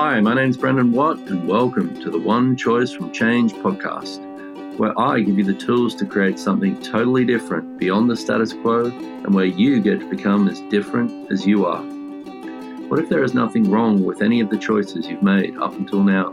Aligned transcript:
Hi, 0.00 0.20
my 0.20 0.32
name's 0.32 0.56
Brendan 0.56 0.92
Watt, 0.92 1.18
and 1.26 1.48
welcome 1.48 2.00
to 2.02 2.08
the 2.08 2.20
One 2.20 2.56
Choice 2.56 2.92
from 2.92 3.10
Change 3.10 3.52
podcast, 3.54 4.20
where 4.78 4.96
I 4.96 5.18
give 5.18 5.38
you 5.38 5.44
the 5.44 5.52
tools 5.52 5.92
to 5.96 6.06
create 6.06 6.38
something 6.38 6.80
totally 6.82 7.24
different 7.24 7.80
beyond 7.80 8.08
the 8.08 8.16
status 8.16 8.52
quo 8.52 8.92
and 8.92 9.34
where 9.34 9.44
you 9.44 9.80
get 9.80 9.98
to 9.98 10.08
become 10.08 10.46
as 10.46 10.60
different 10.70 11.32
as 11.32 11.44
you 11.44 11.66
are. 11.66 11.82
What 12.86 13.00
if 13.00 13.08
there 13.08 13.24
is 13.24 13.34
nothing 13.34 13.68
wrong 13.72 14.04
with 14.04 14.22
any 14.22 14.38
of 14.38 14.50
the 14.50 14.56
choices 14.56 15.08
you've 15.08 15.20
made 15.20 15.56
up 15.56 15.72
until 15.72 16.04
now? 16.04 16.28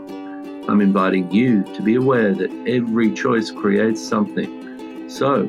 I'm 0.68 0.80
inviting 0.80 1.28
you 1.32 1.64
to 1.74 1.82
be 1.82 1.96
aware 1.96 2.34
that 2.34 2.52
every 2.68 3.12
choice 3.14 3.50
creates 3.50 4.00
something. 4.00 5.10
So, 5.10 5.46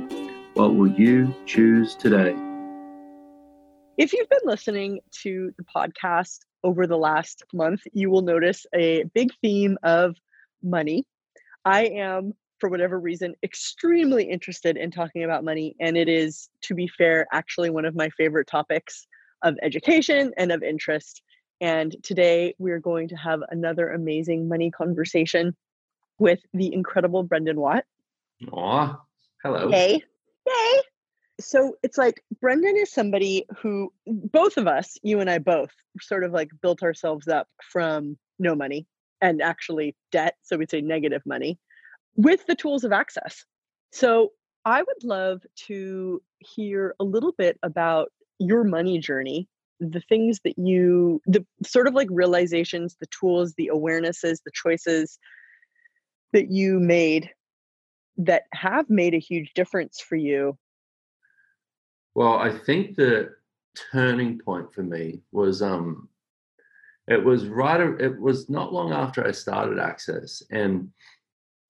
what 0.56 0.74
will 0.74 0.92
you 0.92 1.36
choose 1.46 1.94
today? 1.94 2.36
If 3.96 4.12
you've 4.12 4.30
been 4.30 4.40
listening 4.44 5.02
to 5.22 5.54
the 5.56 5.64
podcast 5.64 6.47
over 6.68 6.86
the 6.86 6.98
last 6.98 7.44
month, 7.54 7.80
you 7.94 8.10
will 8.10 8.24
notice 8.24 8.66
a 8.76 9.06
big 9.14 9.32
theme 9.42 9.78
of 9.84 10.18
money. 10.62 11.06
I 11.64 11.86
am, 11.86 12.34
for 12.60 12.70
whatever 12.70 13.00
reason, 13.00 13.36
extremely 13.42 14.26
interested 14.26 14.76
in 14.76 14.92
talking 14.92 15.24
about 15.24 15.46
money. 15.46 15.78
And 15.80 15.96
it 15.96 16.10
is, 16.10 16.50
to 16.64 16.76
be 16.76 16.90
fair, 16.90 17.26
actually 17.32 17.70
one 17.70 17.86
of 17.86 17.96
my 17.96 18.10
favorite 18.10 18.48
topics 18.48 19.08
of 19.44 19.56
education 19.62 20.34
and 20.38 20.52
of 20.52 20.62
interest. 20.62 21.22
And 21.62 21.96
today 22.04 22.54
we're 22.60 22.82
going 22.82 23.08
to 23.08 23.16
have 23.16 23.40
another 23.50 23.90
amazing 23.90 24.50
money 24.50 24.70
conversation 24.70 25.56
with 26.20 26.40
the 26.54 26.74
incredible 26.74 27.24
Brendan 27.24 27.62
Watt. 27.62 27.86
Aw, 28.52 29.00
hello. 29.42 29.72
Hey. 29.72 30.04
Yay 30.46 30.82
so 31.40 31.78
it's 31.84 31.98
like 31.98 32.24
Brendan 32.42 32.78
is 32.78 32.92
somebody 32.92 33.46
who 33.58 33.94
both 34.06 34.58
of 34.58 34.68
us, 34.68 34.98
you 35.04 35.20
and 35.20 35.30
I 35.30 35.38
both, 35.40 35.72
sort 36.02 36.24
of 36.24 36.32
like 36.32 36.50
built 36.62 36.84
ourselves 36.84 37.28
up 37.28 37.48
from 37.72 38.18
no 38.40 38.56
money 38.56 38.88
and 39.22 39.42
actually 39.42 39.96
debt, 40.12 40.36
so 40.44 40.58
we'd 40.58 40.72
say 40.72 40.82
negative 40.82 41.22
money, 41.26 41.60
with 42.16 42.46
the 42.48 42.56
tools 42.56 42.84
of 42.84 42.92
access. 42.92 43.46
So 43.92 44.32
I 44.66 44.82
would 44.82 45.04
love 45.04 45.42
to 45.68 46.22
hear 46.40 46.96
a 47.00 47.04
little 47.04 47.34
bit 47.38 47.58
about 47.64 48.12
your 48.40 48.64
money 48.64 49.00
journey, 49.00 49.48
the 49.80 50.02
things 50.02 50.40
that 50.44 50.58
you, 50.58 51.22
the 51.26 51.46
sort 51.66 51.88
of 51.88 51.94
like 51.94 52.10
realizations, 52.12 52.98
the 53.00 53.08
tools, 53.08 53.54
the 53.58 53.72
awarenesses, 53.74 54.40
the 54.44 54.52
choices 54.54 55.18
that 56.34 56.52
you 56.52 56.80
made 56.80 57.30
that 58.18 58.44
have 58.54 58.90
made 58.90 59.14
a 59.14 59.20
huge 59.20 59.54
difference 59.54 60.00
for 60.00 60.16
you 60.16 60.58
well, 62.18 62.40
I 62.40 62.50
think 62.50 62.96
the 62.96 63.36
turning 63.92 64.40
point 64.40 64.74
for 64.74 64.82
me 64.82 65.22
was 65.32 65.62
um 65.62 66.10
it 67.08 67.24
was 67.24 67.46
right 67.46 67.80
it 67.80 68.20
was 68.20 68.50
not 68.50 68.74
long 68.74 68.92
after 68.92 69.26
I 69.26 69.32
started 69.32 69.78
Access 69.78 70.42
and 70.50 70.90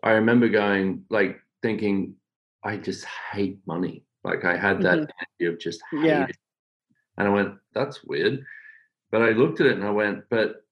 I 0.03 0.11
remember 0.11 0.47
going 0.47 1.03
like 1.09 1.41
thinking 1.61 2.15
I 2.63 2.77
just 2.77 3.03
hate 3.33 3.59
money. 3.67 4.05
Like 4.23 4.45
I 4.45 4.55
had 4.55 4.81
that 4.83 4.99
mm-hmm. 4.99 5.41
energy 5.41 5.53
of 5.53 5.59
just 5.59 5.81
hate 5.91 6.05
yeah. 6.05 6.23
it. 6.29 6.37
And 7.17 7.27
I 7.27 7.31
went, 7.31 7.55
that's 7.73 8.05
weird. 8.05 8.41
But 9.11 9.23
I 9.23 9.31
looked 9.31 9.59
at 9.59 9.67
it 9.67 9.75
and 9.75 9.83
I 9.83 9.91
went, 9.91 10.23
but 10.29 10.63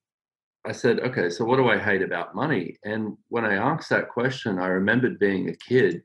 I 0.65 0.71
said, 0.71 1.01
okay, 1.01 1.29
so 1.29 1.43
what 1.43 1.57
do 1.57 1.67
I 1.67 1.77
hate 1.77 2.01
about 2.01 2.33
money? 2.33 2.77
And 2.85 3.17
when 3.27 3.43
I 3.43 3.55
asked 3.55 3.89
that 3.89 4.07
question, 4.07 4.57
I 4.57 4.67
remembered 4.67 5.19
being 5.19 5.49
a 5.49 5.55
kid 5.57 6.01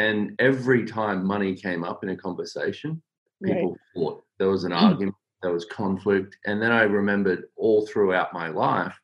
and 0.00 0.34
every 0.38 0.86
time 0.86 1.26
money 1.26 1.54
came 1.54 1.84
up 1.84 2.02
in 2.02 2.08
a 2.08 2.16
conversation, 2.16 3.02
people 3.44 3.72
right. 3.72 3.80
fought. 3.94 4.24
There 4.38 4.48
was 4.48 4.64
an 4.64 4.72
mm. 4.72 4.80
argument, 4.80 5.14
there 5.42 5.52
was 5.52 5.66
conflict. 5.66 6.38
And 6.46 6.60
then 6.62 6.72
I 6.72 6.82
remembered 6.84 7.44
all 7.56 7.86
throughout 7.86 8.32
my 8.32 8.48
life 8.48 8.98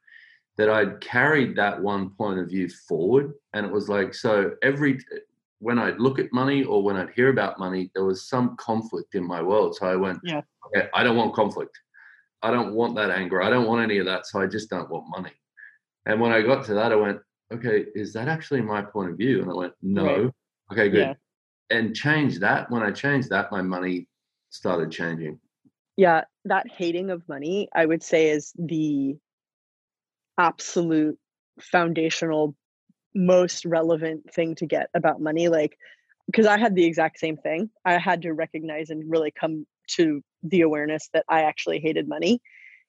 that 0.56 0.70
I'd 0.70 1.02
carried 1.02 1.54
that 1.56 1.82
one 1.82 2.10
point 2.10 2.38
of 2.40 2.48
view 2.48 2.70
forward. 2.88 3.34
And 3.52 3.66
it 3.66 3.70
was 3.70 3.90
like, 3.90 4.14
so 4.14 4.52
every, 4.62 4.98
when 5.58 5.78
I'd 5.78 6.00
look 6.00 6.18
at 6.18 6.32
money 6.32 6.64
or 6.64 6.82
when 6.82 6.96
I'd 6.96 7.10
hear 7.10 7.28
about 7.28 7.58
money, 7.58 7.90
there 7.94 8.06
was 8.06 8.26
some 8.26 8.56
conflict 8.56 9.14
in 9.14 9.26
my 9.26 9.42
world. 9.42 9.76
So 9.76 9.86
I 9.86 9.96
went, 9.96 10.18
yeah. 10.24 10.40
okay, 10.68 10.88
I 10.94 11.04
don't 11.04 11.16
want 11.16 11.34
conflict. 11.34 11.78
I 12.40 12.50
don't 12.50 12.72
want 12.72 12.96
that 12.96 13.10
anger. 13.10 13.42
I 13.42 13.50
don't 13.50 13.66
want 13.66 13.82
any 13.82 13.98
of 13.98 14.06
that. 14.06 14.26
So 14.26 14.40
I 14.40 14.46
just 14.46 14.70
don't 14.70 14.88
want 14.88 15.10
money. 15.10 15.32
And 16.06 16.22
when 16.22 16.32
I 16.32 16.40
got 16.40 16.64
to 16.66 16.74
that, 16.74 16.90
I 16.90 16.96
went, 16.96 17.18
okay, 17.52 17.84
is 17.94 18.14
that 18.14 18.28
actually 18.28 18.62
my 18.62 18.80
point 18.80 19.10
of 19.10 19.18
view? 19.18 19.42
And 19.42 19.50
I 19.50 19.54
went, 19.54 19.74
no. 19.82 20.24
Right. 20.24 20.32
Okay, 20.72 20.88
good. 20.88 20.98
Yeah. 20.98 21.14
And 21.70 21.94
change 21.94 22.38
that. 22.40 22.70
When 22.70 22.82
I 22.82 22.90
changed 22.90 23.30
that, 23.30 23.50
my 23.50 23.62
money 23.62 24.08
started 24.50 24.90
changing. 24.90 25.38
Yeah, 25.96 26.24
that 26.44 26.66
hating 26.70 27.10
of 27.10 27.28
money, 27.28 27.68
I 27.74 27.86
would 27.86 28.02
say, 28.02 28.30
is 28.30 28.52
the 28.56 29.16
absolute 30.38 31.18
foundational, 31.60 32.54
most 33.14 33.64
relevant 33.64 34.32
thing 34.32 34.54
to 34.56 34.66
get 34.66 34.90
about 34.94 35.20
money. 35.20 35.48
Like, 35.48 35.76
because 36.26 36.46
I 36.46 36.58
had 36.58 36.74
the 36.74 36.84
exact 36.84 37.18
same 37.18 37.36
thing. 37.36 37.70
I 37.84 37.98
had 37.98 38.22
to 38.22 38.32
recognize 38.32 38.90
and 38.90 39.10
really 39.10 39.30
come 39.30 39.66
to 39.92 40.22
the 40.42 40.60
awareness 40.60 41.08
that 41.14 41.24
I 41.28 41.42
actually 41.42 41.80
hated 41.80 42.08
money 42.08 42.40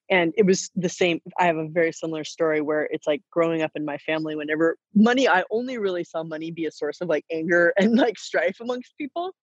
and 0.09 0.33
it 0.37 0.45
was 0.45 0.69
the 0.75 0.89
same 0.89 1.21
i 1.39 1.45
have 1.45 1.57
a 1.57 1.67
very 1.67 1.91
similar 1.91 2.23
story 2.23 2.61
where 2.61 2.83
it's 2.91 3.07
like 3.07 3.21
growing 3.31 3.61
up 3.61 3.71
in 3.75 3.85
my 3.85 3.97
family 3.99 4.35
whenever 4.35 4.77
money 4.95 5.27
i 5.27 5.43
only 5.51 5.77
really 5.77 6.03
saw 6.03 6.23
money 6.23 6.51
be 6.51 6.65
a 6.65 6.71
source 6.71 7.01
of 7.01 7.07
like 7.07 7.25
anger 7.31 7.73
and 7.77 7.95
like 7.95 8.17
strife 8.17 8.57
amongst 8.61 8.97
people 8.97 9.33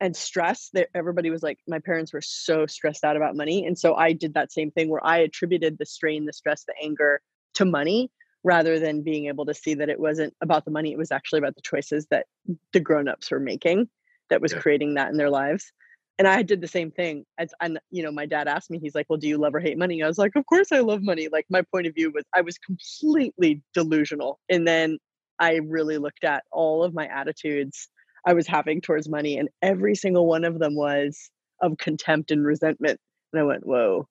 and 0.00 0.16
stress 0.16 0.70
that 0.72 0.88
everybody 0.94 1.30
was 1.30 1.42
like 1.42 1.58
my 1.68 1.78
parents 1.78 2.12
were 2.12 2.22
so 2.22 2.66
stressed 2.66 3.04
out 3.04 3.16
about 3.16 3.36
money 3.36 3.66
and 3.66 3.78
so 3.78 3.94
i 3.94 4.12
did 4.12 4.34
that 4.34 4.52
same 4.52 4.70
thing 4.70 4.88
where 4.88 5.04
i 5.04 5.18
attributed 5.18 5.78
the 5.78 5.86
strain 5.86 6.26
the 6.26 6.32
stress 6.32 6.64
the 6.64 6.74
anger 6.82 7.20
to 7.54 7.64
money 7.64 8.10
rather 8.44 8.80
than 8.80 9.02
being 9.02 9.26
able 9.26 9.46
to 9.46 9.54
see 9.54 9.74
that 9.74 9.88
it 9.88 10.00
wasn't 10.00 10.34
about 10.40 10.64
the 10.64 10.70
money 10.70 10.92
it 10.92 10.98
was 10.98 11.12
actually 11.12 11.38
about 11.38 11.54
the 11.54 11.62
choices 11.62 12.06
that 12.10 12.26
the 12.72 12.80
grown-ups 12.80 13.30
were 13.30 13.40
making 13.40 13.88
that 14.30 14.40
was 14.40 14.52
yeah. 14.52 14.58
creating 14.58 14.94
that 14.94 15.10
in 15.10 15.16
their 15.16 15.30
lives 15.30 15.72
and 16.18 16.28
I 16.28 16.42
did 16.42 16.60
the 16.60 16.68
same 16.68 16.90
thing. 16.90 17.24
As, 17.38 17.52
and 17.60 17.78
you 17.90 18.02
know, 18.02 18.12
my 18.12 18.26
dad 18.26 18.48
asked 18.48 18.70
me, 18.70 18.78
he's 18.78 18.94
like, 18.94 19.06
"Well, 19.08 19.18
do 19.18 19.28
you 19.28 19.38
love 19.38 19.54
or 19.54 19.60
hate 19.60 19.78
money?" 19.78 20.02
I 20.02 20.06
was 20.06 20.18
like, 20.18 20.36
"Of 20.36 20.46
course, 20.46 20.72
I 20.72 20.80
love 20.80 21.02
money." 21.02 21.28
Like 21.32 21.46
my 21.50 21.62
point 21.62 21.86
of 21.86 21.94
view 21.94 22.10
was, 22.14 22.24
I 22.34 22.40
was 22.42 22.58
completely 22.58 23.62
delusional, 23.74 24.38
and 24.48 24.66
then 24.66 24.98
I 25.38 25.56
really 25.56 25.98
looked 25.98 26.24
at 26.24 26.44
all 26.52 26.84
of 26.84 26.94
my 26.94 27.06
attitudes 27.08 27.88
I 28.26 28.34
was 28.34 28.46
having 28.46 28.80
towards 28.80 29.08
money, 29.08 29.36
and 29.38 29.48
every 29.62 29.94
single 29.94 30.26
one 30.26 30.44
of 30.44 30.58
them 30.58 30.76
was 30.76 31.30
of 31.60 31.78
contempt 31.78 32.30
and 32.30 32.44
resentment. 32.44 33.00
And 33.32 33.40
I 33.40 33.44
went, 33.44 33.66
"Whoa, 33.66 34.06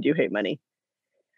do 0.00 0.08
you 0.08 0.14
hate 0.14 0.32
money?" 0.32 0.60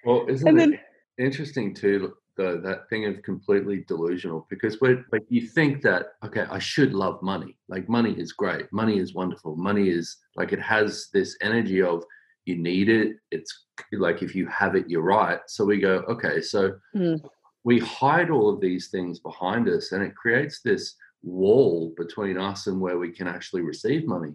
Well, 0.04 0.26
isn't 0.28 0.47
and 0.48 0.58
it 0.58 0.70
then, 0.70 0.80
interesting 1.19 1.74
too? 1.74 2.14
The 2.37 2.61
that 2.65 2.89
thing 2.89 3.05
of 3.06 3.22
completely 3.22 3.84
delusional 3.87 4.47
because 4.50 4.81
we're 4.81 5.05
like 5.12 5.22
you 5.28 5.47
think 5.47 5.83
that 5.83 6.15
okay 6.25 6.47
i 6.50 6.59
should 6.59 6.93
love 6.93 7.22
money. 7.22 7.56
Like 7.69 7.89
money 7.89 8.12
is 8.12 8.33
great. 8.33 8.72
Money 8.72 8.99
is 8.99 9.15
wonderful. 9.15 9.56
Money 9.56 9.89
is 9.89 10.17
like 10.37 10.53
it 10.53 10.61
has 10.61 11.09
this 11.12 11.37
energy 11.41 11.83
of 11.83 12.05
you 12.45 12.56
need 12.56 12.89
it. 12.89 13.17
It's 13.31 13.67
like 13.93 14.22
if 14.22 14.34
you 14.34 14.47
have 14.49 14.75
it 14.75 14.89
you're 14.89 15.03
right. 15.03 15.41
So 15.47 15.65
we 15.65 15.78
go 15.78 16.05
okay 16.09 16.41
so 16.41 16.75
mm. 16.95 17.22
we 17.65 17.78
hide 17.78 18.31
all 18.31 18.49
of 18.49 18.61
these 18.61 18.89
things 18.89 19.19
behind 19.19 19.69
us 19.69 19.93
and 19.93 20.03
it 20.03 20.16
creates 20.16 20.61
this 20.61 20.97
wall 21.22 21.95
between 21.97 22.37
us 22.37 22.66
and 22.66 22.81
where 22.81 22.99
we 22.99 23.11
can 23.11 23.27
actually 23.27 23.62
receive 23.62 24.06
money. 24.06 24.34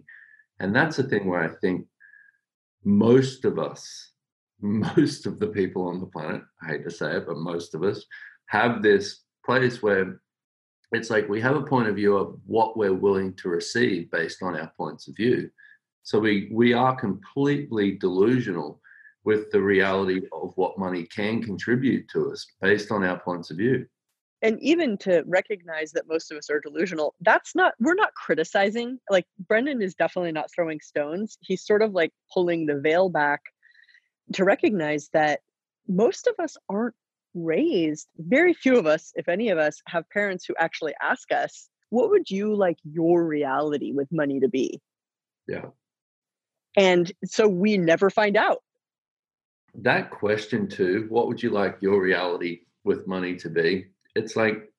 And 0.58 0.74
that's 0.74 0.96
the 0.96 1.04
thing 1.04 1.26
where 1.26 1.42
i 1.42 1.48
think 1.60 1.86
most 2.84 3.44
of 3.44 3.58
us 3.58 4.12
most 4.62 5.26
of 5.26 5.38
the 5.38 5.48
people 5.48 5.86
on 5.86 6.00
the 6.00 6.06
planet, 6.06 6.42
I 6.62 6.68
hate 6.68 6.84
to 6.84 6.90
say 6.90 7.16
it, 7.16 7.26
but 7.26 7.36
most 7.36 7.74
of 7.74 7.82
us 7.82 8.04
have 8.46 8.82
this 8.82 9.22
place 9.44 9.82
where 9.82 10.20
it's 10.92 11.10
like 11.10 11.28
we 11.28 11.40
have 11.40 11.56
a 11.56 11.62
point 11.62 11.88
of 11.88 11.96
view 11.96 12.16
of 12.16 12.38
what 12.46 12.76
we're 12.76 12.92
willing 12.92 13.34
to 13.34 13.48
receive 13.48 14.10
based 14.10 14.42
on 14.42 14.58
our 14.58 14.72
points 14.76 15.08
of 15.08 15.16
view. 15.16 15.50
So 16.02 16.18
we 16.18 16.48
we 16.52 16.72
are 16.72 16.96
completely 16.96 17.92
delusional 17.92 18.80
with 19.24 19.50
the 19.50 19.60
reality 19.60 20.22
of 20.32 20.52
what 20.56 20.78
money 20.78 21.04
can 21.04 21.42
contribute 21.42 22.08
to 22.08 22.32
us 22.32 22.46
based 22.60 22.90
on 22.90 23.04
our 23.04 23.20
points 23.20 23.50
of 23.50 23.58
view. 23.58 23.86
And 24.42 24.58
even 24.62 24.96
to 24.98 25.22
recognize 25.26 25.92
that 25.92 26.08
most 26.08 26.32
of 26.32 26.38
us 26.38 26.48
are 26.48 26.60
delusional, 26.60 27.14
that's 27.20 27.54
not, 27.54 27.74
we're 27.78 27.94
not 27.94 28.14
criticizing. 28.14 28.98
Like 29.10 29.26
Brendan 29.46 29.82
is 29.82 29.94
definitely 29.94 30.32
not 30.32 30.50
throwing 30.54 30.80
stones. 30.80 31.36
He's 31.40 31.66
sort 31.66 31.82
of 31.82 31.92
like 31.92 32.12
pulling 32.32 32.64
the 32.64 32.80
veil 32.80 33.10
back 33.10 33.42
to 34.34 34.44
recognize 34.44 35.08
that 35.12 35.40
most 35.88 36.26
of 36.26 36.34
us 36.38 36.56
aren't 36.68 36.94
raised, 37.34 38.08
very 38.18 38.54
few 38.54 38.78
of 38.78 38.86
us, 38.86 39.12
if 39.16 39.28
any 39.28 39.50
of 39.50 39.58
us, 39.58 39.82
have 39.86 40.08
parents 40.10 40.44
who 40.44 40.54
actually 40.58 40.94
ask 41.02 41.30
us, 41.32 41.68
what 41.90 42.10
would 42.10 42.30
you 42.30 42.54
like 42.54 42.78
your 42.84 43.24
reality 43.24 43.92
with 43.92 44.08
money 44.12 44.40
to 44.40 44.48
be? 44.48 44.80
Yeah. 45.48 45.66
And 46.76 47.10
so 47.24 47.48
we 47.48 47.76
never 47.76 48.10
find 48.10 48.36
out. 48.36 48.62
That 49.74 50.10
question, 50.10 50.68
too, 50.68 51.06
what 51.08 51.28
would 51.28 51.42
you 51.42 51.50
like 51.50 51.78
your 51.80 52.00
reality 52.00 52.60
with 52.84 53.06
money 53.06 53.36
to 53.36 53.48
be? 53.48 53.86
It's 54.14 54.36
like 54.36 54.72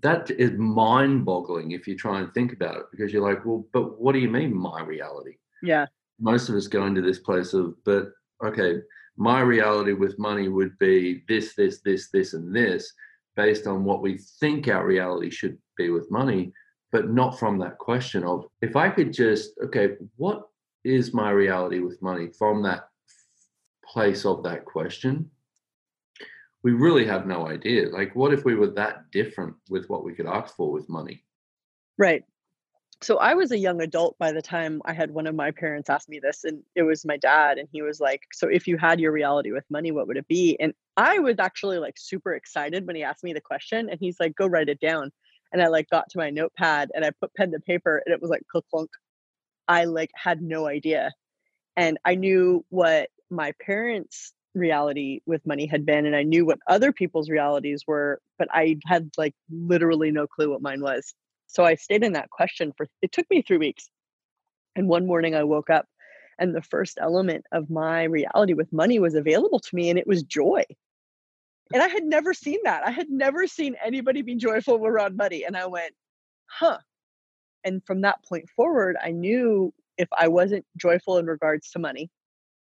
that 0.00 0.30
is 0.30 0.52
mind 0.52 1.24
boggling 1.24 1.72
if 1.72 1.86
you 1.86 1.96
try 1.96 2.20
and 2.20 2.32
think 2.32 2.52
about 2.52 2.76
it 2.76 2.82
because 2.90 3.12
you're 3.12 3.28
like, 3.28 3.44
well, 3.44 3.66
but 3.72 4.00
what 4.00 4.12
do 4.12 4.18
you 4.18 4.28
mean, 4.28 4.56
my 4.56 4.82
reality? 4.82 5.36
Yeah. 5.62 5.86
Most 6.20 6.48
of 6.48 6.54
us 6.54 6.66
go 6.66 6.86
into 6.86 7.02
this 7.02 7.18
place 7.18 7.52
of, 7.52 7.74
but 7.84 8.12
okay, 8.44 8.80
my 9.16 9.40
reality 9.40 9.92
with 9.92 10.18
money 10.18 10.48
would 10.48 10.78
be 10.78 11.24
this, 11.28 11.54
this, 11.54 11.80
this, 11.80 12.10
this, 12.10 12.34
and 12.34 12.54
this, 12.54 12.92
based 13.36 13.66
on 13.66 13.84
what 13.84 14.02
we 14.02 14.18
think 14.40 14.68
our 14.68 14.86
reality 14.86 15.30
should 15.30 15.58
be 15.76 15.90
with 15.90 16.10
money, 16.10 16.52
but 16.92 17.10
not 17.10 17.38
from 17.38 17.58
that 17.58 17.78
question 17.78 18.24
of 18.24 18.46
if 18.62 18.76
I 18.76 18.88
could 18.88 19.12
just, 19.12 19.52
okay, 19.64 19.96
what 20.16 20.48
is 20.84 21.12
my 21.12 21.30
reality 21.30 21.80
with 21.80 22.00
money 22.00 22.28
from 22.38 22.62
that 22.62 22.88
place 23.84 24.24
of 24.24 24.42
that 24.44 24.64
question? 24.64 25.30
We 26.62 26.72
really 26.72 27.06
have 27.06 27.26
no 27.26 27.46
idea. 27.46 27.88
Like, 27.88 28.14
what 28.16 28.32
if 28.32 28.44
we 28.44 28.54
were 28.54 28.70
that 28.70 29.10
different 29.12 29.54
with 29.70 29.88
what 29.88 30.04
we 30.04 30.14
could 30.14 30.26
ask 30.26 30.54
for 30.56 30.72
with 30.72 30.88
money? 30.88 31.24
Right 31.96 32.24
so 33.00 33.18
I 33.18 33.34
was 33.34 33.52
a 33.52 33.58
young 33.58 33.80
adult 33.80 34.16
by 34.18 34.32
the 34.32 34.42
time 34.42 34.82
I 34.84 34.92
had 34.92 35.10
one 35.12 35.26
of 35.26 35.34
my 35.34 35.50
parents 35.52 35.88
ask 35.90 36.08
me 36.08 36.18
this, 36.20 36.44
and 36.44 36.62
it 36.74 36.82
was 36.82 37.04
my 37.04 37.16
dad, 37.16 37.58
and 37.58 37.68
he 37.72 37.82
was 37.82 38.00
like, 38.00 38.22
"So 38.32 38.48
if 38.48 38.66
you 38.66 38.76
had 38.76 39.00
your 39.00 39.12
reality 39.12 39.52
with 39.52 39.64
money, 39.70 39.92
what 39.92 40.06
would 40.08 40.16
it 40.16 40.28
be?" 40.28 40.56
And 40.60 40.74
I 40.96 41.18
was 41.20 41.36
actually 41.38 41.78
like 41.78 41.94
super 41.98 42.34
excited 42.34 42.86
when 42.86 42.96
he 42.96 43.02
asked 43.04 43.24
me 43.24 43.32
the 43.32 43.40
question, 43.40 43.88
and 43.90 44.00
he's 44.00 44.18
like, 44.20 44.34
"Go 44.36 44.46
write 44.46 44.68
it 44.68 44.80
down." 44.80 45.12
And 45.52 45.62
I 45.62 45.68
like 45.68 45.88
got 45.90 46.10
to 46.10 46.18
my 46.18 46.30
notepad 46.30 46.90
and 46.94 47.04
I 47.04 47.10
put 47.20 47.34
pen 47.34 47.52
to 47.52 47.60
paper, 47.60 48.02
and 48.04 48.12
it 48.14 48.20
was 48.20 48.30
like 48.30 48.42
clunk. 48.50 48.90
I 49.68 49.84
like 49.84 50.10
had 50.14 50.42
no 50.42 50.66
idea, 50.66 51.12
and 51.76 51.98
I 52.04 52.14
knew 52.16 52.64
what 52.70 53.10
my 53.30 53.52
parents' 53.64 54.32
reality 54.54 55.20
with 55.26 55.46
money 55.46 55.66
had 55.66 55.86
been, 55.86 56.06
and 56.06 56.16
I 56.16 56.22
knew 56.24 56.46
what 56.46 56.58
other 56.68 56.92
people's 56.92 57.30
realities 57.30 57.84
were, 57.86 58.20
but 58.38 58.48
I 58.52 58.78
had 58.86 59.10
like 59.18 59.34
literally 59.50 60.10
no 60.12 60.26
clue 60.26 60.50
what 60.50 60.62
mine 60.62 60.80
was. 60.82 61.14
So 61.48 61.64
I 61.64 61.74
stayed 61.74 62.04
in 62.04 62.12
that 62.14 62.30
question 62.30 62.72
for 62.76 62.86
it 63.02 63.12
took 63.12 63.26
me 63.30 63.42
3 63.42 63.58
weeks. 63.58 63.90
And 64.76 64.88
one 64.88 65.06
morning 65.06 65.34
I 65.34 65.44
woke 65.44 65.70
up 65.70 65.86
and 66.38 66.54
the 66.54 66.62
first 66.62 66.98
element 67.00 67.44
of 67.52 67.70
my 67.70 68.04
reality 68.04 68.54
with 68.54 68.72
money 68.72 68.98
was 69.00 69.14
available 69.14 69.60
to 69.60 69.76
me 69.76 69.90
and 69.90 69.98
it 69.98 70.06
was 70.06 70.22
joy. 70.22 70.64
And 71.72 71.82
I 71.82 71.88
had 71.88 72.04
never 72.04 72.32
seen 72.34 72.58
that. 72.64 72.86
I 72.86 72.90
had 72.90 73.10
never 73.10 73.46
seen 73.46 73.76
anybody 73.84 74.22
be 74.22 74.36
joyful 74.36 74.84
around 74.86 75.16
money 75.16 75.44
and 75.44 75.56
I 75.56 75.66
went, 75.66 75.94
"Huh." 76.46 76.78
And 77.64 77.84
from 77.86 78.02
that 78.02 78.24
point 78.24 78.48
forward, 78.50 78.96
I 79.02 79.12
knew 79.12 79.74
if 79.98 80.08
I 80.18 80.28
wasn't 80.28 80.66
joyful 80.76 81.18
in 81.18 81.26
regards 81.26 81.70
to 81.72 81.78
money, 81.80 82.10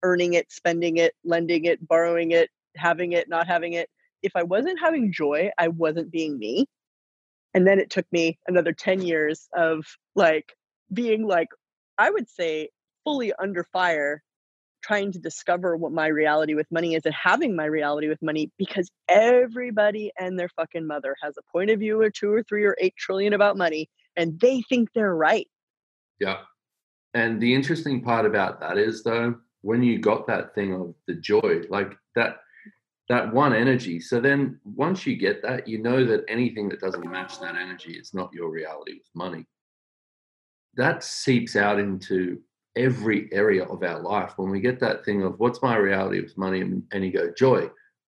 earning 0.03 0.33
it, 0.35 0.51
spending 0.51 0.97
it, 0.97 1.15
lending 1.23 1.65
it, 1.65 1.87
borrowing 1.87 2.31
it, 2.31 2.51
having 2.77 3.13
it, 3.13 3.29
not 3.29 3.47
having 3.47 3.73
it, 3.73 3.89
if 4.23 4.33
I 4.35 4.43
wasn't 4.43 4.79
having 4.79 5.11
joy, 5.13 5.51
I 5.57 5.69
wasn't 5.69 6.11
being 6.11 6.39
me 6.39 6.67
and 7.53 7.65
then 7.65 7.79
it 7.79 7.89
took 7.89 8.05
me 8.11 8.37
another 8.47 8.73
10 8.73 9.01
years 9.01 9.47
of 9.55 9.85
like 10.15 10.53
being 10.93 11.25
like 11.25 11.49
i 11.97 12.09
would 12.09 12.29
say 12.29 12.69
fully 13.03 13.33
under 13.39 13.63
fire 13.63 14.23
trying 14.81 15.11
to 15.11 15.19
discover 15.19 15.75
what 15.75 15.91
my 15.91 16.07
reality 16.07 16.53
with 16.53 16.67
money 16.71 16.95
is 16.95 17.05
and 17.05 17.13
having 17.13 17.55
my 17.55 17.65
reality 17.65 18.07
with 18.07 18.21
money 18.21 18.51
because 18.57 18.89
everybody 19.07 20.11
and 20.19 20.39
their 20.39 20.49
fucking 20.49 20.85
mother 20.87 21.15
has 21.21 21.35
a 21.37 21.51
point 21.51 21.69
of 21.69 21.79
view 21.79 22.01
or 22.01 22.09
two 22.09 22.31
or 22.31 22.43
three 22.43 22.63
or 22.63 22.75
eight 22.79 22.95
trillion 22.97 23.33
about 23.33 23.57
money 23.57 23.89
and 24.15 24.39
they 24.39 24.61
think 24.61 24.89
they're 24.93 25.15
right. 25.15 25.47
Yeah. 26.19 26.37
And 27.13 27.41
the 27.41 27.53
interesting 27.53 28.01
part 28.01 28.25
about 28.25 28.59
that 28.59 28.77
is 28.77 29.03
though 29.03 29.35
when 29.61 29.83
you 29.83 29.99
got 29.99 30.27
that 30.27 30.55
thing 30.55 30.73
of 30.73 30.93
the 31.07 31.15
joy 31.15 31.61
like 31.69 31.97
that 32.15 32.37
that 33.09 33.33
one 33.33 33.53
energy. 33.53 33.99
So 33.99 34.21
then 34.21 34.59
once 34.63 35.05
you 35.05 35.17
get 35.17 35.41
that, 35.41 35.67
you 35.67 35.81
know 35.81 36.05
that 36.05 36.23
anything 36.27 36.69
that 36.69 36.79
doesn't 36.79 37.09
match 37.09 37.39
that 37.39 37.55
energy 37.55 37.93
is 37.93 38.13
not 38.13 38.31
your 38.31 38.49
reality 38.49 38.93
with 38.93 39.09
money. 39.15 39.45
That 40.75 41.03
seeps 41.03 41.55
out 41.55 41.79
into 41.79 42.39
every 42.75 43.27
area 43.31 43.65
of 43.65 43.83
our 43.83 43.99
life. 43.99 44.33
When 44.37 44.51
we 44.51 44.61
get 44.61 44.79
that 44.81 45.03
thing 45.03 45.23
of 45.23 45.39
what's 45.39 45.61
my 45.63 45.75
reality 45.75 46.21
with 46.21 46.37
money, 46.37 46.61
and, 46.61 46.83
and 46.93 47.03
you 47.03 47.11
go, 47.11 47.31
joy. 47.35 47.69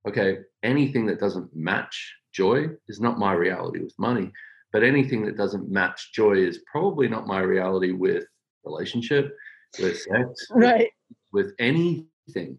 Okay, 0.07 0.39
anything 0.63 1.07
that 1.07 1.19
doesn't 1.19 1.55
match 1.55 2.15
joy 2.33 2.69
is 2.89 3.01
not 3.01 3.19
my 3.19 3.33
reality 3.33 3.81
with 3.81 3.95
money. 3.99 4.31
But 4.73 4.85
anything 4.85 5.25
that 5.27 5.37
doesn't 5.37 5.71
match 5.71 6.13
joy 6.13 6.35
is 6.35 6.61
probably 6.71 7.09
not 7.09 7.27
my 7.27 7.41
reality 7.41 7.93
with 7.93 8.25
relationship, 8.65 9.37
with 9.81 9.99
sex, 10.01 10.47
right? 10.51 10.91
With, 11.33 11.47
with 11.47 11.55
anything 11.59 12.59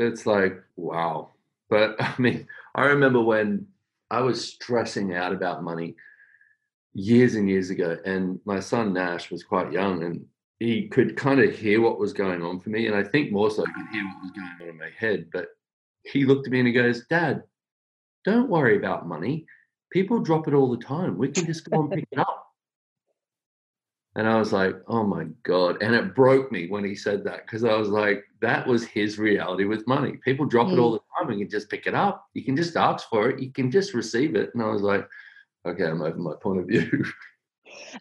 it's 0.00 0.26
like 0.26 0.62
wow. 0.76 1.30
But 1.68 1.96
i 2.00 2.14
mean 2.18 2.46
i 2.74 2.84
remember 2.86 3.20
when 3.20 3.66
i 4.10 4.20
was 4.20 4.44
stressing 4.44 5.14
out 5.14 5.32
about 5.32 5.62
money 5.62 5.94
years 6.94 7.36
and 7.36 7.48
years 7.48 7.70
ago 7.70 7.96
and 8.04 8.40
my 8.44 8.58
son 8.58 8.92
nash 8.92 9.30
was 9.30 9.44
quite 9.44 9.72
young 9.72 10.02
and 10.02 10.24
he 10.58 10.88
could 10.88 11.16
kind 11.16 11.40
of 11.40 11.56
hear 11.56 11.80
what 11.80 11.98
was 11.98 12.12
going 12.12 12.42
on 12.42 12.58
for 12.58 12.70
me 12.70 12.86
and 12.88 12.96
i 12.96 13.04
think 13.04 13.30
more 13.30 13.50
so 13.50 13.64
he 13.64 13.72
could 13.72 13.92
hear 13.92 14.04
what 14.04 14.22
was 14.22 14.32
going 14.32 14.48
on 14.60 14.68
in 14.68 14.78
my 14.78 14.90
head 14.98 15.28
but 15.32 15.48
he 16.02 16.24
looked 16.24 16.46
at 16.46 16.52
me 16.52 16.58
and 16.58 16.66
he 16.66 16.74
goes 16.74 17.06
dad 17.06 17.44
don't 18.24 18.50
worry 18.50 18.76
about 18.76 19.08
money. 19.08 19.46
People 19.90 20.20
drop 20.20 20.46
it 20.46 20.54
all 20.54 20.70
the 20.70 20.82
time. 20.82 21.18
We 21.18 21.28
can 21.28 21.46
just 21.46 21.68
go 21.68 21.80
and 21.80 21.90
pick 21.90 22.06
it 22.10 22.18
up 22.18 22.49
and 24.16 24.28
I 24.28 24.38
was 24.38 24.52
like, 24.52 24.76
oh 24.88 25.04
my 25.04 25.26
God. 25.44 25.82
And 25.82 25.94
it 25.94 26.14
broke 26.14 26.50
me 26.50 26.66
when 26.68 26.84
he 26.84 26.96
said 26.96 27.22
that 27.24 27.46
because 27.46 27.62
I 27.62 27.76
was 27.76 27.88
like, 27.88 28.24
that 28.40 28.66
was 28.66 28.84
his 28.84 29.18
reality 29.18 29.64
with 29.64 29.86
money. 29.86 30.18
People 30.24 30.46
drop 30.46 30.66
mm. 30.66 30.72
it 30.72 30.78
all 30.78 30.92
the 30.92 31.00
time 31.16 31.30
and 31.30 31.38
you 31.38 31.46
just 31.46 31.70
pick 31.70 31.86
it 31.86 31.94
up. 31.94 32.26
You 32.34 32.44
can 32.44 32.56
just 32.56 32.76
ask 32.76 33.08
for 33.08 33.30
it. 33.30 33.40
You 33.40 33.52
can 33.52 33.70
just 33.70 33.94
receive 33.94 34.34
it. 34.34 34.50
And 34.52 34.62
I 34.62 34.66
was 34.66 34.82
like, 34.82 35.08
okay, 35.64 35.84
I'm 35.84 36.02
over 36.02 36.18
my 36.18 36.34
point 36.42 36.58
of 36.58 36.66
view. 36.66 37.04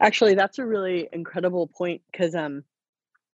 Actually, 0.01 0.33
that's 0.33 0.57
a 0.57 0.65
really 0.65 1.07
incredible 1.13 1.67
point 1.67 2.01
because 2.11 2.33
um, 2.33 2.63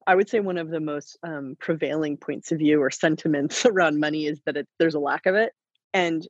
I 0.07 0.15
would 0.15 0.31
say 0.31 0.41
one 0.41 0.57
of 0.57 0.71
the 0.71 0.81
most 0.81 1.19
um, 1.23 1.57
prevailing 1.61 2.17
points 2.17 2.53
of 2.53 2.59
view 2.59 2.81
or 2.81 2.91
sentiments 2.91 3.67
around 3.67 4.01
money 4.01 4.27
is 4.27 4.41
that 4.47 4.57
it, 4.57 4.69
there's 4.79 4.95
a 4.95 5.01
lack 5.01 5.27
of 5.27 5.35
it. 5.35 5.53
And 5.93 6.27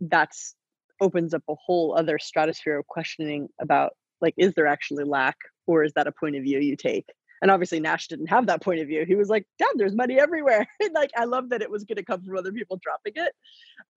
that's 0.00 0.54
opens 1.00 1.32
up 1.32 1.44
a 1.48 1.54
whole 1.54 1.96
other 1.96 2.18
stratosphere 2.18 2.78
of 2.78 2.86
questioning 2.88 3.48
about 3.58 3.92
like, 4.20 4.34
is 4.36 4.52
there 4.54 4.66
actually 4.66 5.04
lack 5.04 5.36
or 5.68 5.84
is 5.84 5.92
that 5.92 6.08
a 6.08 6.12
point 6.12 6.34
of 6.34 6.42
view 6.42 6.58
you 6.58 6.76
take? 6.76 7.06
And 7.40 7.52
obviously 7.52 7.78
Nash 7.78 8.08
didn't 8.08 8.26
have 8.26 8.46
that 8.46 8.62
point 8.62 8.80
of 8.80 8.88
view. 8.88 9.04
He 9.06 9.14
was 9.14 9.28
like, 9.28 9.46
"Damn, 9.58 9.76
there's 9.76 9.94
money 9.94 10.18
everywhere." 10.18 10.66
like 10.94 11.10
I 11.16 11.24
love 11.24 11.50
that 11.50 11.62
it 11.62 11.70
was 11.70 11.84
going 11.84 11.96
to 11.96 12.04
come 12.04 12.22
from 12.22 12.36
other 12.36 12.50
people 12.50 12.80
dropping 12.82 13.12
it, 13.14 13.32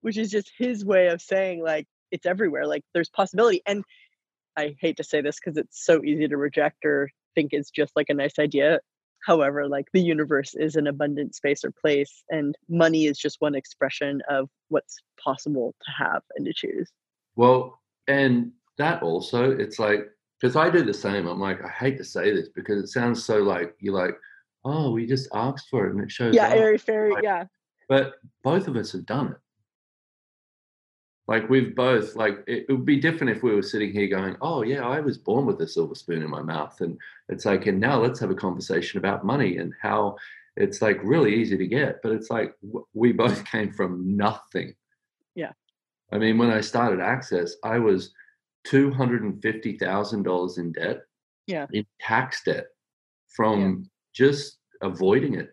which 0.01 0.17
is 0.17 0.29
just 0.29 0.51
his 0.59 0.85
way 0.85 1.07
of 1.07 1.21
saying 1.21 1.63
like 1.63 1.87
it's 2.11 2.27
everywhere. 2.27 2.67
Like 2.67 2.83
there's 2.93 3.09
possibility. 3.09 3.61
And 3.65 3.83
I 4.57 4.75
hate 4.79 4.97
to 4.97 5.03
say 5.03 5.21
this 5.21 5.39
because 5.39 5.57
it's 5.57 5.83
so 5.83 6.03
easy 6.03 6.27
to 6.27 6.37
reject 6.37 6.85
or 6.85 7.09
think 7.33 7.53
it's 7.53 7.71
just 7.71 7.93
like 7.95 8.09
a 8.09 8.13
nice 8.13 8.37
idea. 8.37 8.79
However, 9.25 9.67
like 9.67 9.85
the 9.93 10.01
universe 10.01 10.53
is 10.55 10.75
an 10.75 10.87
abundant 10.87 11.35
space 11.35 11.63
or 11.63 11.71
place, 11.71 12.23
and 12.29 12.55
money 12.67 13.05
is 13.05 13.17
just 13.17 13.37
one 13.39 13.55
expression 13.55 14.21
of 14.29 14.49
what's 14.69 14.97
possible 15.23 15.73
to 15.83 15.91
have 15.91 16.23
and 16.35 16.45
to 16.45 16.53
choose. 16.53 16.91
Well, 17.35 17.79
and 18.07 18.51
that 18.77 19.03
also, 19.03 19.51
it's 19.51 19.79
like 19.79 20.09
because 20.41 20.55
I 20.55 20.69
do 20.69 20.83
the 20.83 20.93
same. 20.93 21.27
I'm 21.27 21.39
like, 21.39 21.63
I 21.63 21.69
hate 21.69 21.97
to 21.97 22.03
say 22.03 22.31
this 22.33 22.49
because 22.49 22.83
it 22.83 22.87
sounds 22.87 23.23
so 23.23 23.37
like 23.37 23.75
you're 23.79 23.93
like, 23.93 24.15
oh, 24.65 24.91
we 24.91 25.05
just 25.05 25.29
asked 25.33 25.67
for 25.69 25.85
it 25.85 25.93
and 25.93 26.01
it 26.01 26.11
shows. 26.11 26.33
Yeah, 26.33 26.49
airy 26.49 26.77
fairy. 26.77 27.11
Like, 27.11 27.23
yeah. 27.23 27.45
But 27.87 28.13
both 28.43 28.67
of 28.67 28.75
us 28.75 28.91
have 28.93 29.05
done 29.05 29.27
it. 29.33 29.37
Like 31.27 31.49
we've 31.49 31.75
both 31.75 32.15
like 32.15 32.43
it, 32.47 32.65
it, 32.67 32.71
would 32.71 32.85
be 32.85 32.99
different 32.99 33.35
if 33.35 33.43
we 33.43 33.53
were 33.53 33.61
sitting 33.61 33.91
here 33.91 34.07
going, 34.07 34.35
oh 34.41 34.63
yeah, 34.63 34.85
I 34.85 34.99
was 34.99 35.17
born 35.17 35.45
with 35.45 35.61
a 35.61 35.67
silver 35.67 35.95
spoon 35.95 36.23
in 36.23 36.29
my 36.29 36.41
mouth, 36.41 36.81
and 36.81 36.97
it's 37.29 37.45
like, 37.45 37.67
and 37.67 37.79
now 37.79 38.01
let's 38.01 38.19
have 38.19 38.31
a 38.31 38.35
conversation 38.35 38.97
about 38.97 39.25
money 39.25 39.57
and 39.57 39.73
how 39.81 40.17
it's 40.57 40.81
like 40.81 40.99
really 41.03 41.35
easy 41.35 41.57
to 41.57 41.67
get, 41.67 42.01
but 42.01 42.11
it's 42.11 42.29
like 42.29 42.55
we 42.93 43.11
both 43.11 43.45
came 43.51 43.71
from 43.71 44.17
nothing. 44.17 44.73
Yeah. 45.35 45.51
I 46.11 46.17
mean, 46.17 46.37
when 46.37 46.49
I 46.49 46.59
started 46.59 46.99
Access, 46.99 47.55
I 47.63 47.77
was 47.79 48.11
two 48.63 48.91
hundred 48.91 49.23
and 49.23 49.41
fifty 49.41 49.77
thousand 49.77 50.23
dollars 50.23 50.57
in 50.57 50.71
debt. 50.71 51.01
Yeah. 51.47 51.67
In 51.73 51.85
tax 51.99 52.43
debt 52.43 52.67
from 53.35 53.59
yeah. 53.59 53.87
just 54.13 54.59
avoiding 54.81 55.35
it, 55.35 55.49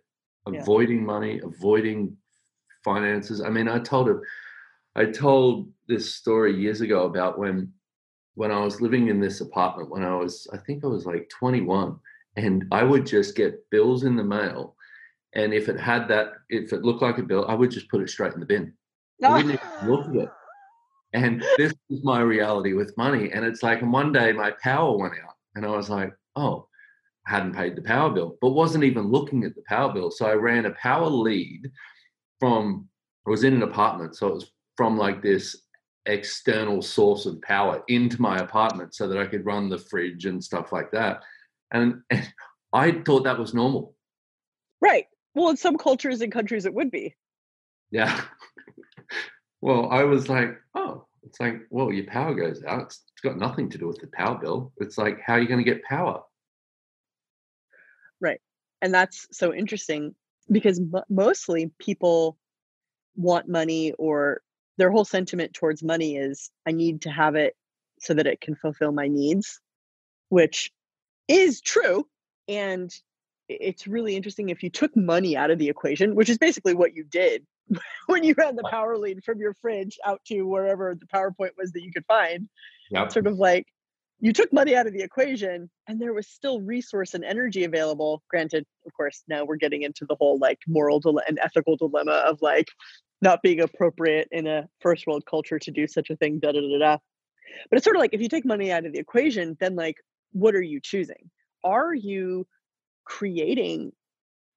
avoiding 0.47 0.99
yeah. 0.99 1.05
money, 1.05 1.41
avoiding 1.43 2.17
finances. 2.85 3.41
I 3.41 3.49
mean, 3.49 3.69
I 3.69 3.79
told 3.79 4.09
him, 4.09 4.21
I 4.95 5.07
told 5.07 5.71
this 5.87 6.15
story 6.15 6.55
years 6.55 6.81
ago 6.81 7.05
about 7.05 7.39
when 7.39 7.73
when 8.39 8.53
I 8.53 8.61
was 8.61 8.81
living 8.81 9.09
in 9.09 9.19
this 9.19 9.41
apartment 9.41 9.91
when 9.91 10.05
I 10.05 10.15
was, 10.15 10.47
I 10.53 10.59
think 10.59 10.85
I 10.85 10.87
was 10.87 11.05
like 11.05 11.29
21, 11.29 11.99
and 12.37 12.65
I 12.71 12.85
would 12.85 13.05
just 13.05 13.35
get 13.35 13.69
bills 13.69 14.05
in 14.05 14.15
the 14.15 14.23
mail. 14.23 14.77
And 15.35 15.53
if 15.53 15.69
it 15.69 15.79
had 15.79 16.07
that, 16.07 16.35
if 16.49 16.73
it 16.73 16.85
looked 16.85 17.03
like 17.03 17.19
a 17.19 17.25
bill, 17.25 17.47
I 17.49 17.55
would 17.55 17.73
just 17.73 17.89
put 17.89 18.01
it 18.01 18.09
straight 18.09 18.35
in 18.35 18.41
the 18.41 18.47
bin. 18.47 18.73
I 19.25 19.33
wouldn't 19.35 19.55
even 19.55 19.69
look 19.91 20.07
at 20.11 20.15
it. 20.15 20.29
And 21.13 21.43
this 21.57 21.73
is 21.91 22.05
my 22.05 22.21
reality 22.21 22.75
with 22.75 22.97
money. 22.97 23.31
And 23.33 23.45
it's 23.45 23.63
like, 23.63 23.81
and 23.81 23.93
one 23.93 24.13
day 24.13 24.33
my 24.33 24.53
power 24.63 24.97
went 24.97 25.15
out, 25.15 25.35
and 25.55 25.65
I 25.65 25.71
was 25.71 25.89
like, 25.89 26.13
oh, 26.37 26.69
I 27.27 27.31
hadn't 27.31 27.55
paid 27.55 27.77
the 27.77 27.83
power 27.83 28.11
bill, 28.11 28.37
but 28.41 28.51
wasn't 28.51 28.85
even 28.85 29.11
looking 29.11 29.45
at 29.45 29.55
the 29.55 29.63
power 29.67 29.93
bill. 29.93 30.11
So 30.11 30.27
I 30.27 30.35
ran 30.35 30.67
a 30.67 30.71
power 30.73 31.07
lead 31.07 31.71
from, 32.41 32.89
I 33.27 33.31
was 33.31 33.45
in 33.45 33.55
an 33.55 33.63
apartment. 33.63 34.17
So 34.17 34.29
it 34.29 34.35
was 34.35 34.53
from 34.77 34.97
like 34.97 35.23
this 35.23 35.57
external 36.07 36.81
source 36.81 37.27
of 37.27 37.43
power 37.43 37.83
into 37.89 38.21
my 38.23 38.39
apartment 38.39 38.95
so 38.95 39.09
that 39.09 39.19
I 39.19 39.27
could 39.27 39.45
run 39.45 39.69
the 39.69 39.79
fridge 39.79 40.25
and 40.25 40.43
stuff 40.43 40.73
like 40.73 40.91
that. 40.93 41.23
And, 41.73 42.03
and 42.11 42.33
I 42.73 42.93
thought 42.93 43.25
that 43.25 43.39
was 43.39 43.53
normal. 43.53 43.95
Right. 44.81 45.07
Well, 45.35 45.51
in 45.51 45.57
some 45.57 45.77
cultures 45.77 46.21
and 46.23 46.33
countries, 46.33 46.65
it 46.65 46.73
would 46.73 46.91
be. 46.91 47.15
Yeah. 47.91 48.23
Well, 49.61 49.89
I 49.91 50.05
was 50.05 50.29
like, 50.29 50.57
oh, 50.75 51.07
it's 51.25 51.41
like, 51.41 51.63
well, 51.71 51.93
your 51.93 52.07
power 52.07 52.35
goes 52.35 52.63
out. 52.65 52.87
It's 52.87 53.21
got 53.23 53.39
nothing 53.39 53.69
to 53.71 53.79
do 53.79 53.87
with 53.87 54.01
the 54.01 54.07
power 54.09 54.39
bill. 54.39 54.73
It's 54.79 54.97
like, 54.97 55.21
how 55.21 55.35
are 55.35 55.41
you 55.41 55.49
going 55.49 55.63
to 55.63 55.71
get 55.71 55.83
power? 55.85 56.23
Right. 58.21 58.41
And 58.81 58.95
that's 58.95 59.27
so 59.33 59.53
interesting 59.53 60.15
because 60.51 60.79
m- 60.79 61.03
mostly 61.09 61.71
people 61.79 62.39
want 63.17 63.49
money 63.49 63.93
or 63.99 64.43
their 64.77 64.91
whole 64.91 65.05
sentiment 65.05 65.55
towards 65.55 65.83
money 65.83 66.17
is 66.17 66.51
I 66.67 66.73
need 66.73 67.03
to 67.03 67.11
have 67.11 67.35
it 67.35 67.57
so 68.01 68.15
that 68.15 68.29
it 68.29 68.41
can 68.41 68.55
fulfill 68.55 68.93
my 68.93 69.09
needs, 69.09 69.61
which 70.29 70.71
is 71.27 71.61
true. 71.61 72.07
And 72.47 72.95
it's 73.49 73.89
really 73.89 74.15
interesting 74.15 74.51
if 74.51 74.63
you 74.63 74.71
took 74.71 74.97
money 74.97 75.37
out 75.37 75.51
of 75.51 75.59
the 75.59 75.69
equation, 75.69 76.15
which 76.15 76.29
is 76.29 76.39
basically 76.39 76.75
what 76.75 76.95
you 76.95 77.03
did 77.03 77.45
when 78.07 78.25
you 78.25 78.35
ran 78.37 78.57
the 78.57 78.69
power 78.71 78.97
lead 78.97 79.23
from 79.25 79.39
your 79.41 79.55
fridge 79.55 79.99
out 80.05 80.21
to 80.27 80.43
wherever 80.43 80.95
the 80.95 81.07
PowerPoint 81.07 81.51
was 81.59 81.73
that 81.73 81.83
you 81.83 81.93
could 81.93 82.07
find. 82.07 82.49
Yep. 82.91 83.13
Sort 83.13 83.27
of 83.27 83.37
like 83.37 83.67
you 84.21 84.33
took 84.33 84.53
money 84.53 84.75
out 84.75 84.87
of 84.87 84.93
the 84.93 85.03
equation 85.03 85.71
and 85.87 86.01
there 86.01 86.13
was 86.13 86.27
still 86.27 86.61
resource 86.61 87.15
and 87.15 87.25
energy 87.25 87.65
available. 87.65 88.23
Granted, 88.29 88.65
of 88.87 88.93
course, 88.95 89.23
now 89.29 89.45
we're 89.45 89.57
getting 89.57 89.83
into 89.83 90.05
the 90.07 90.17
whole 90.17 90.39
like 90.39 90.59
moral 90.67 90.99
dile- 91.01 91.23
and 91.27 91.39
ethical 91.43 91.77
dilemma 91.77 92.25
of 92.27 92.39
like 92.43 92.67
not 93.21 93.43
being 93.43 93.61
appropriate 93.61 94.29
in 94.31 94.47
a 94.47 94.69
first 94.81 95.07
world 95.07 95.25
culture 95.29 95.59
to 95.59 95.71
do 95.71 95.87
such 95.87 96.11
a 96.11 96.17
thing, 96.17 96.39
da 96.39 96.53
da 96.53 96.61
da 96.61 96.79
da. 96.79 96.97
But 97.71 97.77
it's 97.77 97.85
sort 97.85 97.97
of 97.97 98.01
like 98.01 98.15
if 98.15 98.21
you 98.21 98.29
take 98.29 98.45
money 98.45 98.73
out 98.73 98.87
of 98.87 98.93
the 98.93 98.99
equation, 98.99 99.57
then 99.61 99.75
like, 99.75 99.97
what 100.33 100.55
are 100.55 100.63
you 100.63 100.81
choosing? 100.81 101.31
Are 101.65 101.95
you 101.95 102.47
creating, 103.05 103.93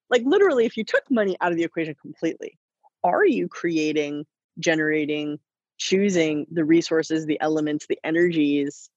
like, 0.09 0.23
literally, 0.25 0.65
if 0.65 0.75
you 0.77 0.83
took 0.83 1.03
money 1.09 1.37
out 1.41 1.51
of 1.51 1.57
the 1.57 1.63
equation 1.63 1.95
completely, 2.01 2.57
are 3.03 3.25
you 3.25 3.47
creating, 3.47 4.25
generating, 4.59 5.39
choosing 5.77 6.45
the 6.51 6.63
resources, 6.63 7.25
the 7.25 7.39
elements, 7.41 7.87
the 7.87 7.99
energies 8.03 8.89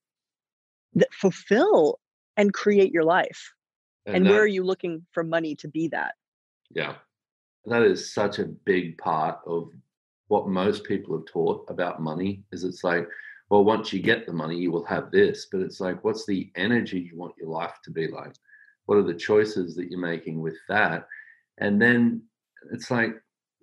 that 0.94 1.12
fulfill 1.12 1.98
and 2.36 2.52
create 2.52 2.92
your 2.92 3.04
life? 3.04 3.52
And, 4.06 4.16
and 4.16 4.26
that, 4.26 4.30
where 4.30 4.42
are 4.42 4.46
you 4.46 4.64
looking 4.64 5.06
for 5.12 5.24
money 5.24 5.54
to 5.56 5.68
be 5.68 5.88
that? 5.88 6.14
Yeah. 6.70 6.94
That 7.66 7.82
is 7.82 8.12
such 8.12 8.38
a 8.38 8.44
big 8.44 8.98
part 8.98 9.38
of 9.46 9.70
what 10.28 10.48
most 10.48 10.84
people 10.84 11.16
have 11.16 11.26
taught 11.26 11.64
about 11.68 12.02
money 12.02 12.42
is 12.52 12.64
it's 12.64 12.84
like 12.84 13.08
well, 13.50 13.64
once 13.64 13.92
you 13.92 14.00
get 14.00 14.26
the 14.26 14.32
money, 14.32 14.56
you 14.56 14.70
will 14.70 14.84
have 14.86 15.10
this. 15.10 15.46
But 15.50 15.60
it's 15.60 15.80
like, 15.80 16.02
what's 16.02 16.26
the 16.26 16.50
energy 16.56 16.98
you 17.00 17.16
want 17.16 17.36
your 17.38 17.48
life 17.48 17.78
to 17.84 17.90
be 17.90 18.08
like? 18.08 18.34
What 18.86 18.98
are 18.98 19.02
the 19.02 19.14
choices 19.14 19.74
that 19.76 19.90
you're 19.90 20.00
making 20.00 20.40
with 20.40 20.56
that? 20.68 21.06
And 21.58 21.80
then 21.80 22.22
it's 22.72 22.90
like, 22.90 23.14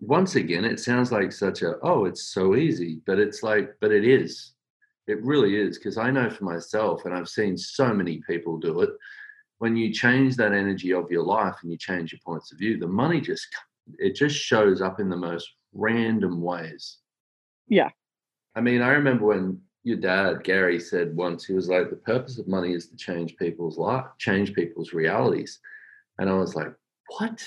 once 0.01 0.35
again, 0.35 0.65
it 0.65 0.79
sounds 0.79 1.11
like 1.11 1.31
such 1.31 1.61
a, 1.61 1.75
oh, 1.83 2.05
it's 2.05 2.33
so 2.33 2.55
easy, 2.55 2.99
but 3.05 3.19
it's 3.19 3.43
like, 3.43 3.75
but 3.79 3.91
it 3.91 4.03
is. 4.03 4.53
It 5.07 5.23
really 5.23 5.55
is. 5.55 5.77
Because 5.77 5.97
I 5.97 6.09
know 6.09 6.29
for 6.29 6.43
myself, 6.43 7.05
and 7.05 7.13
I've 7.13 7.29
seen 7.29 7.55
so 7.55 7.93
many 7.93 8.21
people 8.27 8.57
do 8.57 8.81
it, 8.81 8.89
when 9.59 9.75
you 9.75 9.93
change 9.93 10.35
that 10.37 10.53
energy 10.53 10.91
of 10.91 11.11
your 11.11 11.23
life 11.23 11.55
and 11.61 11.71
you 11.71 11.77
change 11.77 12.11
your 12.11 12.19
points 12.25 12.51
of 12.51 12.57
view, 12.57 12.77
the 12.79 12.87
money 12.87 13.21
just, 13.21 13.47
it 13.99 14.15
just 14.15 14.35
shows 14.35 14.81
up 14.81 14.99
in 14.99 15.07
the 15.07 15.15
most 15.15 15.47
random 15.71 16.41
ways. 16.41 16.97
Yeah. 17.67 17.89
I 18.55 18.61
mean, 18.61 18.81
I 18.81 18.89
remember 18.89 19.25
when 19.25 19.61
your 19.83 19.97
dad 19.97 20.43
Gary 20.43 20.79
said 20.79 21.15
once 21.15 21.45
he 21.45 21.53
was 21.53 21.69
like 21.69 21.89
the 21.91 21.95
purpose 21.95 22.39
of 22.39 22.47
money 22.47 22.73
is 22.73 22.87
to 22.87 22.95
change 22.95 23.35
people's 23.37 23.77
life, 23.77 24.05
change 24.17 24.53
people's 24.53 24.93
realities, 24.93 25.59
and 26.17 26.29
I 26.29 26.33
was 26.33 26.55
like, 26.55 26.73
what? 27.17 27.43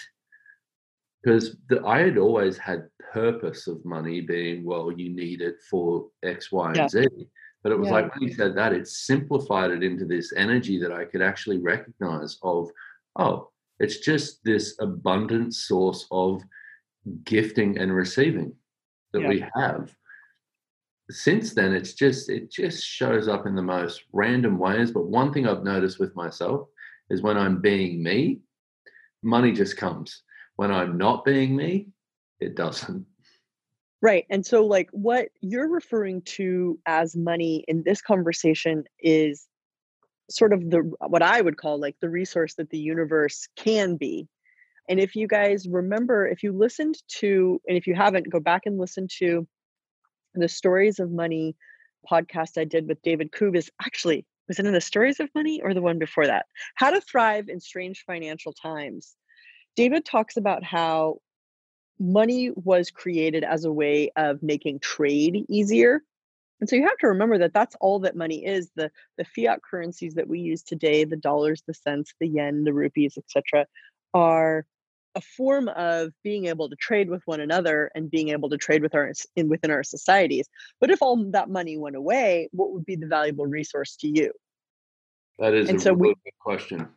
Because 1.24 1.56
I 1.86 2.00
had 2.00 2.18
always 2.18 2.58
had 2.58 2.88
purpose 3.12 3.66
of 3.66 3.84
money 3.84 4.20
being 4.20 4.64
well, 4.64 4.92
you 4.92 5.08
need 5.08 5.40
it 5.40 5.56
for 5.70 6.06
X, 6.22 6.52
Y, 6.52 6.72
and. 6.76 6.90
Z. 6.90 7.06
But 7.62 7.72
it 7.72 7.78
was 7.78 7.88
yeah. 7.88 7.94
like 7.94 8.14
when 8.14 8.28
he 8.28 8.34
said 8.34 8.54
that, 8.56 8.74
it 8.74 8.86
simplified 8.86 9.70
it 9.70 9.82
into 9.82 10.04
this 10.04 10.34
energy 10.36 10.78
that 10.80 10.92
I 10.92 11.06
could 11.06 11.22
actually 11.22 11.58
recognize 11.58 12.36
of, 12.42 12.68
oh, 13.16 13.48
it's 13.80 14.00
just 14.00 14.44
this 14.44 14.76
abundant 14.80 15.54
source 15.54 16.06
of 16.10 16.42
gifting 17.24 17.78
and 17.78 17.94
receiving 17.94 18.52
that 19.12 19.22
yeah. 19.22 19.28
we 19.28 19.44
have 19.54 19.94
since 21.10 21.54
then 21.54 21.74
it's 21.74 21.92
just 21.92 22.30
it 22.30 22.50
just 22.50 22.82
shows 22.82 23.28
up 23.28 23.46
in 23.46 23.54
the 23.54 23.62
most 23.62 24.04
random 24.12 24.58
ways 24.58 24.90
but 24.90 25.06
one 25.06 25.32
thing 25.32 25.46
i've 25.46 25.62
noticed 25.62 26.00
with 26.00 26.16
myself 26.16 26.66
is 27.10 27.20
when 27.20 27.36
i'm 27.36 27.60
being 27.60 28.02
me 28.02 28.40
money 29.22 29.52
just 29.52 29.76
comes 29.76 30.22
when 30.56 30.70
i'm 30.70 30.96
not 30.96 31.24
being 31.24 31.54
me 31.56 31.88
it 32.40 32.56
doesn't 32.56 33.06
right 34.02 34.26
and 34.30 34.44
so 34.44 34.64
like 34.64 34.88
what 34.92 35.28
you're 35.40 35.68
referring 35.68 36.22
to 36.22 36.78
as 36.86 37.16
money 37.16 37.64
in 37.68 37.82
this 37.84 38.00
conversation 38.00 38.84
is 39.00 39.46
sort 40.30 40.52
of 40.52 40.70
the 40.70 40.78
what 41.06 41.22
i 41.22 41.40
would 41.40 41.56
call 41.56 41.78
like 41.78 41.96
the 42.00 42.08
resource 42.08 42.54
that 42.54 42.70
the 42.70 42.78
universe 42.78 43.48
can 43.56 43.96
be 43.96 44.26
and 44.88 45.00
if 45.00 45.14
you 45.14 45.26
guys 45.26 45.66
remember 45.68 46.26
if 46.26 46.42
you 46.42 46.52
listened 46.52 46.96
to 47.08 47.60
and 47.66 47.76
if 47.76 47.86
you 47.86 47.94
haven't 47.94 48.30
go 48.30 48.40
back 48.40 48.62
and 48.66 48.78
listen 48.78 49.06
to 49.18 49.46
the 50.34 50.48
Stories 50.48 50.98
of 50.98 51.10
Money 51.10 51.56
podcast 52.10 52.58
I 52.58 52.64
did 52.64 52.88
with 52.88 53.00
David 53.02 53.30
Koob 53.32 53.56
is 53.56 53.70
actually, 53.80 54.26
was 54.48 54.58
it 54.58 54.66
in 54.66 54.72
the 54.72 54.80
Stories 54.80 55.20
of 55.20 55.30
Money 55.34 55.60
or 55.62 55.72
the 55.72 55.82
one 55.82 55.98
before 55.98 56.26
that? 56.26 56.46
How 56.74 56.90
to 56.90 57.00
Thrive 57.00 57.48
in 57.48 57.60
Strange 57.60 58.04
Financial 58.06 58.52
Times. 58.52 59.16
David 59.76 60.04
talks 60.04 60.36
about 60.36 60.62
how 60.62 61.20
money 61.98 62.50
was 62.54 62.90
created 62.90 63.44
as 63.44 63.64
a 63.64 63.72
way 63.72 64.10
of 64.16 64.42
making 64.42 64.80
trade 64.80 65.44
easier. 65.48 66.02
And 66.60 66.68
so 66.68 66.76
you 66.76 66.82
have 66.82 66.98
to 66.98 67.08
remember 67.08 67.38
that 67.38 67.52
that's 67.52 67.76
all 67.80 68.00
that 68.00 68.16
money 68.16 68.44
is. 68.44 68.70
The, 68.76 68.90
the 69.18 69.24
fiat 69.24 69.60
currencies 69.62 70.14
that 70.14 70.28
we 70.28 70.40
use 70.40 70.62
today, 70.62 71.04
the 71.04 71.16
dollars, 71.16 71.62
the 71.66 71.74
cents, 71.74 72.14
the 72.20 72.28
yen, 72.28 72.64
the 72.64 72.72
rupees, 72.72 73.18
etc., 73.18 73.66
are 74.12 74.64
a 75.14 75.20
form 75.20 75.68
of 75.68 76.12
being 76.22 76.46
able 76.46 76.68
to 76.68 76.76
trade 76.76 77.08
with 77.08 77.22
one 77.26 77.40
another 77.40 77.90
and 77.94 78.10
being 78.10 78.30
able 78.30 78.48
to 78.50 78.56
trade 78.56 78.82
with 78.82 78.94
our 78.94 79.12
in 79.36 79.48
within 79.48 79.70
our 79.70 79.84
societies. 79.84 80.48
But 80.80 80.90
if 80.90 81.02
all 81.02 81.16
that 81.30 81.48
money 81.48 81.76
went 81.76 81.96
away, 81.96 82.48
what 82.52 82.72
would 82.72 82.84
be 82.84 82.96
the 82.96 83.06
valuable 83.06 83.46
resource 83.46 83.96
to 83.96 84.08
you? 84.08 84.32
That 85.38 85.54
is 85.54 85.68
and 85.68 85.78
a 85.78 85.82
so 85.82 85.92
really 85.92 86.14
we, 86.24 86.30
good 86.30 86.38
question. 86.40 86.88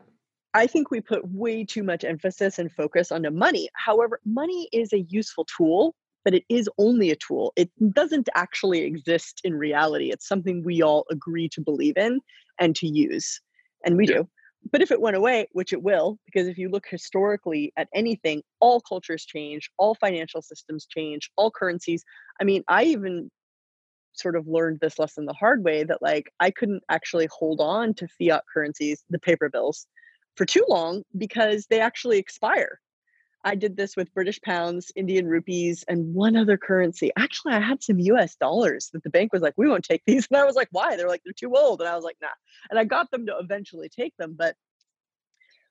I 0.53 0.67
think 0.67 0.89
we 0.89 1.01
put 1.01 1.27
way 1.29 1.65
too 1.65 1.83
much 1.83 2.03
emphasis 2.03 2.57
and 2.57 2.71
focus 2.71 3.11
onto 3.11 3.29
money. 3.29 3.69
However, 3.73 4.19
money 4.25 4.69
is 4.71 4.93
a 4.93 5.01
useful 5.09 5.45
tool, 5.45 5.93
but 6.23 6.33
it 6.33 6.43
is 6.49 6.69
only 6.77 7.11
a 7.11 7.15
tool. 7.15 7.53
It 7.55 7.69
doesn't 7.93 8.29
actually 8.35 8.81
exist 8.81 9.41
in 9.43 9.55
reality. 9.55 10.11
It's 10.11 10.27
something 10.27 10.63
we 10.63 10.81
all 10.81 11.05
agree 11.11 11.49
to 11.49 11.61
believe 11.61 11.97
in 11.97 12.19
and 12.59 12.75
to 12.77 12.87
use. 12.87 13.39
And 13.85 13.97
we 13.97 14.07
yeah. 14.07 14.15
do. 14.15 14.29
But 14.71 14.81
if 14.81 14.91
it 14.91 14.99
went 14.99 15.15
away, 15.15 15.47
which 15.53 15.71
it 15.71 15.83
will, 15.83 16.17
because 16.25 16.47
if 16.47 16.57
you 16.57 16.69
look 16.69 16.85
historically 16.89 17.71
at 17.77 17.87
anything, 17.93 18.41
all 18.59 18.81
cultures 18.81 19.25
change, 19.25 19.69
all 19.77 19.95
financial 19.95 20.41
systems 20.41 20.85
change, 20.85 21.29
all 21.37 21.51
currencies. 21.51 22.03
I 22.41 22.43
mean, 22.43 22.63
I 22.67 22.85
even 22.85 23.29
sort 24.13 24.35
of 24.35 24.47
learned 24.47 24.79
this 24.81 24.97
lesson 24.99 25.25
the 25.25 25.33
hard 25.33 25.63
way 25.63 25.83
that 25.83 26.01
like 26.01 26.31
I 26.39 26.51
couldn't 26.51 26.83
actually 26.89 27.27
hold 27.31 27.61
on 27.61 27.93
to 27.95 28.07
fiat 28.07 28.43
currencies, 28.51 29.03
the 29.09 29.19
paper 29.19 29.49
bills, 29.49 29.87
for 30.37 30.45
too 30.45 30.65
long 30.69 31.03
because 31.17 31.65
they 31.65 31.81
actually 31.81 32.19
expire. 32.19 32.79
I 33.43 33.55
did 33.55 33.77
this 33.77 33.95
with 33.95 34.13
British 34.13 34.41
pounds, 34.41 34.91
Indian 34.95 35.27
rupees, 35.27 35.85
and 35.87 36.13
one 36.13 36.35
other 36.35 36.57
currency. 36.57 37.11
Actually, 37.17 37.53
I 37.53 37.59
had 37.59 37.81
some 37.81 37.99
US 37.99 38.35
dollars 38.35 38.89
that 38.93 39.03
the 39.03 39.09
bank 39.09 39.31
was 39.31 39.41
like, 39.41 39.53
we 39.57 39.69
won't 39.69 39.85
take 39.85 40.03
these. 40.05 40.27
And 40.31 40.37
I 40.37 40.45
was 40.45 40.55
like, 40.55 40.69
why? 40.71 40.95
They're 40.95 41.07
like, 41.07 41.21
they're 41.23 41.33
too 41.33 41.55
old. 41.55 41.81
And 41.81 41.89
I 41.89 41.95
was 41.95 42.03
like, 42.03 42.17
nah. 42.21 42.27
And 42.69 42.79
I 42.79 42.83
got 42.83 43.09
them 43.11 43.25
to 43.27 43.37
eventually 43.39 43.89
take 43.89 44.15
them. 44.17 44.35
But 44.37 44.55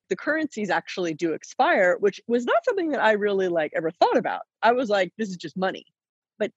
the 0.08 0.16
currencies 0.16 0.70
actually 0.70 1.14
do 1.14 1.32
expire, 1.32 1.96
which 1.98 2.20
was 2.26 2.44
not 2.44 2.64
something 2.64 2.90
that 2.90 3.02
I 3.02 3.12
really 3.12 3.48
like 3.48 3.72
ever 3.74 3.90
thought 3.90 4.16
about. 4.16 4.42
I 4.62 4.72
was 4.72 4.88
like, 4.88 5.12
this 5.18 5.28
is 5.28 5.36
just 5.36 5.56
money. 5.56 5.84
But 6.38 6.52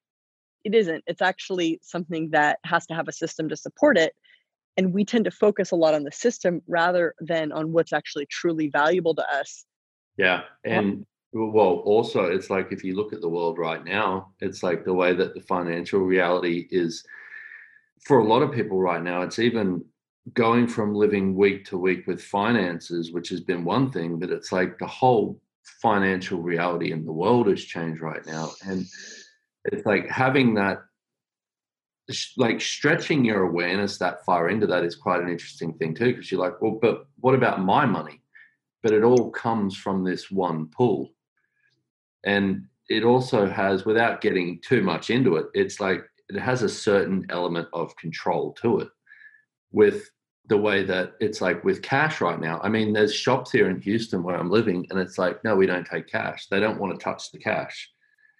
it 0.63 0.75
isn't. 0.75 1.03
It's 1.07 1.21
actually 1.21 1.79
something 1.81 2.29
that 2.31 2.59
has 2.63 2.85
to 2.87 2.93
have 2.93 3.07
a 3.07 3.13
system 3.13 3.49
to 3.49 3.57
support 3.57 3.97
it. 3.97 4.13
And 4.79 4.93
we 4.93 5.03
tend 5.03 5.25
to 5.25 5.31
focus 5.31 5.71
a 5.71 5.75
lot 5.75 5.93
on 5.93 6.03
the 6.03 6.11
system 6.11 6.61
rather 6.67 7.13
than 7.19 7.51
on 7.51 7.73
what's 7.73 7.91
actually 7.91 8.27
truly 8.27 8.69
valuable 8.69 9.13
to 9.15 9.25
us 9.29 9.65
yeah. 10.19 10.41
And 10.65 11.05
well, 11.31 11.81
also, 11.85 12.25
it's 12.25 12.49
like 12.49 12.71
if 12.71 12.83
you 12.83 12.95
look 12.95 13.13
at 13.13 13.21
the 13.21 13.29
world 13.29 13.57
right 13.57 13.83
now, 13.83 14.33
it's 14.41 14.61
like 14.61 14.83
the 14.83 14.93
way 14.93 15.13
that 15.13 15.33
the 15.33 15.41
financial 15.41 16.01
reality 16.01 16.67
is 16.71 17.05
for 18.01 18.19
a 18.19 18.27
lot 18.27 18.41
of 18.41 18.51
people 18.51 18.81
right 18.81 19.01
now, 19.01 19.21
it's 19.21 19.39
even 19.39 19.83
going 20.33 20.67
from 20.67 20.93
living 20.93 21.35
week 21.35 21.63
to 21.65 21.77
week 21.77 22.05
with 22.05 22.21
finances, 22.21 23.13
which 23.13 23.29
has 23.29 23.39
been 23.39 23.63
one 23.63 23.91
thing, 23.91 24.19
but 24.19 24.29
it's 24.29 24.51
like 24.51 24.77
the 24.77 24.87
whole 24.87 25.39
financial 25.81 26.41
reality 26.41 26.91
in 26.91 27.05
the 27.05 27.13
world 27.13 27.47
has 27.47 27.63
changed 27.63 28.01
right 28.01 28.25
now. 28.25 28.49
And 28.65 28.85
it's 29.65 29.85
like 29.85 30.09
having 30.09 30.53
that, 30.55 30.79
like 32.37 32.61
stretching 32.61 33.23
your 33.23 33.43
awareness 33.43 33.97
that 33.97 34.25
far 34.25 34.49
into 34.49 34.67
that 34.67 34.83
is 34.83 34.95
quite 34.95 35.21
an 35.21 35.29
interesting 35.29 35.73
thing 35.73 35.93
too, 35.93 36.13
because 36.13 36.31
you're 36.31 36.41
like, 36.41 36.61
well, 36.61 36.79
but 36.81 37.05
what 37.19 37.35
about 37.35 37.61
my 37.61 37.85
money? 37.85 38.21
but 38.81 38.93
it 38.93 39.03
all 39.03 39.29
comes 39.31 39.75
from 39.75 40.03
this 40.03 40.31
one 40.31 40.67
pool. 40.67 41.11
and 42.23 42.65
it 42.89 43.03
also 43.03 43.47
has 43.47 43.85
without 43.85 44.19
getting 44.19 44.59
too 44.67 44.81
much 44.81 45.11
into 45.11 45.35
it 45.35 45.45
it's 45.53 45.79
like 45.79 46.01
it 46.27 46.39
has 46.39 46.63
a 46.63 46.69
certain 46.69 47.25
element 47.29 47.67
of 47.73 47.95
control 47.97 48.51
to 48.53 48.79
it 48.79 48.87
with 49.71 50.09
the 50.47 50.57
way 50.57 50.83
that 50.83 51.13
it's 51.19 51.41
like 51.41 51.63
with 51.63 51.83
cash 51.83 52.21
right 52.21 52.39
now. 52.39 52.59
I 52.63 52.69
mean, 52.69 52.91
there's 52.91 53.13
shops 53.13 53.51
here 53.51 53.69
in 53.69 53.79
Houston 53.81 54.23
where 54.23 54.35
I'm 54.35 54.49
living, 54.49 54.87
and 54.89 54.99
it's 54.99 55.19
like, 55.19 55.43
no, 55.43 55.55
we 55.55 55.67
don't 55.67 55.85
take 55.85 56.07
cash. 56.07 56.47
They 56.47 56.59
don't 56.59 56.79
want 56.79 56.97
to 56.97 57.03
touch 57.03 57.31
the 57.31 57.37
cash. 57.37 57.91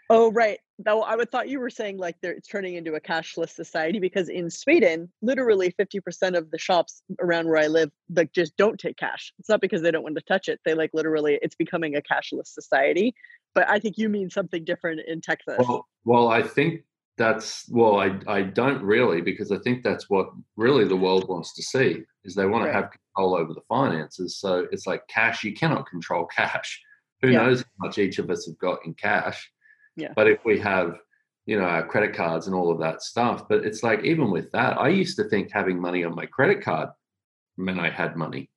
Oh, 0.10 0.32
right. 0.32 0.58
Though 0.84 1.02
I 1.02 1.16
would 1.16 1.30
thought 1.30 1.50
you 1.50 1.60
were 1.60 1.70
saying 1.70 1.98
like 1.98 2.16
they're 2.22 2.40
turning 2.40 2.76
into 2.76 2.94
a 2.94 3.02
cashless 3.02 3.50
society 3.50 4.00
because 4.00 4.30
in 4.30 4.50
Sweden, 4.50 5.12
literally 5.22 5.74
50% 5.78 6.38
of 6.38 6.52
the 6.52 6.58
shops 6.58 7.04
around 7.20 7.48
where 7.48 7.58
I 7.58 7.68
live 7.68 7.92
like 8.16 8.32
just 8.32 8.56
don't 8.56 8.80
take 8.80 8.98
cash. 8.98 9.34
It's 9.40 9.50
not 9.50 9.62
because 9.62 9.82
they 9.82 9.92
don't 9.92 10.04
want 10.04 10.16
to 10.16 10.24
touch 10.24 10.48
it. 10.48 10.62
They 10.64 10.74
like 10.74 10.92
literally 10.94 11.38
it's 11.42 11.56
becoming 11.56 11.96
a 11.96 12.02
cashless 12.02 12.48
society. 12.48 13.14
But 13.54 13.70
I 13.70 13.80
think 13.80 13.98
you 13.98 14.08
mean 14.08 14.30
something 14.30 14.64
different 14.64 15.02
in 15.06 15.22
Texas. 15.22 15.58
Well, 15.60 15.86
well, 16.06 16.30
I 16.30 16.44
think 16.44 16.84
that's 17.20 17.66
well 17.70 18.00
I, 18.00 18.18
I 18.28 18.42
don't 18.44 18.82
really 18.82 19.20
because 19.20 19.52
i 19.52 19.58
think 19.58 19.84
that's 19.84 20.10
what 20.10 20.30
really 20.56 20.86
the 20.86 20.96
world 20.96 21.28
wants 21.28 21.54
to 21.56 21.62
see 21.62 22.02
is 22.24 22.34
they 22.34 22.46
want 22.46 22.64
right. 22.64 22.72
to 22.72 22.74
have 22.74 22.92
control 22.92 23.36
over 23.36 23.54
the 23.54 23.62
finances 23.68 24.38
so 24.38 24.68
it's 24.72 24.88
like 24.88 25.06
cash 25.10 25.44
you 25.44 25.54
cannot 25.54 25.86
control 25.86 26.26
cash 26.36 26.82
who 27.22 27.32
yeah. 27.32 27.44
knows 27.44 27.60
how 27.60 27.88
much 27.88 27.98
each 27.98 28.20
of 28.20 28.30
us 28.30 28.46
have 28.46 28.58
got 28.58 28.80
in 28.86 28.94
cash 28.94 29.52
yeah 30.00 30.14
but 30.16 30.28
if 30.28 30.44
we 30.46 30.60
have 30.60 30.98
you 31.46 31.58
know 31.58 31.66
our 31.66 31.86
credit 31.86 32.14
cards 32.14 32.48
and 32.48 32.56
all 32.56 32.72
of 32.72 32.80
that 32.80 33.02
stuff 33.02 33.48
but 33.48 33.66
it's 33.66 33.84
like 33.84 34.04
even 34.04 34.32
with 34.32 34.52
that 34.52 34.78
i 34.80 34.88
used 34.88 35.18
to 35.18 35.24
think 35.26 35.50
having 35.52 35.80
money 35.80 36.04
on 36.04 36.16
my 36.16 36.26
credit 36.26 36.62
card 36.62 36.90
meant 37.58 37.80
i 37.80 37.90
had 37.90 38.16
money 38.16 38.50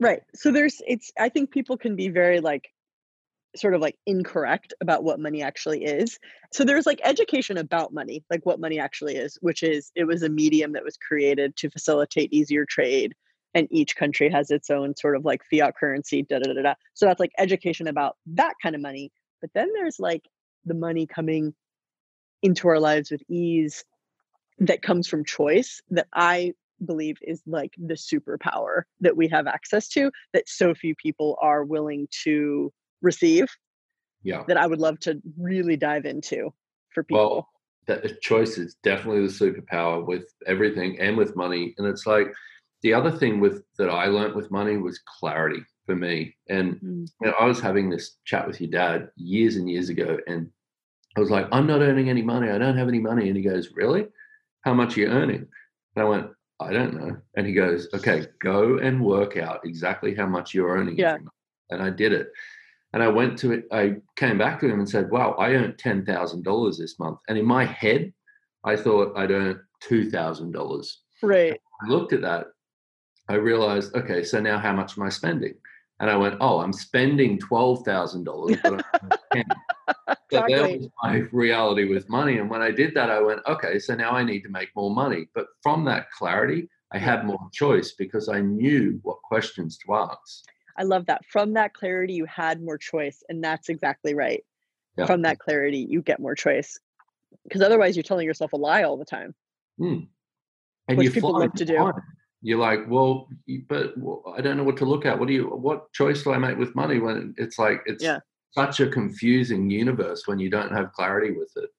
right 0.00 0.22
so 0.34 0.50
there's 0.52 0.80
it's 0.86 1.12
i 1.18 1.28
think 1.28 1.50
people 1.50 1.76
can 1.76 1.96
be 1.96 2.08
very 2.08 2.40
like 2.40 2.68
sort 3.56 3.74
of 3.74 3.80
like 3.80 3.98
incorrect 4.06 4.72
about 4.80 5.04
what 5.04 5.20
money 5.20 5.42
actually 5.42 5.84
is. 5.84 6.18
So 6.52 6.64
there's 6.64 6.86
like 6.86 7.00
education 7.04 7.58
about 7.58 7.92
money, 7.92 8.24
like 8.30 8.44
what 8.46 8.60
money 8.60 8.78
actually 8.78 9.16
is, 9.16 9.38
which 9.40 9.62
is 9.62 9.90
it 9.94 10.04
was 10.04 10.22
a 10.22 10.28
medium 10.28 10.72
that 10.72 10.84
was 10.84 10.96
created 10.96 11.56
to 11.56 11.70
facilitate 11.70 12.32
easier 12.32 12.64
trade. 12.64 13.14
And 13.54 13.68
each 13.70 13.96
country 13.96 14.30
has 14.30 14.50
its 14.50 14.70
own 14.70 14.96
sort 14.96 15.16
of 15.16 15.26
like 15.26 15.42
fiat 15.50 15.76
currency, 15.76 16.22
da 16.22 16.38
da 16.38 16.54
da 16.54 16.62
da. 16.62 16.74
So 16.94 17.04
that's 17.04 17.20
like 17.20 17.32
education 17.38 17.86
about 17.86 18.16
that 18.26 18.54
kind 18.62 18.74
of 18.74 18.80
money. 18.80 19.12
But 19.42 19.50
then 19.54 19.70
there's 19.74 20.00
like 20.00 20.26
the 20.64 20.74
money 20.74 21.06
coming 21.06 21.54
into 22.42 22.68
our 22.68 22.80
lives 22.80 23.10
with 23.10 23.22
ease 23.28 23.84
that 24.58 24.82
comes 24.82 25.06
from 25.06 25.24
choice 25.24 25.82
that 25.90 26.06
I 26.14 26.54
believe 26.84 27.16
is 27.22 27.42
like 27.46 27.74
the 27.78 27.94
superpower 27.94 28.82
that 29.00 29.16
we 29.16 29.28
have 29.28 29.46
access 29.46 29.88
to 29.88 30.10
that 30.32 30.48
so 30.48 30.74
few 30.74 30.94
people 30.94 31.36
are 31.40 31.64
willing 31.64 32.08
to 32.24 32.72
receive 33.02 33.46
yeah. 34.22 34.42
that 34.48 34.56
i 34.56 34.66
would 34.66 34.80
love 34.80 34.98
to 34.98 35.20
really 35.38 35.76
dive 35.76 36.04
into 36.04 36.52
for 36.90 37.04
people. 37.04 37.18
well 37.20 37.48
that 37.86 38.20
choice 38.20 38.58
is 38.58 38.76
definitely 38.82 39.26
the 39.26 39.32
superpower 39.32 40.04
with 40.04 40.24
everything 40.46 40.98
and 41.00 41.16
with 41.16 41.36
money 41.36 41.74
and 41.78 41.86
it's 41.86 42.06
like 42.06 42.32
the 42.82 42.92
other 42.92 43.10
thing 43.10 43.40
with 43.40 43.62
that 43.78 43.88
i 43.88 44.06
learned 44.06 44.34
with 44.34 44.50
money 44.50 44.76
was 44.76 45.00
clarity 45.20 45.62
for 45.92 45.96
me 45.96 46.34
and 46.48 46.80
mm. 46.80 47.06
you 47.20 47.28
know, 47.28 47.34
i 47.38 47.44
was 47.44 47.60
having 47.60 47.90
this 47.90 48.16
chat 48.24 48.46
with 48.46 48.60
your 48.60 48.70
dad 48.70 49.10
years 49.16 49.56
and 49.56 49.68
years 49.68 49.90
ago 49.90 50.16
and 50.26 50.48
i 51.16 51.20
was 51.20 51.28
like 51.28 51.46
i'm 51.52 51.66
not 51.66 51.82
earning 51.82 52.08
any 52.08 52.22
money 52.22 52.48
i 52.48 52.56
don't 52.56 52.78
have 52.78 52.88
any 52.88 52.98
money 52.98 53.28
and 53.28 53.36
he 53.36 53.42
goes 53.42 53.68
really 53.74 54.06
how 54.62 54.72
much 54.72 54.96
are 54.96 55.00
you 55.00 55.08
earning 55.08 55.46
and 55.96 56.02
i 56.02 56.08
went 56.08 56.28
i 56.60 56.72
don't 56.72 56.94
know 56.94 57.14
and 57.36 57.46
he 57.46 57.52
goes 57.52 57.88
okay 57.92 58.26
go 58.40 58.78
and 58.78 59.04
work 59.04 59.36
out 59.36 59.60
exactly 59.64 60.14
how 60.14 60.26
much 60.26 60.54
you're 60.54 60.70
earning 60.70 60.96
yeah. 60.96 61.18
and 61.68 61.82
i 61.82 61.90
did 61.90 62.12
it 62.12 62.28
and 62.94 63.02
I 63.02 63.08
went 63.08 63.38
to 63.38 63.52
it, 63.52 63.64
I 63.72 63.96
came 64.16 64.36
back 64.36 64.60
to 64.60 64.68
him 64.68 64.78
and 64.78 64.86
said, 64.86 65.10
Wow, 65.10 65.30
I 65.38 65.52
earned 65.52 65.78
$10,000 65.78 66.76
this 66.76 66.98
month. 66.98 67.20
And 67.26 67.38
in 67.38 67.46
my 67.46 67.64
head, 67.64 68.12
I 68.64 68.76
thought 68.76 69.16
I'd 69.16 69.30
earned 69.30 69.60
$2,000. 69.88 70.92
Right. 71.22 71.58
I 71.82 71.88
looked 71.88 72.12
at 72.12 72.20
that. 72.20 72.48
I 73.28 73.34
realized, 73.34 73.94
okay, 73.94 74.24
so 74.24 74.40
now 74.40 74.58
how 74.58 74.72
much 74.72 74.98
am 74.98 75.04
I 75.04 75.08
spending? 75.08 75.54
And 76.02 76.10
I 76.10 76.16
went, 76.16 76.34
oh, 76.40 76.58
I'm 76.58 76.72
spending 76.72 77.38
$12,000. 77.38 78.82
exactly. 79.30 79.44
So 80.32 80.40
that 80.48 80.78
was 80.78 80.88
my 81.02 81.16
reality 81.30 81.84
with 81.84 82.08
money. 82.08 82.38
And 82.38 82.48
when 82.48 82.62
I 82.62 82.70
did 82.70 82.94
that, 82.94 83.10
I 83.10 83.20
went, 83.20 83.40
okay, 83.46 83.78
so 83.78 83.94
now 83.94 84.12
I 84.12 84.24
need 84.24 84.40
to 84.42 84.48
make 84.48 84.70
more 84.74 84.90
money. 84.90 85.28
But 85.34 85.46
from 85.62 85.84
that 85.84 86.10
clarity, 86.10 86.68
I 86.90 86.98
had 86.98 87.26
more 87.26 87.38
choice 87.52 87.92
because 87.92 88.28
I 88.30 88.40
knew 88.40 88.98
what 89.02 89.18
questions 89.22 89.78
to 89.78 89.94
ask. 89.94 90.44
I 90.78 90.84
love 90.84 91.06
that. 91.06 91.24
From 91.26 91.52
that 91.52 91.74
clarity, 91.74 92.14
you 92.14 92.24
had 92.24 92.62
more 92.62 92.78
choice. 92.78 93.22
And 93.28 93.44
that's 93.44 93.68
exactly 93.68 94.14
right. 94.14 94.42
Yeah. 94.96 95.04
From 95.04 95.22
that 95.22 95.38
clarity, 95.38 95.86
you 95.88 96.00
get 96.00 96.18
more 96.18 96.34
choice. 96.34 96.80
Because 97.44 97.60
otherwise, 97.60 97.94
you're 97.94 98.02
telling 98.02 98.26
yourself 98.26 98.54
a 98.54 98.56
lie 98.56 98.82
all 98.84 98.96
the 98.96 99.04
time. 99.04 99.34
Mm. 99.78 100.08
And 100.88 100.98
which 100.98 101.12
people 101.12 101.38
love 101.38 101.52
to 101.54 101.64
do. 101.64 101.92
You're 102.42 102.58
like, 102.58 102.80
well, 102.88 103.28
but 103.68 103.94
I 104.36 104.40
don't 104.40 104.56
know 104.56 104.64
what 104.64 104.76
to 104.78 104.84
look 104.84 105.06
at. 105.06 105.18
What 105.18 105.28
do 105.28 105.34
you? 105.34 105.46
What 105.46 105.92
choice 105.92 106.22
do 106.24 106.32
I 106.32 106.38
make 106.38 106.58
with 106.58 106.74
money 106.74 106.98
when 106.98 107.34
it's 107.38 107.58
like 107.58 107.82
it's 107.86 108.02
yeah. 108.02 108.18
such 108.50 108.80
a 108.80 108.88
confusing 108.88 109.70
universe 109.70 110.26
when 110.26 110.40
you 110.40 110.50
don't 110.50 110.72
have 110.72 110.92
clarity 110.92 111.30
with 111.30 111.52
it. 111.56 111.70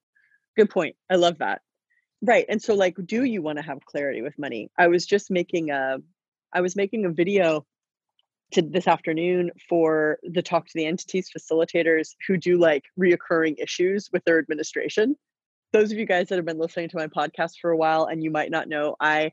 Good 0.55 0.69
point. 0.69 0.95
I 1.09 1.15
love 1.15 1.39
that. 1.39 1.61
Right. 2.21 2.45
And 2.47 2.61
so, 2.61 2.73
like, 2.73 2.95
do 3.05 3.25
you 3.25 3.41
want 3.41 3.57
to 3.57 3.63
have 3.63 3.85
clarity 3.85 4.21
with 4.21 4.39
money? 4.39 4.71
I 4.77 4.87
was 4.87 5.05
just 5.05 5.29
making 5.29 5.71
a, 5.71 5.97
I 6.53 6.61
was 6.61 6.75
making 6.75 7.05
a 7.05 7.09
video 7.09 7.65
to 8.53 8.61
this 8.61 8.87
afternoon 8.87 9.51
for 9.67 10.19
the 10.23 10.41
talk 10.41 10.67
to 10.67 10.73
the 10.75 10.85
entities 10.85 11.29
facilitators 11.35 12.11
who 12.25 12.37
do 12.37 12.57
like 12.57 12.85
reoccurring 12.97 13.55
issues 13.61 14.09
with 14.13 14.23
their 14.23 14.39
administration. 14.39 15.17
Those 15.73 15.91
of 15.91 15.97
you 15.97 16.05
guys 16.05 16.29
that 16.29 16.35
have 16.35 16.45
been 16.45 16.59
listening 16.59 16.87
to 16.89 16.97
my 16.97 17.07
podcast 17.07 17.53
for 17.59 17.71
a 17.71 17.77
while 17.77 18.05
and 18.05 18.23
you 18.23 18.31
might 18.31 18.51
not 18.51 18.69
know, 18.69 18.95
I 18.99 19.31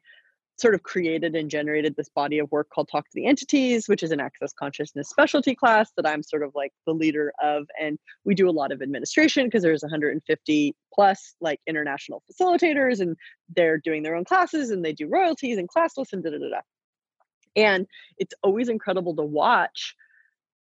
sort 0.61 0.75
of 0.75 0.83
created 0.83 1.35
and 1.35 1.51
generated 1.51 1.97
this 1.97 2.09
body 2.09 2.39
of 2.39 2.51
work 2.51 2.69
called 2.71 2.89
Talk 2.91 3.05
to 3.05 3.15
the 3.15 3.27
Entities, 3.27 3.89
which 3.89 4.03
is 4.03 4.11
an 4.11 4.21
access 4.21 4.53
consciousness 4.53 5.09
specialty 5.09 5.55
class 5.55 5.91
that 5.97 6.07
I'm 6.07 6.23
sort 6.23 6.43
of 6.43 6.53
like 6.55 6.73
the 6.87 6.93
leader 6.93 7.33
of. 7.43 7.67
And 7.81 7.99
we 8.25 8.35
do 8.35 8.49
a 8.49 8.53
lot 8.53 8.73
of 8.73 8.83
administration 8.83 9.47
because 9.47 9.63
there's 9.63 9.83
150 9.83 10.75
plus 10.93 11.35
like 11.41 11.61
international 11.67 12.23
facilitators 12.31 13.01
and 13.01 13.17
they're 13.55 13.79
doing 13.79 14.03
their 14.03 14.15
own 14.15 14.25
classes 14.25 14.71
and 14.71 14.85
they 14.85 14.93
do 14.93 15.09
royalties 15.09 15.59
and 15.59 15.69
class 15.69 15.97
lists 15.97 16.13
and 16.13 16.23
da 16.23 16.31
da 16.31 16.39
da. 16.39 16.49
da. 16.49 16.61
And 17.57 17.87
it's 18.19 18.35
always 18.43 18.69
incredible 18.69 19.17
to 19.17 19.23
watch 19.23 19.95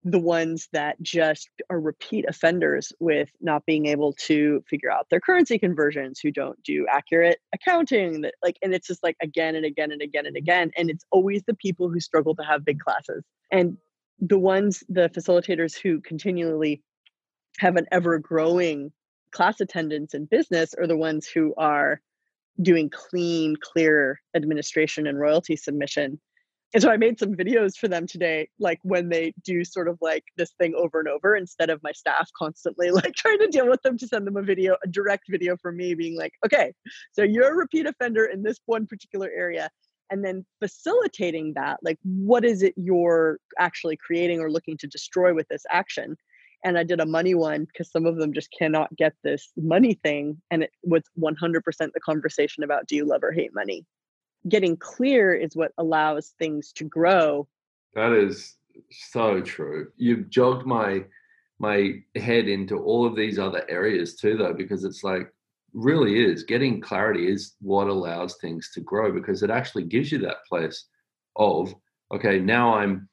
the 0.02 0.18
ones 0.18 0.68
that 0.72 1.00
just 1.02 1.50
are 1.68 1.80
repeat 1.80 2.24
offenders 2.26 2.92
with 3.00 3.28
not 3.40 3.66
being 3.66 3.86
able 3.86 4.14
to 4.14 4.64
figure 4.68 4.90
out 4.90 5.06
their 5.10 5.20
currency 5.20 5.58
conversions 5.58 6.18
who 6.18 6.30
don't 6.30 6.60
do 6.62 6.86
accurate 6.88 7.38
accounting 7.54 8.22
that 8.22 8.34
like 8.42 8.56
and 8.62 8.74
it's 8.74 8.86
just 8.86 9.02
like 9.02 9.16
again 9.22 9.54
and 9.54 9.66
again 9.66 9.92
and 9.92 10.00
again 10.00 10.24
and 10.24 10.34
mm-hmm. 10.34 10.42
again 10.42 10.70
and 10.76 10.88
it's 10.88 11.04
always 11.10 11.42
the 11.46 11.54
people 11.54 11.90
who 11.90 12.00
struggle 12.00 12.34
to 12.34 12.42
have 12.42 12.64
big 12.64 12.80
classes. 12.80 13.22
And 13.50 13.76
the 14.18 14.38
ones 14.38 14.82
the 14.88 15.10
facilitators 15.10 15.78
who 15.78 16.00
continually 16.00 16.82
have 17.58 17.76
an 17.76 17.86
ever 17.92 18.18
growing 18.18 18.92
class 19.32 19.60
attendance 19.60 20.14
in 20.14 20.24
business 20.24 20.74
are 20.74 20.86
the 20.86 20.96
ones 20.96 21.26
who 21.26 21.54
are 21.58 22.00
doing 22.62 22.90
clean 22.90 23.56
clear 23.60 24.20
administration 24.34 25.06
and 25.06 25.18
royalty 25.18 25.56
submission 25.56 26.20
and 26.72 26.82
so 26.82 26.90
I 26.90 26.96
made 26.96 27.18
some 27.18 27.34
videos 27.34 27.76
for 27.76 27.88
them 27.88 28.06
today, 28.06 28.48
like 28.60 28.78
when 28.82 29.08
they 29.08 29.34
do 29.42 29.64
sort 29.64 29.88
of 29.88 29.98
like 30.00 30.24
this 30.36 30.52
thing 30.52 30.74
over 30.76 31.00
and 31.00 31.08
over, 31.08 31.34
instead 31.34 31.68
of 31.68 31.82
my 31.82 31.92
staff 31.92 32.30
constantly 32.38 32.90
like 32.92 33.14
trying 33.14 33.38
to 33.40 33.48
deal 33.48 33.68
with 33.68 33.82
them 33.82 33.98
to 33.98 34.06
send 34.06 34.26
them 34.26 34.36
a 34.36 34.42
video, 34.42 34.76
a 34.84 34.88
direct 34.88 35.24
video 35.28 35.56
from 35.56 35.76
me 35.76 35.94
being 35.94 36.16
like, 36.16 36.32
okay, 36.46 36.72
so 37.12 37.22
you're 37.22 37.52
a 37.52 37.56
repeat 37.56 37.86
offender 37.86 38.24
in 38.24 38.42
this 38.42 38.58
one 38.66 38.86
particular 38.86 39.30
area. 39.34 39.70
And 40.12 40.24
then 40.24 40.44
facilitating 40.60 41.52
that, 41.54 41.78
like, 41.82 41.98
what 42.02 42.44
is 42.44 42.62
it 42.64 42.74
you're 42.76 43.38
actually 43.60 43.96
creating 43.96 44.40
or 44.40 44.50
looking 44.50 44.76
to 44.78 44.88
destroy 44.88 45.32
with 45.32 45.46
this 45.48 45.62
action? 45.70 46.16
And 46.64 46.76
I 46.76 46.82
did 46.82 46.98
a 46.98 47.06
money 47.06 47.34
one 47.36 47.64
because 47.64 47.92
some 47.92 48.06
of 48.06 48.16
them 48.16 48.32
just 48.32 48.48
cannot 48.56 48.94
get 48.96 49.14
this 49.22 49.52
money 49.56 49.94
thing. 50.02 50.42
And 50.50 50.64
it 50.64 50.72
was 50.82 51.04
100% 51.16 51.62
the 51.78 52.00
conversation 52.00 52.64
about 52.64 52.86
do 52.86 52.96
you 52.96 53.06
love 53.06 53.22
or 53.22 53.30
hate 53.30 53.54
money? 53.54 53.86
Getting 54.48 54.76
clear 54.76 55.34
is 55.34 55.56
what 55.56 55.72
allows 55.78 56.34
things 56.38 56.72
to 56.72 56.84
grow. 56.84 57.46
That 57.94 58.12
is 58.12 58.56
so 58.90 59.40
true. 59.40 59.88
You've 59.96 60.30
jogged 60.30 60.66
my 60.66 61.04
my 61.60 62.02
head 62.16 62.48
into 62.48 62.78
all 62.78 63.06
of 63.06 63.14
these 63.14 63.38
other 63.38 63.64
areas 63.68 64.16
too 64.16 64.36
though 64.36 64.54
because 64.54 64.82
it's 64.82 65.04
like 65.04 65.32
really 65.74 66.24
is 66.24 66.42
getting 66.42 66.80
clarity 66.80 67.30
is 67.30 67.54
what 67.60 67.86
allows 67.86 68.36
things 68.36 68.70
to 68.74 68.80
grow 68.80 69.12
because 69.12 69.42
it 69.42 69.50
actually 69.50 69.84
gives 69.84 70.10
you 70.10 70.18
that 70.18 70.44
place 70.48 70.86
of 71.36 71.72
okay 72.12 72.38
now 72.40 72.74
i'm 72.74 73.08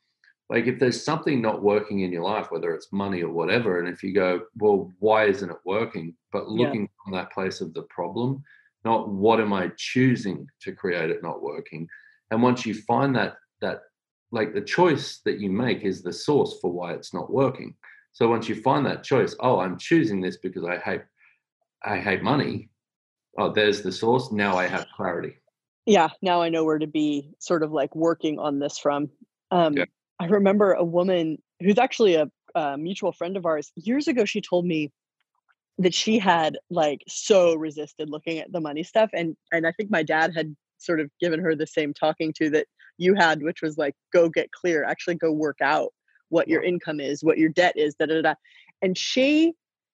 like 0.50 0.66
if 0.66 0.80
there's 0.80 1.04
something 1.04 1.42
not 1.42 1.62
working 1.62 2.00
in 2.00 2.12
your 2.12 2.24
life 2.24 2.50
whether 2.50 2.74
it's 2.74 2.92
money 2.92 3.22
or 3.22 3.32
whatever 3.32 3.80
and 3.80 3.88
if 3.88 4.02
you 4.02 4.14
go 4.14 4.42
well 4.56 4.92
why 5.00 5.26
isn't 5.26 5.52
it 5.52 5.58
working 5.66 6.16
but 6.32 6.48
looking 6.48 6.82
yeah. 6.82 7.04
from 7.04 7.14
that 7.14 7.32
place 7.32 7.62
of 7.62 7.74
the 7.74 7.84
problem 7.84 8.42
not 8.88 9.10
what 9.10 9.42
am 9.42 9.52
I 9.52 9.70
choosing 9.76 10.48
to 10.62 10.72
create 10.72 11.10
it 11.10 11.22
not 11.22 11.42
working. 11.42 11.88
And 12.32 12.42
once 12.42 12.66
you 12.66 12.74
find 12.74 13.16
that 13.18 13.36
that 13.60 13.82
like 14.32 14.54
the 14.54 14.68
choice 14.78 15.20
that 15.26 15.40
you 15.42 15.50
make 15.50 15.82
is 15.84 16.02
the 16.02 16.14
source 16.14 16.54
for 16.62 16.72
why 16.72 16.94
it's 16.94 17.14
not 17.14 17.30
working. 17.42 17.76
So 18.14 18.30
once 18.30 18.48
you 18.50 18.56
find 18.62 18.86
that 18.86 19.04
choice, 19.04 19.36
oh, 19.42 19.60
I'm 19.60 19.78
choosing 19.78 20.22
this 20.22 20.38
because 20.38 20.64
I 20.64 20.78
hate 20.78 21.02
I 21.84 21.98
hate 22.08 22.24
money. 22.24 22.70
Oh, 23.38 23.52
there's 23.52 23.82
the 23.82 23.92
source. 23.92 24.32
Now 24.32 24.58
I 24.58 24.68
have 24.68 24.88
clarity. 24.96 25.34
Yeah, 25.86 26.10
now 26.22 26.42
I 26.42 26.50
know 26.50 26.64
where 26.64 26.80
to 26.80 26.88
be 26.88 27.30
sort 27.40 27.64
of 27.64 27.72
like 27.72 27.94
working 27.96 28.40
on 28.40 28.60
this 28.60 28.78
from. 28.78 29.10
Um, 29.52 29.74
yeah. 29.74 29.86
I 30.20 30.26
remember 30.26 30.74
a 30.74 30.84
woman 30.84 31.38
who's 31.62 31.78
actually 31.78 32.16
a, 32.16 32.26
a 32.56 32.78
mutual 32.78 33.12
friend 33.12 33.38
of 33.38 33.46
ours 33.46 33.72
years 33.76 34.08
ago. 34.08 34.26
She 34.26 34.42
told 34.42 34.66
me 34.66 34.92
that 35.80 35.94
she 35.94 36.20
had 36.20 36.58
like 36.70 37.04
so 37.08 37.56
resisted 37.56 38.10
looking 38.10 38.40
at 38.40 38.52
the 38.52 38.62
money 38.62 38.84
stuff, 38.84 39.10
and 39.14 39.36
and 39.52 39.68
I 39.68 39.72
think 39.72 39.92
my 39.92 40.04
dad 40.04 40.34
had 40.36 40.56
sort 40.78 41.00
of 41.00 41.10
given 41.20 41.40
her 41.40 41.56
the 41.56 41.68
same 41.68 41.94
talking 41.94 42.34
to 42.34 42.50
that 42.52 42.68
you 42.98 43.14
had, 43.14 43.42
which 43.44 43.62
was 43.62 43.78
like, 43.78 43.96
go 44.14 44.30
get 44.30 44.52
clear, 44.52 44.84
actually 44.84 45.16
go 45.16 45.32
work 45.32 45.58
out 45.62 45.94
what 46.30 46.48
your 46.48 46.64
income 46.64 47.00
is, 47.00 47.24
what 47.24 47.38
your 47.38 47.50
debt 47.50 47.74
is, 47.78 47.96
da 47.96 48.06
da 48.06 48.22
da. 48.22 48.34
And 48.82 48.98
she 48.98 49.54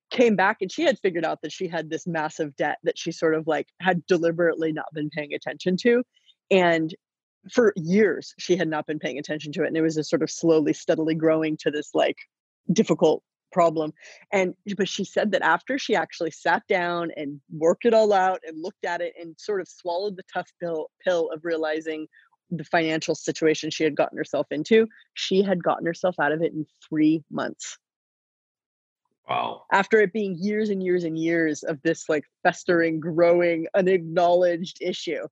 came 0.10 0.36
back 0.36 0.58
and 0.62 0.72
she 0.72 0.84
had 0.84 1.00
figured 1.00 1.26
out 1.26 1.42
that 1.42 1.52
she 1.52 1.68
had 1.68 1.90
this 1.90 2.06
massive 2.06 2.56
debt 2.56 2.78
that 2.84 2.98
she 2.98 3.12
sort 3.12 3.36
of 3.36 3.48
like 3.48 3.68
had 3.82 4.06
deliberately 4.06 4.72
not 4.72 4.86
been 4.94 5.10
paying 5.10 5.34
attention 5.34 5.76
to. 5.78 6.04
And 6.52 6.94
for 7.52 7.74
years, 7.76 8.34
she 8.40 8.56
had 8.56 8.68
not 8.68 8.86
been 8.86 9.00
paying 9.00 9.18
attention 9.18 9.52
to 9.54 9.64
it. 9.64 9.68
And 9.68 9.78
it 9.78 9.82
was 9.82 9.96
just 9.96 10.10
sort 10.10 10.24
of 10.24 10.32
slowly, 10.32 10.74
steadily 10.74 11.16
growing 11.16 11.58
to 11.58 11.72
this 11.72 11.90
like 11.94 12.18
difficult 12.72 13.24
problem. 13.54 13.94
And 14.32 14.56
but 14.76 14.90
she 14.90 15.06
said 15.06 15.32
that 15.32 15.42
after 15.42 15.78
she 15.78 15.96
actually 15.96 16.32
sat 16.32 16.64
down 16.68 17.12
and 17.16 17.40
worked 17.52 17.86
it 17.86 17.94
all 17.94 18.12
out 18.12 18.40
and 18.46 18.62
looked 18.62 18.84
at 18.84 19.00
it 19.00 19.14
and 19.20 19.36
sort 19.38 19.62
of 19.62 19.68
swallowed 19.70 20.18
the 20.18 20.24
tough 20.34 20.50
pill 20.60 20.88
pill 21.06 21.30
of 21.32 21.46
realizing 21.46 22.08
the 22.50 22.64
financial 22.66 23.16
situation 23.16 23.70
she 23.70 23.84
had 23.84 23.96
gotten 23.96 24.18
herself 24.18 24.48
into, 24.52 24.88
she 25.14 25.42
had 25.42 25.64
gotten 25.64 25.86
herself 25.86 26.16
out 26.20 26.32
of 26.32 26.42
it 26.42 26.54
in 26.54 26.66
three 26.88 27.24
months. 27.32 27.78
Wow. 29.28 29.64
After 29.72 30.02
it 30.02 30.12
being 30.12 30.36
years 30.38 30.70
and 30.70 30.84
years 30.84 31.06
and 31.06 31.18
years 31.18 31.64
of 31.64 31.82
this 31.82 32.10
like 32.10 32.26
festering, 32.44 33.00
growing, 33.00 33.68
unacknowledged 33.74 34.80
issue. 34.82 35.28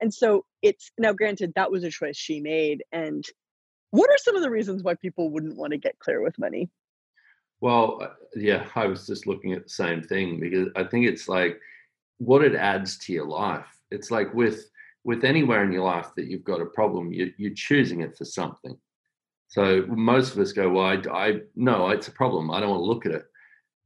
And 0.00 0.14
so 0.14 0.44
it's 0.62 0.92
now 0.98 1.12
granted 1.12 1.52
that 1.54 1.70
was 1.70 1.82
a 1.82 1.90
choice 1.90 2.16
she 2.16 2.40
made. 2.40 2.84
And 2.92 3.24
what 3.90 4.10
are 4.10 4.18
some 4.18 4.36
of 4.36 4.42
the 4.42 4.50
reasons 4.50 4.82
why 4.82 4.94
people 4.94 5.30
wouldn't 5.30 5.56
want 5.56 5.72
to 5.72 5.78
get 5.78 5.98
clear 5.98 6.22
with 6.22 6.38
money? 6.38 6.70
Well, 7.64 7.98
uh, 8.02 8.08
yeah, 8.36 8.66
I 8.74 8.84
was 8.86 9.06
just 9.06 9.26
looking 9.26 9.54
at 9.54 9.64
the 9.64 9.70
same 9.70 10.02
thing 10.02 10.38
because 10.38 10.68
I 10.76 10.84
think 10.84 11.06
it's 11.06 11.30
like 11.30 11.58
what 12.18 12.44
it 12.44 12.54
adds 12.54 12.98
to 12.98 13.12
your 13.14 13.26
life. 13.26 13.80
It's 13.90 14.10
like 14.10 14.34
with 14.34 14.66
with 15.04 15.24
anywhere 15.24 15.64
in 15.64 15.72
your 15.72 15.84
life 15.84 16.08
that 16.16 16.26
you've 16.26 16.44
got 16.44 16.60
a 16.60 16.66
problem, 16.66 17.12
you, 17.12 17.32
you're 17.38 17.54
choosing 17.54 18.00
it 18.00 18.16
for 18.16 18.24
something. 18.26 18.76
So 19.48 19.84
most 19.88 20.32
of 20.32 20.38
us 20.40 20.52
go, 20.52 20.70
well, 20.70 20.84
I, 20.84 21.02
I 21.10 21.40
no, 21.56 21.88
it's 21.88 22.08
a 22.08 22.12
problem. 22.12 22.50
I 22.50 22.60
don't 22.60 22.70
want 22.70 22.80
to 22.80 22.84
look 22.84 23.06
at 23.06 23.12
it. 23.12 23.24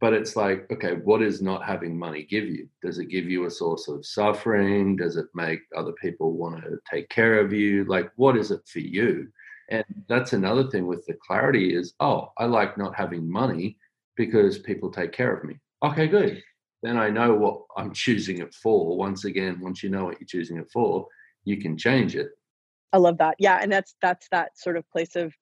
But 0.00 0.12
it's 0.12 0.34
like, 0.36 0.70
okay, 0.72 0.94
what 0.94 1.20
does 1.20 1.42
not 1.42 1.64
having 1.64 1.98
money 1.98 2.22
give 2.24 2.46
you? 2.46 2.68
Does 2.82 2.98
it 2.98 3.06
give 3.06 3.26
you 3.26 3.46
a 3.46 3.50
source 3.50 3.88
of 3.88 4.06
suffering? 4.06 4.96
Does 4.96 5.16
it 5.16 5.26
make 5.34 5.60
other 5.76 5.92
people 5.92 6.32
want 6.32 6.62
to 6.64 6.78
take 6.88 7.08
care 7.10 7.40
of 7.40 7.52
you? 7.52 7.84
Like, 7.84 8.10
what 8.16 8.36
is 8.36 8.50
it 8.50 8.60
for 8.66 8.80
you? 8.80 9.28
And 9.70 9.84
that's 10.08 10.32
another 10.32 10.68
thing 10.70 10.86
with 10.86 11.04
the 11.06 11.14
clarity 11.14 11.74
is, 11.74 11.94
oh, 12.00 12.32
I 12.38 12.46
like 12.46 12.78
not 12.78 12.94
having 12.94 13.30
money 13.30 13.76
because 14.16 14.58
people 14.58 14.90
take 14.90 15.12
care 15.12 15.34
of 15.34 15.44
me. 15.44 15.58
Okay, 15.82 16.06
good 16.06 16.42
then 16.82 16.96
I 16.96 17.10
know 17.10 17.34
what 17.34 17.62
I'm 17.76 17.92
choosing 17.92 18.38
it 18.38 18.54
for. 18.54 18.96
Once 18.96 19.24
again, 19.24 19.60
once 19.60 19.82
you 19.82 19.90
know 19.90 20.04
what 20.04 20.20
you're 20.20 20.26
choosing 20.26 20.58
it 20.58 20.70
for, 20.72 21.06
you 21.44 21.60
can 21.60 21.76
change 21.76 22.14
it. 22.14 22.28
I 22.92 22.98
love 22.98 23.18
that. 23.18 23.36
Yeah, 23.38 23.58
and 23.60 23.70
that's 23.70 23.94
that's 24.00 24.28
that 24.30 24.58
sort 24.58 24.76
of 24.76 24.88
place 24.90 25.16
of 25.16 25.34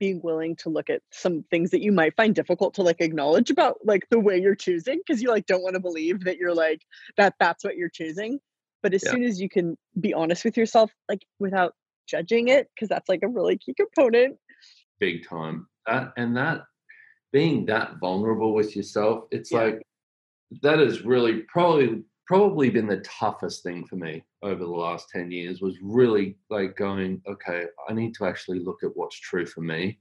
being 0.00 0.20
willing 0.22 0.56
to 0.56 0.68
look 0.68 0.90
at 0.90 1.02
some 1.12 1.44
things 1.50 1.70
that 1.70 1.80
you 1.80 1.92
might 1.92 2.16
find 2.16 2.34
difficult 2.34 2.74
to 2.74 2.82
like 2.82 3.00
acknowledge 3.00 3.50
about 3.50 3.78
like 3.84 4.06
the 4.10 4.18
way 4.18 4.40
you're 4.40 4.54
choosing 4.54 4.98
because 4.98 5.22
you 5.22 5.28
like 5.28 5.46
don't 5.46 5.62
want 5.62 5.74
to 5.74 5.80
believe 5.80 6.24
that 6.24 6.36
you're 6.36 6.54
like 6.54 6.82
that 7.16 7.34
that's 7.38 7.64
what 7.64 7.76
you're 7.76 7.88
choosing. 7.88 8.38
But 8.82 8.94
as 8.94 9.02
yeah. 9.04 9.12
soon 9.12 9.24
as 9.24 9.40
you 9.40 9.48
can 9.48 9.76
be 9.98 10.14
honest 10.14 10.44
with 10.44 10.56
yourself 10.56 10.92
like 11.08 11.24
without 11.38 11.74
judging 12.06 12.48
it 12.48 12.68
because 12.74 12.88
that's 12.88 13.08
like 13.08 13.20
a 13.22 13.28
really 13.28 13.58
key 13.58 13.74
component. 13.74 14.36
Big 15.00 15.26
time. 15.28 15.66
That 15.86 16.12
and 16.16 16.36
that 16.36 16.62
being 17.32 17.66
that 17.66 17.98
vulnerable 17.98 18.54
with 18.54 18.76
yourself, 18.76 19.24
it's 19.30 19.50
yeah. 19.50 19.58
like 19.58 19.82
that 20.62 20.78
has 20.78 21.02
really 21.02 21.40
probably 21.42 22.02
probably 22.26 22.70
been 22.70 22.86
the 22.86 23.00
toughest 23.00 23.62
thing 23.62 23.84
for 23.84 23.96
me 23.96 24.24
over 24.42 24.64
the 24.64 24.70
last 24.70 25.08
10 25.10 25.30
years 25.30 25.60
was 25.60 25.76
really 25.82 26.36
like 26.50 26.76
going 26.76 27.20
okay 27.28 27.64
i 27.88 27.92
need 27.92 28.14
to 28.14 28.24
actually 28.24 28.60
look 28.60 28.82
at 28.82 28.96
what's 28.96 29.18
true 29.18 29.44
for 29.46 29.60
me 29.60 29.98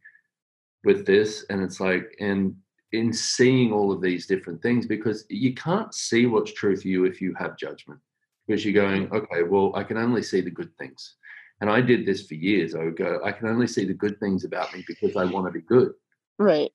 with 0.83 1.05
this 1.05 1.45
and 1.49 1.61
it's 1.61 1.79
like 1.79 2.15
and 2.19 2.55
in 2.91 3.11
seeing 3.11 3.71
all 3.71 3.91
of 3.91 4.01
these 4.01 4.27
different 4.27 4.61
things 4.61 4.85
because 4.85 5.25
you 5.29 5.53
can't 5.53 5.93
see 5.93 6.25
what's 6.25 6.53
true 6.53 6.75
for 6.75 6.87
you 6.87 7.05
if 7.05 7.19
you 7.19 7.33
have 7.37 7.57
judgment 7.57 7.99
because 8.47 8.63
you're 8.63 8.73
going 8.73 9.11
okay 9.11 9.43
well 9.43 9.71
i 9.75 9.83
can 9.83 9.97
only 9.97 10.23
see 10.23 10.41
the 10.41 10.51
good 10.51 10.71
things 10.77 11.15
and 11.61 11.69
i 11.69 11.81
did 11.81 12.05
this 12.05 12.25
for 12.25 12.35
years 12.35 12.75
i 12.75 12.83
would 12.83 12.97
go 12.97 13.19
i 13.23 13.31
can 13.31 13.47
only 13.47 13.67
see 13.67 13.85
the 13.85 13.93
good 13.93 14.19
things 14.19 14.43
about 14.43 14.73
me 14.73 14.83
because 14.87 15.15
i 15.15 15.25
want 15.25 15.45
to 15.45 15.51
be 15.51 15.61
good 15.61 15.93
right 16.39 16.71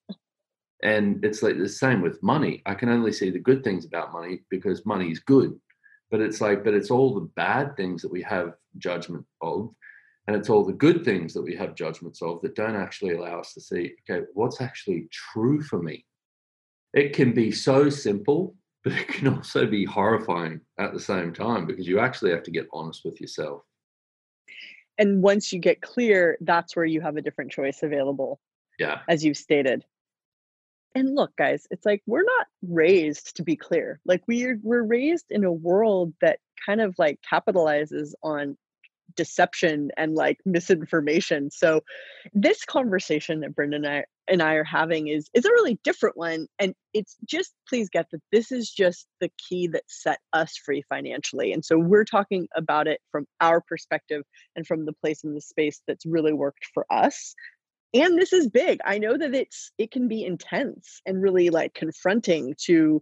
and 0.82 1.24
it's 1.24 1.42
like 1.42 1.58
the 1.58 1.68
same 1.68 2.00
with 2.00 2.22
money. 2.22 2.62
I 2.66 2.74
can 2.74 2.88
only 2.88 3.12
see 3.12 3.30
the 3.30 3.38
good 3.38 3.64
things 3.64 3.84
about 3.84 4.12
money 4.12 4.40
because 4.48 4.86
money 4.86 5.10
is 5.10 5.18
good. 5.18 5.58
But 6.10 6.20
it's 6.20 6.40
like, 6.40 6.64
but 6.64 6.74
it's 6.74 6.90
all 6.90 7.14
the 7.14 7.28
bad 7.36 7.76
things 7.76 8.00
that 8.02 8.12
we 8.12 8.22
have 8.22 8.54
judgment 8.78 9.24
of. 9.42 9.70
And 10.26 10.36
it's 10.36 10.50
all 10.50 10.64
the 10.64 10.72
good 10.72 11.04
things 11.04 11.34
that 11.34 11.42
we 11.42 11.56
have 11.56 11.74
judgments 11.74 12.22
of 12.22 12.40
that 12.42 12.54
don't 12.54 12.76
actually 12.76 13.14
allow 13.14 13.40
us 13.40 13.54
to 13.54 13.60
see, 13.60 13.94
okay, 14.08 14.26
what's 14.34 14.60
actually 14.60 15.08
true 15.10 15.62
for 15.62 15.82
me? 15.82 16.04
It 16.94 17.12
can 17.12 17.32
be 17.32 17.50
so 17.50 17.90
simple, 17.90 18.54
but 18.84 18.92
it 18.92 19.08
can 19.08 19.28
also 19.28 19.66
be 19.66 19.84
horrifying 19.84 20.60
at 20.78 20.92
the 20.92 21.00
same 21.00 21.32
time 21.32 21.66
because 21.66 21.88
you 21.88 21.98
actually 21.98 22.30
have 22.30 22.42
to 22.44 22.50
get 22.50 22.68
honest 22.72 23.04
with 23.04 23.20
yourself. 23.20 23.62
And 24.98 25.22
once 25.22 25.52
you 25.52 25.60
get 25.60 25.80
clear, 25.80 26.36
that's 26.40 26.74
where 26.74 26.84
you 26.84 27.00
have 27.00 27.16
a 27.16 27.22
different 27.22 27.52
choice 27.52 27.82
available. 27.82 28.40
Yeah. 28.78 29.00
As 29.08 29.24
you've 29.24 29.36
stated 29.36 29.84
and 30.94 31.14
look 31.14 31.34
guys 31.36 31.66
it's 31.70 31.84
like 31.84 32.02
we're 32.06 32.24
not 32.24 32.46
raised 32.62 33.36
to 33.36 33.42
be 33.42 33.56
clear 33.56 34.00
like 34.04 34.22
we're 34.26 34.58
we're 34.62 34.82
raised 34.82 35.26
in 35.30 35.44
a 35.44 35.52
world 35.52 36.12
that 36.20 36.38
kind 36.64 36.80
of 36.80 36.94
like 36.98 37.18
capitalizes 37.30 38.12
on 38.22 38.56
deception 39.16 39.90
and 39.96 40.14
like 40.14 40.38
misinformation 40.44 41.50
so 41.50 41.82
this 42.32 42.64
conversation 42.64 43.40
that 43.40 43.54
brendan 43.54 43.84
and 43.84 43.94
I, 43.94 44.04
and 44.28 44.42
I 44.42 44.54
are 44.54 44.64
having 44.64 45.08
is 45.08 45.28
is 45.34 45.44
a 45.44 45.50
really 45.50 45.78
different 45.84 46.16
one 46.16 46.46
and 46.58 46.74
it's 46.94 47.16
just 47.26 47.52
please 47.68 47.88
get 47.88 48.06
that 48.12 48.22
this 48.32 48.52
is 48.52 48.70
just 48.70 49.06
the 49.20 49.30
key 49.38 49.66
that 49.68 49.84
set 49.86 50.18
us 50.32 50.56
free 50.56 50.82
financially 50.88 51.52
and 51.52 51.64
so 51.64 51.78
we're 51.78 52.04
talking 52.04 52.48
about 52.56 52.86
it 52.86 53.00
from 53.10 53.26
our 53.40 53.60
perspective 53.60 54.22
and 54.56 54.66
from 54.66 54.84
the 54.84 54.92
place 54.92 55.24
in 55.24 55.34
the 55.34 55.40
space 55.40 55.82
that's 55.86 56.06
really 56.06 56.32
worked 56.32 56.66
for 56.74 56.86
us 56.90 57.34
and 57.94 58.18
this 58.18 58.34
is 58.34 58.48
big. 58.48 58.80
I 58.84 58.98
know 58.98 59.16
that 59.16 59.34
it's 59.34 59.72
it 59.78 59.90
can 59.90 60.08
be 60.08 60.22
intense 60.22 61.00
and 61.06 61.22
really 61.22 61.48
like 61.48 61.72
confronting 61.72 62.54
to 62.64 63.00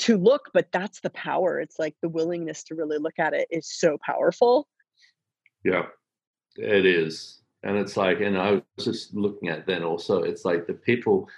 to 0.00 0.18
look 0.18 0.50
but 0.52 0.68
that's 0.72 1.00
the 1.00 1.10
power. 1.10 1.58
It's 1.58 1.78
like 1.78 1.96
the 2.02 2.08
willingness 2.08 2.64
to 2.64 2.74
really 2.74 2.98
look 2.98 3.18
at 3.18 3.32
it 3.32 3.48
is 3.50 3.66
so 3.66 3.96
powerful. 4.04 4.68
Yeah 5.64 5.86
it 6.58 6.84
is 6.84 7.40
and 7.62 7.76
it's 7.76 7.96
like 7.96 8.20
and 8.20 8.38
i 8.38 8.52
was 8.52 8.62
just 8.84 9.14
looking 9.14 9.48
at 9.48 9.66
then 9.66 9.82
also 9.82 10.22
it's 10.22 10.44
like 10.44 10.66
the 10.66 10.74
people 10.74 11.28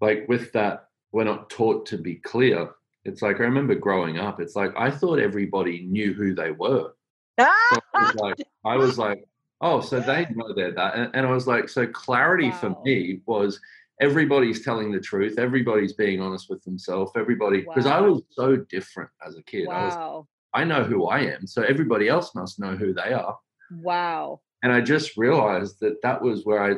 like 0.00 0.24
with 0.28 0.52
that 0.52 0.88
we're 1.12 1.24
not 1.24 1.50
taught 1.50 1.86
to 1.86 1.98
be 1.98 2.16
clear 2.16 2.70
it's 3.04 3.22
like 3.22 3.36
i 3.36 3.44
remember 3.44 3.74
growing 3.74 4.18
up 4.18 4.40
it's 4.40 4.56
like 4.56 4.72
i 4.76 4.90
thought 4.90 5.18
everybody 5.18 5.82
knew 5.82 6.12
who 6.12 6.34
they 6.34 6.50
were 6.50 6.92
so 7.38 7.46
I 7.94 8.02
was 8.02 8.14
like 8.14 8.42
i 8.64 8.76
was 8.76 8.98
like 9.06 9.26
oh, 9.60 9.80
so 9.80 10.00
they 10.00 10.26
know 10.34 10.52
they're 10.54 10.72
that. 10.72 10.94
And, 10.94 11.10
and 11.14 11.26
I 11.26 11.30
was 11.30 11.46
like, 11.46 11.68
so 11.68 11.86
clarity 11.86 12.50
wow. 12.50 12.56
for 12.56 12.76
me 12.84 13.20
was 13.26 13.60
everybody's 14.00 14.64
telling 14.64 14.92
the 14.92 15.00
truth, 15.00 15.38
everybody's 15.38 15.94
being 15.94 16.20
honest 16.20 16.50
with 16.50 16.62
themselves, 16.64 17.12
everybody, 17.16 17.60
because 17.62 17.86
wow. 17.86 17.98
I 17.98 18.00
was 18.00 18.22
so 18.30 18.56
different 18.56 19.10
as 19.26 19.36
a 19.36 19.42
kid. 19.42 19.68
Wow. 19.68 19.74
I 19.74 19.84
was, 19.84 20.24
I 20.54 20.64
know 20.64 20.84
who 20.84 21.06
I 21.06 21.20
am, 21.20 21.46
so 21.46 21.62
everybody 21.62 22.08
else 22.08 22.34
must 22.34 22.58
know 22.58 22.76
who 22.76 22.92
they 22.92 23.12
are. 23.12 23.38
Wow. 23.70 24.40
And 24.62 24.72
I 24.72 24.80
just 24.80 25.16
realized 25.16 25.80
that 25.80 26.02
that 26.02 26.20
was 26.20 26.44
where 26.44 26.62
I, 26.62 26.74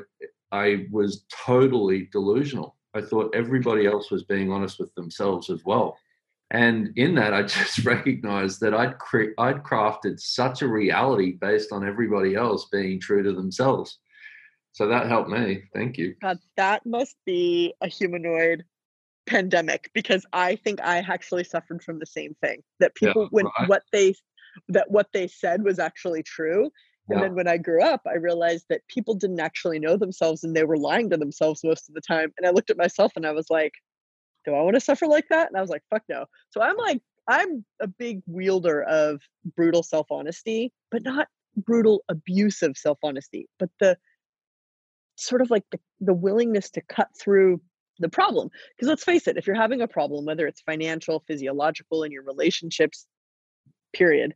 I 0.53 0.87
was 0.91 1.25
totally 1.33 2.09
delusional. 2.13 2.77
I 2.95 3.01
thought 3.01 3.35
everybody 3.35 3.87
else 3.87 4.11
was 4.11 4.25
being 4.25 4.51
honest 4.51 4.79
with 4.79 4.95
themselves 4.95 5.51
as 5.51 5.65
well. 5.65 5.97
And 6.51 6.97
in 6.97 7.15
that, 7.17 7.35
I 7.35 7.43
just 7.59 7.85
recognized 7.85 8.61
that 8.61 8.75
I'd 8.75 8.99
cre- 8.99 9.35
I'd 9.39 9.63
crafted 9.63 10.19
such 10.21 10.63
a 10.63 10.69
reality 10.69 11.33
based 11.33 11.73
on 11.73 11.87
everybody 11.87 12.35
else 12.35 12.67
being 12.71 13.01
true 13.01 13.23
to 13.23 13.33
themselves. 13.33 13.99
So 14.73 14.87
that 14.87 15.09
helped 15.09 15.31
me. 15.31 15.63
Thank 15.75 15.99
you. 15.99 16.15
God, 16.23 16.39
that 16.57 16.87
must 16.87 17.17
be 17.27 17.75
a 17.81 17.89
humanoid 17.89 18.65
pandemic 19.27 19.91
because 19.93 20.25
I 20.33 20.57
think 20.57 20.81
I 20.81 20.99
actually 20.99 21.45
suffered 21.45 21.83
from 21.83 21.99
the 21.99 22.07
same 22.07 22.35
thing. 22.41 22.63
That 22.81 22.95
people, 22.95 23.23
yeah, 23.23 23.29
when 23.31 23.47
right. 23.59 23.69
what 23.69 23.83
they 23.93 24.15
that 24.69 24.91
what 24.91 25.09
they 25.13 25.29
said 25.29 25.63
was 25.63 25.79
actually 25.79 26.23
true, 26.23 26.71
And 27.09 27.23
then 27.23 27.35
when 27.35 27.49
I 27.49 27.57
grew 27.57 27.83
up, 27.83 28.03
I 28.07 28.17
realized 28.17 28.67
that 28.69 28.87
people 28.89 29.15
didn't 29.15 29.41
actually 29.41 29.79
know 29.79 29.97
themselves 29.97 30.45
and 30.45 30.55
they 30.55 30.65
were 30.65 30.77
lying 30.77 31.11
to 31.11 31.17
themselves 31.17 31.65
most 31.65 31.89
of 31.89 31.95
the 31.95 32.01
time. 32.01 32.33
And 32.37 32.47
I 32.47 32.51
looked 32.51 32.71
at 32.71 32.77
myself 32.77 33.13
and 33.17 33.27
I 33.27 33.33
was 33.33 33.47
like, 33.49 33.73
do 34.45 34.55
I 34.55 34.63
want 34.63 34.75
to 34.75 34.81
suffer 34.81 35.07
like 35.07 35.27
that? 35.31 35.49
And 35.49 35.57
I 35.57 35.61
was 35.61 35.71
like, 35.71 35.83
fuck 35.91 36.03
no. 36.09 36.27
So 36.51 36.61
I'm 36.61 36.77
like, 36.77 37.01
I'm 37.27 37.65
a 37.81 37.87
big 37.87 38.21
wielder 38.27 38.83
of 38.83 39.21
brutal 39.57 39.83
self 39.83 40.07
honesty, 40.11 40.73
but 40.91 41.03
not 41.03 41.29
brutal 41.57 42.05
abusive 42.09 42.77
self 42.77 42.99
honesty, 43.03 43.49
but 43.59 43.71
the 43.81 43.97
sort 45.17 45.43
of 45.43 45.51
like 45.51 45.65
the, 45.73 45.81
the 46.01 46.15
willingness 46.15 46.71
to 46.71 46.81
cut 46.81 47.09
through 47.19 47.61
the 47.99 48.09
problem. 48.09 48.51
Because 48.77 48.89
let's 48.89 49.05
face 49.05 49.27
it, 49.27 49.37
if 49.37 49.47
you're 49.47 49.57
having 49.57 49.83
a 49.83 49.89
problem, 49.89 50.25
whether 50.25 50.47
it's 50.47 50.61
financial, 50.61 51.25
physiological, 51.27 52.05
in 52.05 52.13
your 52.13 52.23
relationships, 52.23 53.07
period, 53.93 54.35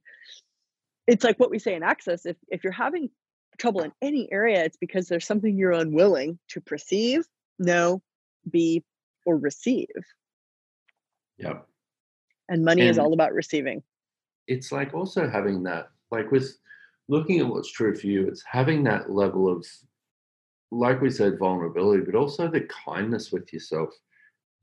it's 1.06 1.24
like 1.24 1.38
what 1.38 1.50
we 1.50 1.58
say 1.58 1.74
in 1.74 1.82
access. 1.82 2.26
If 2.26 2.36
if 2.48 2.62
you're 2.64 2.72
having 2.72 3.10
trouble 3.58 3.82
in 3.82 3.92
any 4.02 4.30
area, 4.32 4.64
it's 4.64 4.76
because 4.76 5.08
there's 5.08 5.26
something 5.26 5.56
you're 5.56 5.72
unwilling 5.72 6.38
to 6.48 6.60
perceive, 6.60 7.24
know, 7.58 8.02
be, 8.50 8.82
or 9.26 9.36
receive. 9.36 9.88
Yep. 11.38 11.66
And 12.48 12.64
money 12.64 12.82
And- 12.82 12.90
is 12.90 12.98
all 12.98 13.12
about 13.12 13.32
receiving. 13.32 13.82
it's 14.48 14.72
like 14.72 14.92
also 14.92 15.28
having 15.28 15.62
that 15.62 15.88
like 16.10 16.30
with 16.32 16.58
looking 17.08 17.38
at 17.38 17.46
what's 17.46 17.70
true 17.70 17.94
for 17.94 18.08
you 18.08 18.26
it's 18.26 18.42
having 18.42 18.82
that 18.82 19.08
level 19.08 19.48
of 19.48 19.64
like 20.72 21.00
we 21.00 21.08
said 21.10 21.38
vulnerability 21.38 22.02
but 22.04 22.16
also 22.16 22.48
the 22.48 22.62
kindness 22.84 23.30
with 23.30 23.52
yourself 23.52 23.90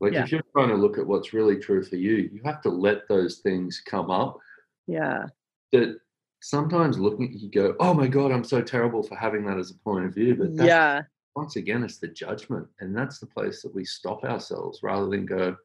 like 0.01 0.11
Yeah. 0.11 0.23
if 0.23 0.31
you're 0.33 0.43
trying 0.51 0.67
to 0.67 0.75
look 0.75 0.97
at 0.97 1.07
what's 1.07 1.31
really 1.33 1.55
true 1.57 1.81
for 1.81 1.95
you 1.95 2.29
you 2.33 2.41
have 2.43 2.61
to 2.63 2.69
let 2.69 3.07
those 3.07 3.37
things 3.39 3.81
come 3.85 4.11
up 4.11 4.37
Yeah. 4.85 5.27
that 5.71 5.99
sometimes 6.41 6.97
looking 6.97 7.33
you 7.37 7.49
go 7.49 7.75
oh 7.79 7.93
my 7.93 8.07
god 8.07 8.31
i'm 8.31 8.43
so 8.43 8.61
terrible 8.61 9.03
for 9.03 9.15
having 9.15 9.45
that 9.45 9.57
as 9.57 9.71
a 9.71 9.75
point 9.83 10.05
of 10.05 10.13
view 10.13 10.35
but 10.35 10.51
Yeah. 10.51 11.01
once 11.35 11.55
again 11.57 11.83
it's 11.83 11.97
the 11.97 12.07
judgment 12.07 12.67
and 12.79 12.95
that's 12.95 13.19
the 13.19 13.25
place 13.27 13.61
that 13.61 13.75
we 13.75 13.83
stop 13.85 14.23
ourselves 14.23 14.79
rather 14.81 15.07
than 15.09 15.25
go 15.25 15.55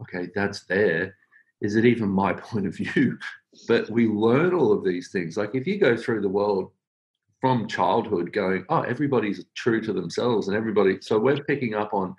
okay 0.00 0.28
that's 0.34 0.64
there 0.64 1.14
is 1.60 1.76
it 1.76 1.84
even 1.84 2.08
my 2.08 2.32
point 2.48 2.66
of 2.66 2.74
view 2.76 3.18
but 3.68 3.88
we 3.90 4.06
learn 4.06 4.54
all 4.54 4.72
of 4.72 4.84
these 4.84 5.10
things 5.10 5.36
like 5.36 5.54
if 5.54 5.66
you 5.66 5.78
go 5.78 5.96
through 5.96 6.20
the 6.22 6.28
world 6.28 6.70
from 7.40 7.68
childhood 7.68 8.32
going 8.32 8.64
oh 8.70 8.80
everybody's 8.82 9.44
true 9.54 9.80
to 9.82 9.92
themselves 9.92 10.48
and 10.48 10.56
everybody 10.56 10.98
so 11.02 11.18
we're 11.18 11.42
picking 11.44 11.74
up 11.74 11.92
on 11.92 12.14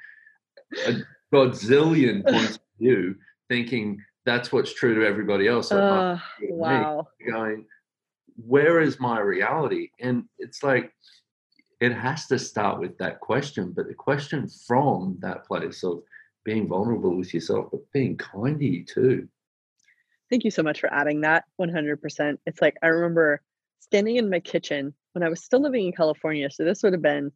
a 0.85 0.93
godzillion 1.33 2.23
points 2.29 2.55
of 2.57 2.61
view 2.79 3.15
thinking 3.49 3.99
that's 4.25 4.51
what's 4.51 4.73
true 4.73 4.93
to 4.93 5.05
everybody 5.07 5.47
else 5.47 5.69
so 5.69 5.79
Uh, 5.79 6.19
me 6.41 6.47
wow. 6.49 7.07
going, 7.31 7.65
where 8.37 8.79
is 8.79 8.99
my 8.99 9.19
reality? 9.19 9.89
And 9.99 10.25
it's 10.37 10.63
like, 10.63 10.93
it 11.79 11.93
has 11.93 12.27
to 12.27 12.39
start 12.39 12.79
with 12.79 12.97
that 12.97 13.19
question, 13.19 13.73
but 13.75 13.87
the 13.87 13.93
question 13.93 14.47
from 14.47 15.17
that 15.21 15.45
place 15.45 15.83
of 15.83 16.01
being 16.43 16.67
vulnerable 16.67 17.15
with 17.15 17.33
yourself, 17.33 17.67
but 17.71 17.81
being 17.91 18.17
kind 18.17 18.59
to 18.59 18.65
you 18.65 18.85
too. 18.85 19.27
Thank 20.29 20.43
you 20.43 20.51
so 20.51 20.63
much 20.63 20.79
for 20.79 20.91
adding 20.93 21.21
that 21.21 21.45
100%. 21.61 22.37
It's 22.45 22.61
like 22.61 22.77
I 22.81 22.87
remember 22.87 23.41
standing 23.79 24.17
in 24.17 24.29
my 24.29 24.39
kitchen 24.39 24.93
when 25.13 25.23
I 25.23 25.29
was 25.29 25.43
still 25.43 25.61
living 25.61 25.85
in 25.85 25.93
California. 25.93 26.49
So 26.49 26.63
this 26.63 26.83
would 26.83 26.93
have 26.93 27.01
been, 27.01 27.31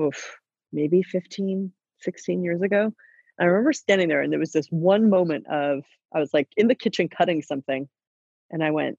oof, 0.00 0.36
maybe 0.72 1.02
15, 1.02 1.72
16 2.00 2.44
years 2.44 2.62
ago. 2.62 2.94
I 3.40 3.44
remember 3.44 3.72
standing 3.72 4.08
there 4.08 4.22
and 4.22 4.32
there 4.32 4.40
was 4.40 4.52
this 4.52 4.68
one 4.68 5.10
moment 5.10 5.46
of, 5.48 5.84
I 6.14 6.20
was 6.20 6.32
like 6.32 6.48
in 6.56 6.68
the 6.68 6.74
kitchen 6.74 7.08
cutting 7.08 7.42
something. 7.42 7.88
And 8.50 8.62
I 8.62 8.70
went, 8.70 8.98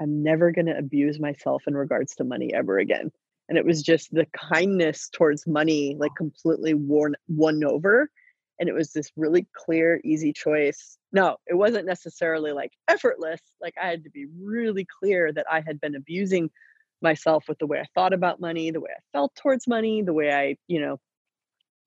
I'm 0.00 0.22
never 0.22 0.50
going 0.50 0.66
to 0.66 0.76
abuse 0.76 1.20
myself 1.20 1.64
in 1.66 1.74
regards 1.74 2.14
to 2.16 2.24
money 2.24 2.52
ever 2.52 2.78
again. 2.78 3.10
And 3.48 3.58
it 3.58 3.64
was 3.64 3.82
just 3.82 4.12
the 4.12 4.26
kindness 4.34 5.08
towards 5.12 5.46
money, 5.46 5.96
like 5.98 6.12
completely 6.16 6.74
worn, 6.74 7.14
won 7.28 7.62
over 7.64 8.10
and 8.58 8.68
it 8.68 8.72
was 8.72 8.92
this 8.92 9.10
really 9.16 9.46
clear 9.54 10.00
easy 10.04 10.32
choice. 10.32 10.96
No 11.12 11.36
it 11.46 11.54
wasn't 11.54 11.86
necessarily 11.86 12.52
like 12.52 12.72
effortless 12.88 13.40
like 13.60 13.74
i 13.80 13.86
had 13.86 14.04
to 14.04 14.10
be 14.10 14.26
really 14.40 14.86
clear 14.98 15.32
that 15.32 15.46
i 15.50 15.62
had 15.64 15.80
been 15.80 15.94
abusing 15.94 16.50
myself 17.02 17.44
with 17.48 17.58
the 17.58 17.66
way 17.66 17.78
i 17.78 17.86
thought 17.94 18.12
about 18.12 18.40
money 18.40 18.70
the 18.70 18.80
way 18.80 18.90
i 18.90 19.00
felt 19.12 19.34
towards 19.36 19.68
money 19.68 20.02
the 20.02 20.12
way 20.12 20.32
i 20.32 20.56
you 20.66 20.80
know 20.80 20.98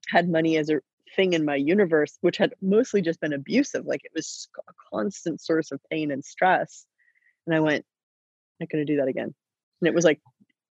had 0.07 0.29
money 0.29 0.57
as 0.57 0.69
a 0.69 0.79
thing 1.15 1.33
in 1.33 1.43
my 1.43 1.55
universe 1.55 2.17
which 2.21 2.37
had 2.37 2.53
mostly 2.61 3.01
just 3.01 3.19
been 3.19 3.33
abusive 3.33 3.85
like 3.85 4.01
it 4.05 4.11
was 4.15 4.47
a 4.69 4.73
constant 4.93 5.41
source 5.41 5.71
of 5.71 5.81
pain 5.91 6.11
and 6.11 6.23
stress. 6.23 6.85
And 7.45 7.55
i 7.55 7.59
went 7.59 7.85
not 8.59 8.69
going 8.69 8.85
to 8.85 8.91
do 8.91 8.97
that 8.97 9.07
again 9.07 9.33
and 9.81 9.87
it 9.87 9.93
was 9.93 10.05
like 10.05 10.21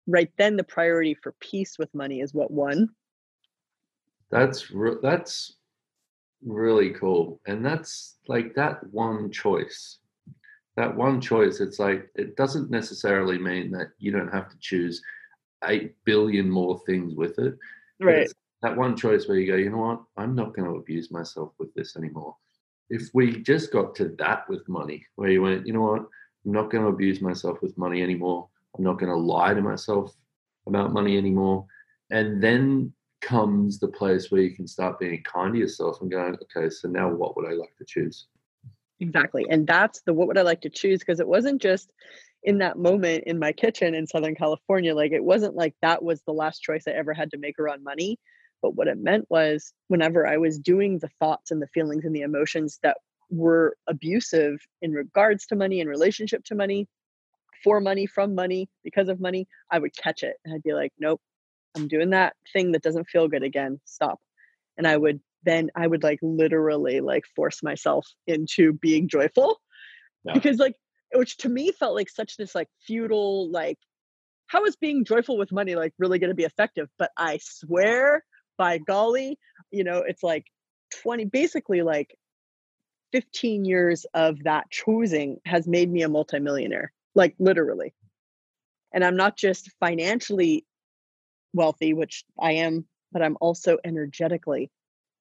right 0.07 0.31
then 0.38 0.57
the 0.57 0.64
priority 0.64 1.14
for 1.14 1.35
peace 1.40 1.79
with 1.79 1.94
money 1.94 2.20
is 2.20 2.35
what 2.35 2.51
won 2.51 2.88
That's 4.31 4.70
re- 4.70 4.99
that's 5.03 5.57
really 6.44 6.90
cool, 6.90 7.40
and 7.46 7.64
that's 7.64 8.16
like 8.29 8.55
that 8.55 8.83
one 8.92 9.31
choice. 9.31 9.99
That 10.77 10.94
one 10.94 11.20
choice. 11.20 11.61
It's 11.61 11.79
like 11.79 12.11
it 12.14 12.37
doesn't 12.37 12.70
necessarily 12.70 13.38
mean 13.38 13.70
that 13.72 13.88
you 13.99 14.12
don't 14.12 14.33
have 14.33 14.49
to 14.51 14.57
choose 14.61 15.03
eight 15.64 15.94
billion 16.05 16.51
more 16.51 16.81
things 16.87 17.14
with 17.14 17.38
it. 17.38 17.57
right 18.01 18.29
that 18.62 18.77
one 18.77 18.96
choice 18.96 19.29
where 19.29 19.38
you 19.38 19.46
go, 19.46 19.57
you 19.57 19.70
know 19.70 19.79
what? 19.79 20.03
I'm 20.16 20.35
not 20.35 20.55
going 20.55 20.68
to 20.68 20.79
abuse 20.79 21.11
myself 21.11 21.53
with 21.59 21.72
this 21.75 21.94
anymore. 21.94 22.35
If 22.88 23.11
we 23.12 23.42
just 23.42 23.70
got 23.70 23.94
to 23.96 24.14
that 24.18 24.49
with 24.49 24.66
money, 24.68 25.05
where 25.16 25.31
you 25.31 25.42
went, 25.42 25.66
you 25.66 25.72
know 25.72 25.83
what? 25.83 26.07
I'm 26.46 26.52
not 26.52 26.70
going 26.70 26.85
to 26.85 26.90
abuse 26.90 27.20
myself 27.20 27.61
with 27.61 27.76
money 27.76 28.02
anymore. 28.02 28.48
I'm 28.78 28.85
not 28.85 28.98
going 28.98 29.11
to 29.11 29.18
lie 29.18 29.52
to 29.52 29.61
myself 29.61 30.14
about 30.66 30.92
money 30.92 31.18
anymore. 31.18 31.66
And 32.11 32.42
then 32.42 32.92
comes 33.20 33.80
the 33.80 33.88
place 33.88 34.30
where 34.30 34.42
you 34.42 34.54
can 34.54 34.68
start 34.68 35.00
being 35.00 35.22
kind 35.24 35.54
to 35.54 35.59
yourself 35.59 36.00
and 36.00 36.11
going, 36.11 36.37
okay, 36.56 36.70
so 36.70 36.88
now 36.88 37.11
what 37.11 37.37
would 37.37 37.50
I 37.50 37.54
like 37.54 37.74
to 37.78 37.85
choose? 37.85 38.26
Exactly. 39.00 39.44
And 39.50 39.66
that's 39.66 40.02
the 40.02 40.14
what 40.14 40.28
would 40.28 40.38
I 40.38 40.42
like 40.42 40.61
to 40.62 40.70
choose? 40.70 41.00
Because 41.00 41.20
it 41.20 41.28
wasn't 41.28 41.61
just 41.61 41.90
in 42.42 42.59
that 42.59 42.78
moment 42.78 43.24
in 43.26 43.38
my 43.38 43.52
kitchen 43.52 43.94
in 43.94 44.06
Southern 44.06 44.37
California. 44.37 44.94
Like 44.94 45.12
it 45.12 45.24
wasn't 45.24 45.56
like 45.56 45.74
that 45.82 46.02
was 46.02 46.22
the 46.22 46.32
last 46.32 46.62
choice 46.62 46.85
I 46.87 46.92
ever 46.92 47.12
had 47.12 47.32
to 47.32 47.38
make 47.38 47.59
around 47.59 47.82
money. 47.82 48.18
But 48.62 48.74
what 48.74 48.88
it 48.88 48.98
meant 48.98 49.26
was 49.28 49.72
whenever 49.88 50.26
I 50.26 50.38
was 50.38 50.59
doing 50.59 50.98
the 50.98 51.11
thoughts 51.18 51.50
and 51.50 51.61
the 51.61 51.68
feelings 51.68 52.04
and 52.04 52.14
the 52.14 52.22
emotions 52.22 52.78
that 52.82 52.98
were 53.30 53.76
abusive 53.88 54.58
in 54.82 54.92
regards 54.92 55.46
to 55.46 55.56
money, 55.56 55.80
in 55.80 55.88
relationship 55.88 56.44
to 56.44 56.54
money, 56.54 56.86
for 57.64 57.80
money, 57.80 58.06
from 58.06 58.34
money, 58.34 58.68
because 58.84 59.08
of 59.08 59.20
money, 59.20 59.48
I 59.70 59.78
would 59.78 59.96
catch 59.96 60.22
it 60.22 60.36
and 60.44 60.54
I'd 60.54 60.62
be 60.62 60.74
like, 60.74 60.92
nope, 60.98 61.20
I'm 61.76 61.88
doing 61.88 62.10
that 62.10 62.34
thing 62.52 62.72
that 62.72 62.82
doesn't 62.82 63.08
feel 63.08 63.28
good 63.28 63.42
again. 63.42 63.80
Stop. 63.84 64.20
And 64.76 64.86
I 64.86 64.96
would 64.96 65.20
then 65.44 65.70
I 65.76 65.86
would 65.86 66.02
like 66.02 66.18
literally 66.22 67.00
like 67.00 67.24
force 67.34 67.62
myself 67.62 68.06
into 68.26 68.72
being 68.74 69.08
joyful 69.08 69.60
Yeah. 70.24 70.34
because 70.34 70.58
like 70.58 70.74
which 71.14 71.36
to 71.38 71.48
me 71.48 71.72
felt 71.72 71.94
like 71.94 72.10
such 72.10 72.36
this 72.36 72.54
like 72.54 72.68
futile 72.86 73.50
like 73.50 73.78
how 74.48 74.64
is 74.64 74.76
being 74.76 75.04
joyful 75.04 75.38
with 75.38 75.52
money 75.52 75.74
like 75.76 75.94
really 75.98 76.18
going 76.18 76.30
to 76.30 76.34
be 76.34 76.44
effective 76.44 76.88
but 76.98 77.10
i 77.16 77.38
swear 77.40 78.24
by 78.58 78.78
golly 78.78 79.38
you 79.70 79.84
know 79.84 80.02
it's 80.06 80.22
like 80.22 80.46
20 81.02 81.26
basically 81.26 81.82
like 81.82 82.16
15 83.12 83.64
years 83.64 84.06
of 84.14 84.42
that 84.44 84.70
choosing 84.70 85.40
has 85.44 85.66
made 85.66 85.90
me 85.90 86.02
a 86.02 86.08
multimillionaire 86.08 86.92
like 87.14 87.34
literally. 87.38 87.94
And 88.92 89.04
i'm 89.04 89.16
not 89.16 89.36
just 89.36 89.70
financially 89.80 90.64
wealthy 91.52 91.94
which 91.94 92.24
i 92.38 92.52
am 92.52 92.86
but 93.12 93.22
i'm 93.22 93.36
also 93.40 93.78
energetically 93.84 94.70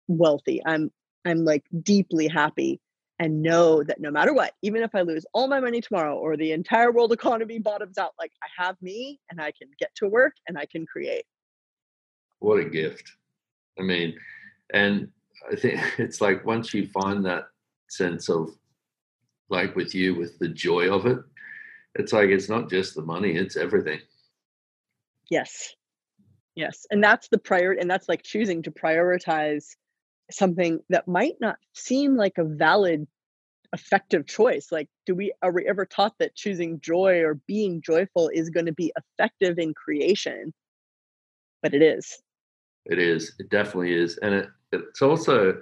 wealthy. 0.07 0.61
I'm 0.65 0.91
i'm 1.25 1.45
like 1.45 1.63
deeply 1.81 2.27
happy 2.27 2.79
and 3.17 3.41
know 3.41 3.81
that 3.83 4.01
no 4.01 4.11
matter 4.11 4.33
what 4.33 4.53
even 4.61 4.83
if 4.83 4.93
i 4.93 5.01
lose 5.01 5.25
all 5.33 5.47
my 5.47 5.59
money 5.59 5.81
tomorrow 5.81 6.15
or 6.15 6.35
the 6.35 6.51
entire 6.51 6.91
world 6.91 7.13
economy 7.13 7.59
bottoms 7.59 7.97
out 7.97 8.13
like 8.19 8.31
i 8.43 8.63
have 8.63 8.75
me 8.81 9.19
and 9.29 9.41
i 9.41 9.51
can 9.51 9.69
get 9.79 9.93
to 9.95 10.07
work 10.07 10.33
and 10.47 10.57
i 10.57 10.65
can 10.65 10.85
create. 10.85 11.25
What 12.39 12.59
a 12.59 12.65
gift. 12.65 13.11
I 13.79 13.81
mean, 13.81 14.15
and 14.73 15.09
I 15.51 15.55
think 15.55 15.79
it's 15.97 16.21
like 16.21 16.45
once 16.45 16.73
you 16.73 16.87
find 16.87 17.25
that 17.25 17.45
sense 17.87 18.29
of, 18.29 18.49
like 19.49 19.75
with 19.75 19.93
you, 19.93 20.15
with 20.15 20.39
the 20.39 20.49
joy 20.49 20.91
of 20.91 21.05
it, 21.05 21.19
it's 21.95 22.11
like 22.11 22.29
it's 22.29 22.49
not 22.49 22.69
just 22.69 22.95
the 22.95 23.01
money, 23.01 23.35
it's 23.35 23.55
everything. 23.55 23.99
Yes. 25.29 25.75
Yes. 26.55 26.85
And 26.89 27.03
that's 27.03 27.27
the 27.29 27.37
prior 27.37 27.71
and 27.71 27.89
that's 27.89 28.09
like 28.09 28.23
choosing 28.23 28.63
to 28.63 28.71
prioritize 28.71 29.75
something 30.31 30.79
that 30.89 31.07
might 31.07 31.35
not 31.39 31.57
seem 31.73 32.15
like 32.15 32.37
a 32.37 32.43
valid 32.43 33.07
effective 33.73 34.25
choice. 34.25 34.71
Like 34.71 34.89
do 35.05 35.13
we 35.13 35.33
are 35.41 35.51
we 35.51 35.67
ever 35.67 35.85
taught 35.85 36.15
that 36.19 36.35
choosing 36.35 36.79
joy 36.79 37.19
or 37.19 37.35
being 37.47 37.81
joyful 37.81 38.29
is 38.33 38.49
going 38.49 38.65
to 38.65 38.73
be 38.73 38.91
effective 38.97 39.59
in 39.59 39.73
creation? 39.73 40.53
But 41.61 41.73
it 41.73 41.81
is. 41.81 42.21
It 42.85 42.99
is. 42.99 43.33
It 43.39 43.49
definitely 43.49 43.93
is. 43.93 44.17
And 44.17 44.33
it, 44.33 44.49
it's 44.71 45.01
also, 45.01 45.59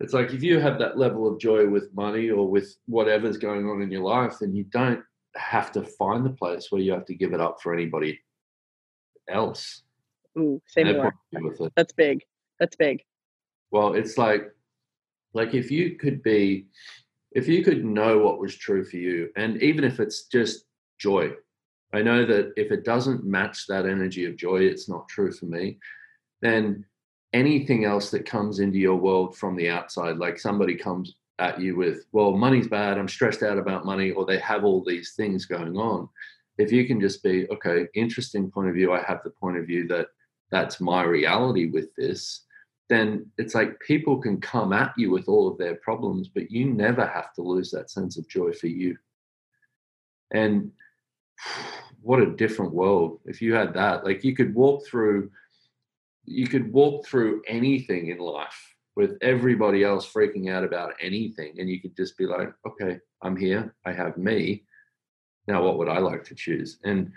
it's 0.00 0.12
like 0.12 0.32
if 0.32 0.42
you 0.42 0.60
have 0.60 0.78
that 0.78 0.96
level 0.96 1.26
of 1.26 1.40
joy 1.40 1.68
with 1.68 1.92
money 1.94 2.30
or 2.30 2.48
with 2.48 2.76
whatever's 2.86 3.36
going 3.36 3.68
on 3.68 3.82
in 3.82 3.90
your 3.90 4.02
life, 4.02 4.36
then 4.40 4.54
you 4.54 4.64
don't 4.64 5.02
have 5.36 5.72
to 5.72 5.82
find 5.82 6.24
the 6.24 6.30
place 6.30 6.70
where 6.70 6.80
you 6.80 6.92
have 6.92 7.04
to 7.06 7.14
give 7.14 7.32
it 7.32 7.40
up 7.40 7.60
for 7.60 7.74
anybody 7.74 8.20
else. 9.28 9.82
Ooh, 10.38 10.62
say 10.66 10.84
more. 10.84 10.94
point 10.94 11.06
of 11.06 11.40
view 11.40 11.48
with 11.48 11.60
it. 11.60 11.72
That's 11.76 11.92
big. 11.92 12.24
That's 12.60 12.76
big. 12.76 13.02
Well, 13.70 13.94
it's 13.94 14.16
like 14.16 14.52
like 15.34 15.54
if 15.54 15.70
you 15.70 15.96
could 15.96 16.22
be 16.22 16.66
if 17.32 17.46
you 17.46 17.62
could 17.62 17.84
know 17.84 18.18
what 18.18 18.38
was 18.38 18.56
true 18.56 18.84
for 18.84 18.96
you 18.96 19.28
and 19.36 19.62
even 19.62 19.84
if 19.84 20.00
it's 20.00 20.24
just 20.24 20.64
joy. 20.98 21.32
I 21.92 22.02
know 22.02 22.26
that 22.26 22.52
if 22.56 22.70
it 22.70 22.84
doesn't 22.84 23.24
match 23.24 23.66
that 23.66 23.86
energy 23.86 24.26
of 24.26 24.36
joy, 24.36 24.58
it's 24.58 24.88
not 24.88 25.08
true 25.08 25.32
for 25.32 25.46
me. 25.46 25.78
Then 26.42 26.84
anything 27.32 27.84
else 27.84 28.10
that 28.10 28.26
comes 28.26 28.60
into 28.60 28.78
your 28.78 28.96
world 28.96 29.36
from 29.36 29.56
the 29.56 29.68
outside, 29.68 30.16
like 30.16 30.38
somebody 30.38 30.74
comes 30.74 31.14
at 31.38 31.60
you 31.60 31.76
with, 31.76 32.04
well, 32.12 32.32
money's 32.32 32.68
bad, 32.68 32.98
I'm 32.98 33.08
stressed 33.08 33.42
out 33.42 33.58
about 33.58 33.86
money, 33.86 34.10
or 34.10 34.24
they 34.24 34.38
have 34.38 34.64
all 34.64 34.82
these 34.84 35.12
things 35.16 35.44
going 35.44 35.76
on. 35.76 36.08
If 36.56 36.72
you 36.72 36.86
can 36.86 37.00
just 37.00 37.22
be, 37.22 37.48
okay, 37.50 37.86
interesting 37.94 38.50
point 38.50 38.68
of 38.68 38.74
view, 38.74 38.92
I 38.92 39.02
have 39.02 39.22
the 39.22 39.30
point 39.30 39.56
of 39.56 39.66
view 39.66 39.86
that 39.88 40.08
that's 40.50 40.80
my 40.80 41.02
reality 41.04 41.70
with 41.70 41.94
this, 41.96 42.44
then 42.88 43.26
it's 43.36 43.54
like 43.54 43.78
people 43.80 44.18
can 44.18 44.40
come 44.40 44.72
at 44.72 44.94
you 44.96 45.10
with 45.10 45.28
all 45.28 45.46
of 45.46 45.58
their 45.58 45.76
problems, 45.76 46.28
but 46.28 46.50
you 46.50 46.66
never 46.72 47.06
have 47.06 47.32
to 47.34 47.42
lose 47.42 47.70
that 47.70 47.90
sense 47.90 48.16
of 48.16 48.28
joy 48.28 48.52
for 48.52 48.66
you. 48.66 48.96
And 50.32 50.72
what 52.02 52.20
a 52.20 52.36
different 52.36 52.72
world 52.72 53.18
if 53.26 53.42
you 53.42 53.54
had 53.54 53.74
that. 53.74 54.04
Like 54.04 54.24
you 54.24 54.34
could 54.34 54.54
walk 54.54 54.86
through, 54.86 55.30
you 56.30 56.46
could 56.46 56.72
walk 56.72 57.06
through 57.06 57.42
anything 57.46 58.08
in 58.08 58.18
life 58.18 58.74
with 58.96 59.16
everybody 59.22 59.84
else 59.84 60.10
freaking 60.10 60.50
out 60.50 60.64
about 60.64 60.92
anything, 61.00 61.54
and 61.58 61.68
you 61.68 61.80
could 61.80 61.96
just 61.96 62.18
be 62.18 62.26
like, 62.26 62.48
okay, 62.66 62.98
I'm 63.22 63.36
here, 63.36 63.74
I 63.84 63.92
have 63.92 64.16
me. 64.16 64.64
Now, 65.46 65.62
what 65.62 65.78
would 65.78 65.88
I 65.88 65.98
like 65.98 66.24
to 66.24 66.34
choose? 66.34 66.78
And 66.84 67.12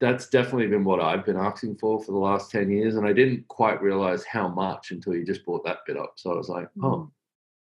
that's 0.00 0.28
definitely 0.28 0.68
been 0.68 0.84
what 0.84 1.00
I've 1.00 1.24
been 1.24 1.36
asking 1.36 1.76
for 1.76 2.00
for 2.00 2.12
the 2.12 2.18
last 2.18 2.50
10 2.50 2.70
years. 2.70 2.96
And 2.96 3.06
I 3.06 3.12
didn't 3.12 3.48
quite 3.48 3.82
realize 3.82 4.24
how 4.24 4.46
much 4.46 4.92
until 4.92 5.14
you 5.14 5.24
just 5.24 5.44
brought 5.44 5.64
that 5.64 5.78
bit 5.86 5.96
up. 5.96 6.12
So 6.16 6.32
I 6.32 6.36
was 6.36 6.48
like, 6.48 6.68
mm. 6.78 6.84
oh, 6.84 7.10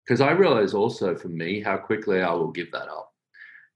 because 0.04 0.20
I 0.20 0.32
realize 0.32 0.74
also 0.74 1.14
for 1.14 1.28
me 1.28 1.62
how 1.62 1.76
quickly 1.76 2.20
I 2.20 2.32
will 2.32 2.50
give 2.50 2.70
that 2.72 2.88
up. 2.88 3.12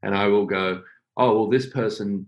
And 0.02 0.14
I 0.14 0.26
will 0.26 0.46
go, 0.46 0.82
oh, 1.16 1.34
well, 1.34 1.48
this 1.48 1.66
person 1.66 2.26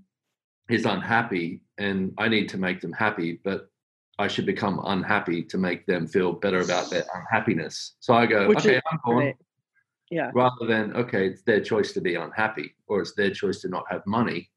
is 0.70 0.86
unhappy 0.86 1.60
and 1.78 2.14
I 2.18 2.28
need 2.28 2.48
to 2.50 2.58
make 2.58 2.80
them 2.80 2.92
happy, 2.92 3.40
but 3.44 3.70
I 4.18 4.28
should 4.28 4.46
become 4.46 4.80
unhappy 4.84 5.42
to 5.44 5.58
make 5.58 5.86
them 5.86 6.06
feel 6.06 6.32
better 6.32 6.60
about 6.60 6.90
their 6.90 7.04
unhappiness. 7.14 7.96
So 8.00 8.14
I 8.14 8.26
go, 8.26 8.48
Which 8.48 8.58
okay, 8.60 8.80
I'm 8.90 9.00
gone 9.04 9.34
Yeah. 10.10 10.30
rather 10.34 10.66
than 10.66 10.94
okay 10.96 11.26
it's 11.28 11.42
their 11.42 11.60
choice 11.60 11.92
to 11.94 12.00
be 12.00 12.14
unhappy 12.14 12.74
or 12.86 13.00
it's 13.00 13.14
their 13.14 13.30
choice 13.30 13.60
to 13.62 13.68
not 13.68 13.84
have 13.90 14.06
money 14.06 14.50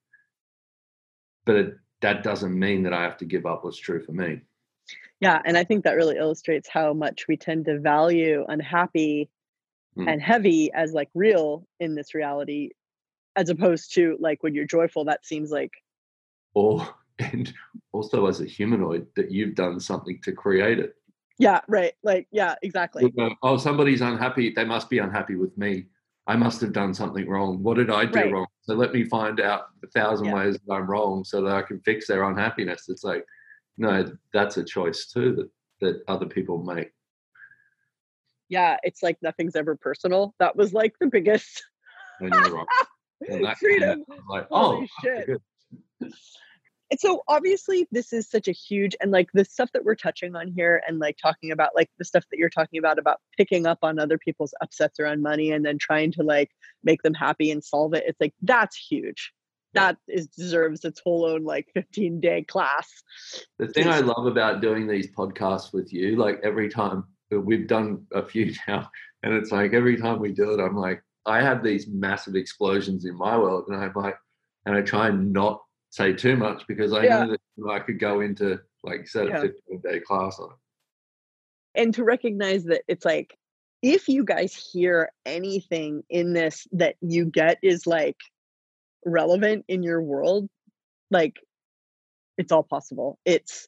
but 1.45 1.55
it, 1.55 1.77
that 2.01 2.21
doesn't 2.21 2.57
mean 2.59 2.83
that 2.83 2.93
i 2.93 3.01
have 3.01 3.17
to 3.17 3.25
give 3.25 3.45
up 3.45 3.63
what's 3.63 3.77
true 3.77 4.03
for 4.03 4.11
me 4.11 4.41
Yeah. 5.19 5.41
And 5.45 5.57
I 5.57 5.63
think 5.63 5.83
that 5.83 5.95
really 5.95 6.17
illustrates 6.17 6.69
how 6.69 6.93
much 6.93 7.27
we 7.27 7.37
tend 7.37 7.65
to 7.65 7.79
value 7.79 8.45
unhappy 8.47 9.29
Mm. 9.97 10.07
and 10.11 10.21
heavy 10.21 10.71
as 10.71 10.93
like 10.93 11.09
real 11.15 11.65
in 11.79 11.95
this 11.95 12.13
reality, 12.13 12.69
as 13.35 13.49
opposed 13.49 13.95
to 13.95 14.15
like 14.19 14.43
when 14.43 14.53
you're 14.53 14.65
joyful, 14.65 15.05
that 15.05 15.25
seems 15.25 15.49
like, 15.49 15.71
or 16.53 16.87
and 17.19 17.53
also 17.93 18.27
as 18.27 18.41
a 18.41 18.45
humanoid 18.45 19.07
that 19.15 19.31
you've 19.31 19.55
done 19.55 19.79
something 19.79 20.19
to 20.23 20.31
create 20.31 20.79
it 20.79 20.93
yeah, 21.39 21.61
right. 21.67 21.93
Like, 22.01 22.27
yeah, 22.31 22.55
exactly. 22.63 23.13
Um, 23.19 23.35
oh 23.43 23.57
somebody's 23.57 24.01
unhappy 24.01 24.51
they 24.55 24.65
must 24.65 24.89
be 24.89 24.97
unhappy 24.99 25.35
with 25.35 25.55
me 25.57 25.85
i 26.25 26.35
must 26.35 26.59
have 26.61 26.73
done 26.73 26.93
something 26.95 27.27
wrong 27.29 27.61
what 27.61 27.77
did 27.77 27.89
i 27.91 28.05
do 28.05 28.19
Right. 28.19 28.31
wrong 28.31 28.47
so 28.61 28.73
let 28.73 28.91
me 28.91 29.03
find 29.03 29.39
out 29.39 29.67
a 29.83 29.87
thousand 29.87 30.27
Yeah. 30.27 30.33
ways 30.35 30.57
that 30.65 30.73
i'm 30.73 30.89
wrong 30.89 31.23
so 31.23 31.41
that 31.43 31.53
i 31.53 31.61
can 31.61 31.79
fix 31.81 32.07
their 32.07 32.23
unhappiness 32.23 32.89
it's 32.89 33.03
like 33.03 33.23
no 33.77 34.11
that's 34.33 34.57
a 34.57 34.63
choice 34.63 35.05
too 35.07 35.35
that 35.35 35.49
that 35.79 36.01
other 36.07 36.25
people 36.25 36.57
make 36.63 36.91
Yeah. 38.49 38.77
It's 38.81 39.03
like 39.03 39.17
nothing's 39.21 39.55
ever 39.55 39.75
personal. 39.75 40.33
That 40.39 40.55
was 40.55 40.73
like 40.73 40.93
the 40.99 41.07
biggest 41.07 41.63
when 42.19 42.31
you're 42.33 42.55
wrong 42.55 42.65
And 43.29 43.43
that- 43.45 43.57
freedom. 43.59 44.03
I 44.09 44.13
was 44.15 44.23
like, 44.29 44.47
Holy 44.49 44.89
oh, 44.89 45.03
shit. 45.03 45.41
And 46.89 46.99
so 46.99 47.21
obviously 47.27 47.87
this 47.91 48.13
is 48.13 48.29
such 48.29 48.47
a 48.47 48.51
huge 48.51 48.95
and 49.01 49.11
like 49.11 49.29
the 49.33 49.45
stuff 49.45 49.69
that 49.73 49.85
we're 49.85 49.95
touching 49.95 50.35
on 50.35 50.47
here 50.47 50.81
and 50.87 50.99
like 50.99 51.17
talking 51.21 51.51
about 51.51 51.71
like 51.75 51.89
the 51.97 52.05
stuff 52.05 52.25
that 52.31 52.37
you're 52.37 52.49
talking 52.49 52.79
about 52.79 52.97
about 52.97 53.19
picking 53.37 53.65
up 53.65 53.79
on 53.83 53.99
other 53.99 54.17
people's 54.17 54.53
upsets 54.61 54.99
around 54.99 55.21
money 55.21 55.51
and 55.51 55.65
then 55.65 55.77
trying 55.77 56.11
to 56.11 56.23
like 56.23 56.51
make 56.83 57.01
them 57.03 57.13
happy 57.13 57.51
and 57.51 57.63
solve 57.63 57.93
it 57.93 58.03
it's 58.07 58.19
like 58.19 58.33
that's 58.41 58.75
huge. 58.75 59.33
That 59.73 59.97
is 60.07 60.27
deserves 60.27 60.85
its 60.85 61.01
whole 61.03 61.25
own 61.25 61.43
like 61.43 61.67
15 61.73 62.19
day 62.19 62.43
class. 62.43 62.89
The 63.59 63.67
thing 63.67 63.87
I 63.87 63.99
love 63.99 64.25
about 64.25 64.61
doing 64.61 64.87
these 64.87 65.07
podcasts 65.13 65.73
with 65.73 65.93
you, 65.93 66.15
like 66.15 66.39
every 66.41 66.69
time 66.69 67.03
uh, 67.33 67.39
we've 67.39 67.67
done 67.67 68.05
a 68.13 68.25
few 68.25 68.53
now, 68.67 68.89
and 69.21 69.33
it's 69.33 69.51
like 69.51 69.73
every 69.73 69.97
time 69.97 70.19
we 70.19 70.31
do 70.31 70.51
it, 70.51 70.63
I'm 70.63 70.75
like, 70.75 71.03
I 71.25 71.41
have 71.41 71.63
these 71.63 71.87
massive 71.87 72.35
explosions 72.35 73.05
in 73.05 73.15
my 73.15 73.37
world, 73.37 73.65
and 73.67 73.75
I'm 73.75 73.91
like, 73.93 74.15
and 74.65 74.75
I 74.75 74.81
try 74.81 75.09
and 75.09 75.31
not 75.33 75.61
say 75.97 76.13
too 76.13 76.37
much 76.37 76.65
because 76.67 76.93
I 76.93 77.03
Yeah. 77.05 77.25
know 77.25 77.37
that 77.57 77.69
I 77.71 77.79
could 77.79 77.99
go 77.99 78.21
into, 78.21 78.61
like 78.83 79.01
you 79.01 79.07
said, 79.07 79.27
Yeah. 79.29 79.37
a 79.39 79.41
15 79.41 79.79
day 79.81 79.99
class 79.99 80.39
on 80.39 80.51
it. 80.51 80.57
and 81.75 81.93
to 81.93 82.03
recognize 82.03 82.63
that 82.65 82.83
it's 82.87 83.05
like 83.05 83.37
if 83.83 84.07
you 84.07 84.23
guys 84.23 84.55
hear 84.55 85.11
anything 85.25 86.03
in 86.09 86.33
this 86.33 86.65
that 86.71 86.95
you 87.01 87.25
get 87.25 87.59
is 87.61 87.85
like 87.85 88.17
relevant 89.05 89.63
in 89.67 89.83
your 89.83 90.01
world 90.01 90.49
like 91.11 91.39
it's 92.37 92.51
all 92.51 92.63
possible 92.63 93.19
it's 93.25 93.67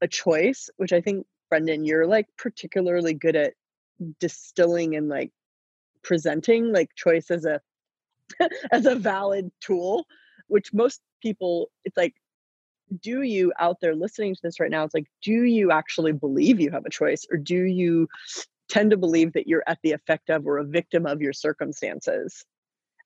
a 0.00 0.08
choice 0.08 0.70
which 0.78 0.92
i 0.92 1.00
think 1.02 1.26
brendan 1.50 1.84
you're 1.84 2.06
like 2.06 2.26
particularly 2.38 3.12
good 3.12 3.36
at 3.36 3.52
distilling 4.20 4.96
and 4.96 5.08
like 5.08 5.30
presenting 6.02 6.72
like 6.72 6.94
choice 6.94 7.30
as 7.30 7.44
a 7.44 7.60
as 8.72 8.86
a 8.86 8.94
valid 8.94 9.50
tool 9.60 10.06
which 10.50 10.72
most 10.72 11.00
people 11.22 11.70
it's 11.84 11.96
like 11.96 12.14
do 13.00 13.22
you 13.22 13.52
out 13.58 13.76
there 13.80 13.94
listening 13.94 14.34
to 14.34 14.40
this 14.42 14.58
right 14.58 14.70
now 14.70 14.84
it's 14.84 14.94
like 14.94 15.06
do 15.22 15.44
you 15.44 15.70
actually 15.70 16.12
believe 16.12 16.60
you 16.60 16.70
have 16.70 16.84
a 16.84 16.90
choice 16.90 17.24
or 17.30 17.36
do 17.36 17.62
you 17.64 18.08
tend 18.70 18.92
to 18.92 18.96
believe 18.96 19.32
that 19.34 19.46
you're 19.46 19.64
at 19.66 19.78
the 19.82 19.92
effect 19.92 20.30
of 20.30 20.46
or 20.46 20.58
a 20.58 20.64
victim 20.64 21.04
of 21.04 21.20
your 21.20 21.32
circumstances? 21.32 22.44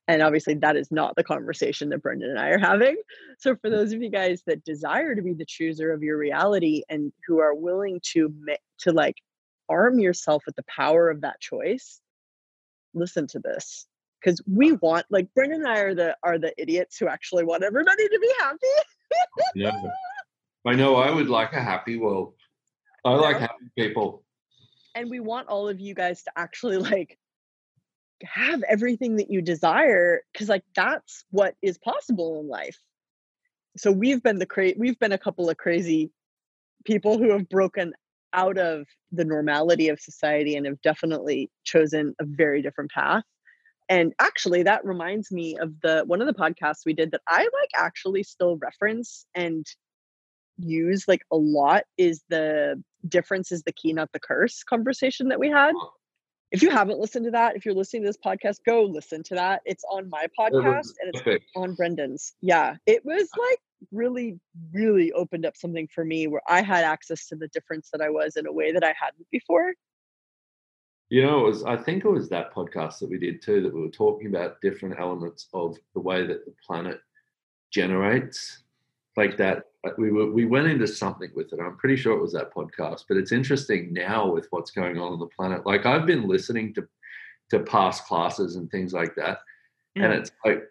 And 0.07 0.21
obviously 0.21 0.55
that 0.57 0.77
is 0.77 0.93
not 0.93 1.17
the 1.17 1.25
conversation 1.25 1.89
that 1.89 2.03
brendan 2.03 2.31
and 2.31 2.39
i 2.39 2.51
are 2.51 2.59
having. 2.59 2.97
So 3.39 3.57
for 3.57 3.71
those 3.71 3.93
of 3.93 4.03
you 4.03 4.11
guys 4.11 4.43
that 4.47 4.65
desire 4.65 5.15
to 5.15 5.23
be 5.23 5.33
the 5.33 5.47
chooser 5.47 5.93
of 5.93 6.03
your 6.03 6.19
reality 6.19 6.83
and 6.91 7.13
who 7.27 7.41
are 7.41 7.55
willing 7.55 8.01
to 8.13 8.33
to 8.81 8.93
like 8.93 9.17
arm 9.69 9.99
yourself 9.99 10.43
with 10.45 10.57
the 10.57 10.65
power 10.65 11.09
of 11.09 11.23
that 11.23 11.41
choice 11.41 12.01
listen 12.93 13.27
to 13.27 13.39
this 13.39 13.87
because 14.25 14.41
we 14.47 14.73
want 14.73 15.05
like 15.11 15.29
brendan 15.35 15.61
and 15.61 15.69
i 15.69 15.81
are 15.81 15.95
the 15.95 16.17
are 16.23 16.39
the 16.39 16.53
idiots 16.61 16.97
who 16.99 17.07
actually 17.07 17.45
want 17.45 17.63
everybody 17.63 18.09
to 18.09 18.19
be 18.21 18.33
happy 18.41 18.67
Yeah. 19.55 19.71
I 20.67 20.75
know 20.75 20.97
I 20.97 21.11
would 21.11 21.29
like 21.29 21.53
a 21.53 21.61
happy 21.63 21.99
world. 21.99 22.35
I 23.05 23.11
like 23.11 23.39
happy 23.39 23.67
people. 23.79 24.25
and 24.95 25.11
we 25.11 25.21
want 25.21 25.49
all 25.49 25.69
of 25.69 25.79
you 25.79 25.95
guys 25.95 26.23
to 26.23 26.33
actually 26.37 26.79
like 26.79 27.19
have 28.23 28.63
everything 28.69 29.17
that 29.17 29.31
you 29.31 29.43
desire 29.43 30.23
because 30.33 30.49
like 30.49 30.65
that's 30.75 31.25
what 31.31 31.55
is 31.61 31.77
possible 31.79 32.41
in 32.41 32.49
life 32.49 32.79
so 33.77 33.93
we've 33.93 34.23
been 34.23 34.39
the 34.39 34.47
cra- 34.47 34.73
we've 34.79 34.99
been 34.99 35.13
a 35.13 35.19
couple 35.19 35.51
of 35.51 35.57
crazy 35.59 36.11
people 36.85 37.19
who 37.19 37.31
have 37.31 37.49
broken 37.49 37.93
out 38.33 38.57
of 38.57 38.87
the 39.13 39.25
normality 39.25 39.89
of 39.91 40.01
society 40.01 40.57
and 40.57 40.65
have 40.67 40.81
definitely 40.81 41.51
chosen 41.65 42.15
a 42.21 42.25
very 42.25 42.63
different 42.63 42.91
path 42.91 43.25
and 43.89 44.13
actually 44.19 44.63
that 44.63 44.85
reminds 44.85 45.31
me 45.31 45.57
of 45.59 45.81
the 45.83 46.05
one 46.07 46.21
of 46.21 46.27
the 46.27 46.35
podcasts 46.35 46.87
we 46.87 46.93
did 46.93 47.11
that 47.11 47.21
i 47.29 47.41
like 47.41 47.71
actually 47.77 48.23
still 48.23 48.57
reference 48.57 49.27
and 49.35 49.67
use 50.59 51.07
like 51.09 51.23
a 51.31 51.37
lot 51.37 51.85
is 51.97 52.23
the 52.29 52.83
difference 53.09 53.53
is 53.53 53.63
the 53.63 53.73
key 53.73 53.93
not 53.93 54.11
the 54.13 54.21
curse 54.21 54.63
conversation 54.63 55.29
that 55.29 55.41
we 55.41 55.49
had. 55.49 55.75
If 56.51 56.63
you 56.63 56.71
haven't 56.71 57.01
listened 57.01 57.25
to 57.25 57.33
that 57.33 57.57
if 57.57 57.65
you're 57.65 57.75
listening 57.75 58.03
to 58.03 58.09
this 58.09 58.19
podcast 58.25 58.59
go 58.65 58.85
listen 58.85 59.23
to 59.25 59.35
that. 59.35 59.63
It's 59.65 59.85
on 59.91 60.09
my 60.09 60.27
podcast 60.39 60.93
and 61.01 61.09
it's 61.13 61.21
epic. 61.21 61.43
on 61.57 61.75
brendan's. 61.75 62.35
Yeah 62.41 62.77
it 62.87 63.05
was 63.05 63.29
like 63.37 63.59
really 63.93 64.39
really 64.73 65.13
opened 65.13 65.45
up 65.45 65.57
something 65.57 65.89
for 65.95 66.05
me 66.05 66.27
where 66.27 66.41
i 66.49 66.63
had 66.63 66.85
access 66.85 67.27
to 67.27 67.37
the 67.37 67.49
difference 67.49 67.91
that 67.93 68.01
i 68.01 68.09
was 68.09 68.37
in 68.37 68.47
a 68.47 68.53
way 68.53 68.73
that 68.73 68.83
i 68.83 68.95
hadn't 68.99 69.27
before 69.31 69.75
You 71.11 71.23
know, 71.23 71.41
it 71.41 71.49
was 71.49 71.65
I 71.65 71.77
think 71.77 72.05
it 72.05 72.11
was 72.11 72.29
that 72.31 72.55
podcast 72.55 72.99
that 72.99 73.11
we 73.11 73.19
did 73.19 73.43
too 73.43 73.63
that 73.63 73.75
we 73.75 73.81
were 73.81 73.89
talking 73.89 74.27
about 74.29 74.61
different 74.61 74.99
elements 74.99 75.49
of 75.53 75.77
the 75.95 76.01
way 76.01 76.27
that 76.27 76.45
the 76.45 76.55
planet 76.67 77.01
generates. 77.71 78.63
Like 79.17 79.37
that, 79.37 79.65
we 79.99 80.11
were 80.11 80.31
we 80.33 80.45
went 80.45 80.67
into 80.67 80.87
something 80.89 81.31
with 81.35 81.53
it. 81.53 81.61
I'm 81.61 81.77
pretty 81.77 81.97
sure 81.97 82.17
it 82.17 82.23
was 82.23 82.33
that 82.33 82.53
podcast, 82.55 83.05
but 83.09 83.17
it's 83.17 83.33
interesting 83.33 83.93
now 83.93 84.31
with 84.33 84.49
what's 84.51 84.71
going 84.71 84.99
on 84.99 85.13
on 85.13 85.19
the 85.19 85.27
planet. 85.27 85.67
Like 85.67 85.87
I've 85.87 86.07
been 86.07 86.27
listening 86.27 86.75
to 86.75 86.89
to 87.51 87.61
past 87.61 88.07
classes 88.07 88.57
and 88.57 88.71
things 88.71 88.93
like 88.93 89.15
that, 89.17 89.39
and 89.97 90.13
Mm. 90.13 90.19
it's 90.19 90.33
like 90.45 90.65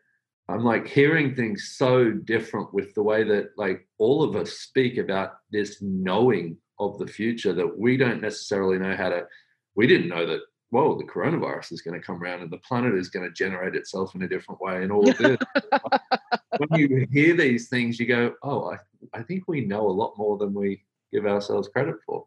I'm 0.50 0.64
like 0.66 0.88
hearing 0.88 1.36
things 1.36 1.76
so 1.78 2.12
different 2.12 2.74
with 2.74 2.94
the 2.96 3.04
way 3.04 3.24
that 3.24 3.52
like 3.58 3.88
all 3.98 4.24
of 4.24 4.36
us 4.36 4.52
speak 4.54 4.98
about 4.98 5.36
this 5.52 5.82
knowing 5.82 6.58
of 6.80 6.98
the 6.98 7.08
future 7.08 7.54
that 7.54 7.78
we 7.80 7.96
don't 7.96 8.22
necessarily 8.22 8.78
know 8.78 8.96
how 8.96 9.10
to. 9.10 9.28
We 9.76 9.88
didn't 9.88 10.10
know 10.10 10.26
that. 10.26 10.42
Whoa, 10.70 10.98
the 10.98 11.04
coronavirus 11.04 11.72
is 11.72 11.82
going 11.82 12.00
to 12.00 12.04
come 12.04 12.24
around 12.24 12.42
and 12.42 12.50
the 12.50 12.58
planet 12.58 12.96
is 12.96 13.10
going 13.10 13.28
to 13.28 13.32
generate 13.32 13.76
itself 13.76 14.16
in 14.16 14.24
a 14.24 14.28
different 14.28 14.60
way, 14.60 14.82
and 14.82 14.92
all 14.92 15.08
of 15.08 15.16
this. 15.20 15.38
when 16.58 16.80
you 16.80 17.08
hear 17.12 17.36
these 17.36 17.70
things, 17.70 18.00
you 18.00 18.08
go, 18.08 18.34
"Oh, 18.42 18.72
I, 18.72 18.78
I 19.14 19.22
think 19.22 19.44
we 19.48 19.62
know 19.62 19.88
a 19.88 19.92
lot 19.92 20.18
more 20.18 20.38
than 20.38 20.52
we 20.52 20.84
give 21.12 21.28
ourselves 21.28 21.68
credit 21.68 21.98
for." 22.06 22.26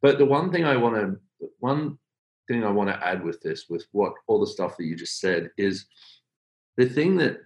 But 0.00 0.18
the 0.18 0.24
one 0.24 0.52
thing 0.52 0.64
I 0.64 0.76
want 0.76 0.94
to, 0.94 1.48
one 1.58 1.98
thing 2.46 2.62
I 2.64 2.70
want 2.70 2.88
to 2.90 3.06
add 3.06 3.24
with 3.24 3.40
this, 3.40 3.66
with 3.68 3.86
what 3.92 4.14
all 4.28 4.40
the 4.40 4.46
stuff 4.46 4.76
that 4.76 4.84
you 4.84 4.94
just 4.94 5.18
said, 5.18 5.50
is 5.56 5.86
the 6.76 6.88
thing 6.88 7.16
that 7.16 7.40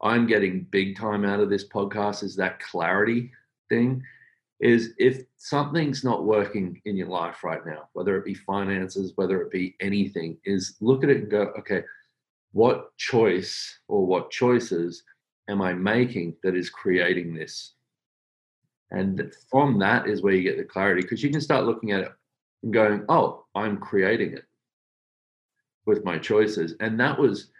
I'm 0.00 0.26
getting 0.26 0.66
big 0.70 0.96
time 0.96 1.24
out 1.24 1.40
of 1.40 1.50
this 1.50 1.66
podcast 1.66 2.22
is 2.22 2.36
that 2.36 2.60
clarity 2.60 3.32
thing. 3.68 4.02
Is 4.60 4.94
if 4.98 5.24
something's 5.36 6.04
not 6.04 6.24
working 6.24 6.80
in 6.84 6.96
your 6.96 7.08
life 7.08 7.42
right 7.44 7.64
now, 7.66 7.88
whether 7.92 8.16
it 8.16 8.24
be 8.24 8.34
finances, 8.34 9.12
whether 9.16 9.42
it 9.42 9.50
be 9.50 9.74
anything, 9.80 10.38
is 10.44 10.76
look 10.80 11.02
at 11.02 11.10
it 11.10 11.22
and 11.22 11.30
go, 11.30 11.52
okay, 11.58 11.82
what 12.52 12.96
choice 12.96 13.80
or 13.88 14.06
what 14.06 14.30
choices 14.30 15.02
am 15.48 15.60
I 15.60 15.74
making 15.74 16.36
that 16.42 16.54
is 16.54 16.70
creating 16.70 17.34
this? 17.34 17.72
And 18.90 19.34
from 19.50 19.78
that 19.80 20.08
is 20.08 20.22
where 20.22 20.34
you 20.34 20.42
get 20.44 20.56
the 20.56 20.64
clarity 20.64 21.02
because 21.02 21.22
you 21.22 21.30
can 21.30 21.40
start 21.40 21.64
looking 21.64 21.90
at 21.90 22.00
it 22.00 22.12
and 22.62 22.72
going, 22.72 23.04
oh, 23.08 23.44
I'm 23.54 23.78
creating 23.78 24.34
it 24.34 24.44
with 25.84 26.04
my 26.04 26.16
choices. 26.18 26.74
And 26.80 26.98
that 27.00 27.18
was 27.18 27.50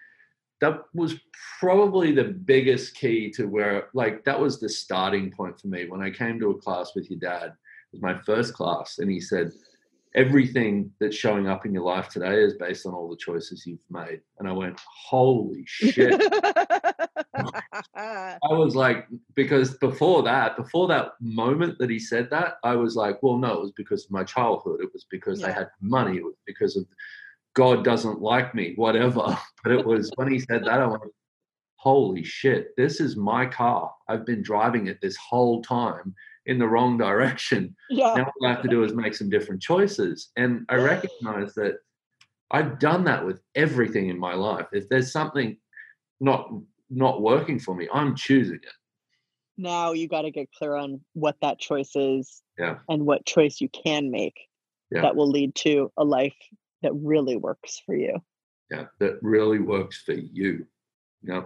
that 0.65 0.85
was 0.95 1.21
probably 1.61 2.11
the 2.13 2.25
biggest 2.25 2.95
key 2.95 3.31
to 3.31 3.45
where 3.45 3.89
like 3.93 4.25
that 4.25 4.41
was 4.41 4.59
the 4.59 4.69
starting 4.69 5.31
point 5.31 5.61
for 5.61 5.69
me 5.69 5.87
when 5.87 6.01
I 6.01 6.11
came 6.11 6.41
to 6.41 6.53
a 6.53 6.59
class 6.59 6.93
with 6.95 7.11
your 7.11 7.21
dad. 7.21 7.49
It 7.49 7.93
was 7.93 8.01
my 8.01 8.19
first 8.23 8.55
class 8.55 8.99
and 8.99 9.11
he 9.11 9.21
said, 9.21 9.53
everything 10.15 10.91
that's 11.01 11.17
showing 11.17 11.49
up 11.49 11.67
in 11.67 11.75
your 11.75 11.83
life 11.83 12.09
today 12.09 12.41
is 12.41 12.55
based 12.55 12.87
on 12.87 12.95
all 12.95 13.11
the 13.11 13.17
choices 13.17 13.67
you've 13.67 13.79
made. 13.91 14.21
And 14.39 14.49
I 14.49 14.53
went, 14.53 14.81
holy 14.87 15.65
shit. 15.67 16.19
I 17.95 18.39
was 18.43 18.75
like, 18.75 19.07
because 19.35 19.77
before 19.79 20.23
that, 20.23 20.57
before 20.57 20.89
that 20.89 21.13
moment 21.21 21.77
that 21.79 21.91
he 21.91 21.99
said 21.99 22.31
that, 22.31 22.55
I 22.63 22.75
was 22.75 22.97
like, 22.97 23.23
well, 23.23 23.37
no, 23.37 23.53
it 23.55 23.61
was 23.61 23.73
because 23.73 24.07
of 24.07 24.13
my 24.13 24.25
childhood. 24.25 24.81
It 24.81 24.93
was 24.95 25.05
because 25.11 25.41
yeah. 25.41 25.49
I 25.49 25.51
had 25.51 25.69
money. 25.83 26.17
It 26.17 26.25
was 26.25 26.37
because 26.47 26.77
of 26.77 26.87
God 27.55 27.85
doesn't 27.85 28.21
like 28.21 28.55
me, 28.55 28.75
whatever. 28.77 29.39
But 29.63 29.73
it 29.73 29.87
was 29.87 30.11
when 30.17 30.31
he 30.31 30.41
said 30.41 30.65
that, 30.65 30.81
I 30.81 30.85
went, 30.85 31.03
holy 31.77 32.23
shit, 32.23 32.77
this 32.77 33.01
is 33.01 33.17
my 33.17 33.47
car. 33.47 33.91
I've 34.09 34.27
been 34.27 34.43
driving 34.43 34.89
it 34.89 34.99
this 35.01 35.17
whole 35.17 35.63
time 35.63 36.15
in 36.45 36.59
the 36.59 36.69
wrong 36.69 36.99
direction. 36.99 37.75
Yeah. 37.89 38.13
Now 38.15 38.25
all 38.25 38.47
I 38.47 38.53
have 38.53 38.63
to 38.63 38.69
do 38.69 38.85
is 38.85 38.93
make 38.93 39.15
some 39.15 39.31
different 39.31 39.63
choices. 39.63 40.33
And 40.37 40.67
I 40.69 40.75
recognize 40.75 41.55
that 41.55 41.77
I've 42.51 42.79
done 42.79 43.05
that 43.05 43.25
with 43.25 43.41
everything 43.55 44.11
in 44.11 44.19
my 44.19 44.35
life. 44.35 44.67
If 44.73 44.89
there's 44.91 45.11
something 45.11 45.57
not 46.21 46.51
not 46.91 47.23
working 47.23 47.59
for 47.59 47.75
me, 47.75 47.89
I'm 47.93 48.15
choosing 48.15 48.57
it. 48.57 48.77
Now 49.57 49.93
you 49.93 50.09
got 50.09 50.23
to 50.23 50.31
get 50.31 50.53
clear 50.53 50.75
on 50.75 51.01
what 51.15 51.37
that 51.41 51.59
choice 51.59 51.97
is 51.97 52.43
yeah. 52.59 52.79
and 52.89 53.07
what 53.07 53.25
choice 53.25 53.61
you 53.61 53.69
can 53.71 54.11
make 54.11 54.39
yeah. 54.91 55.03
that 55.03 55.17
will 55.17 55.29
lead 55.29 55.55
to 55.57 55.91
a 55.97 56.05
life 56.05 56.37
that 56.85 56.93
really 56.95 57.37
works 57.37 57.83
for 57.85 57.95
you. 57.97 58.19
Yeah, 58.71 58.85
that 59.01 59.19
really 59.23 59.59
works 59.59 60.03
for 60.03 60.13
you. 60.13 60.67
Yeah. 61.23 61.43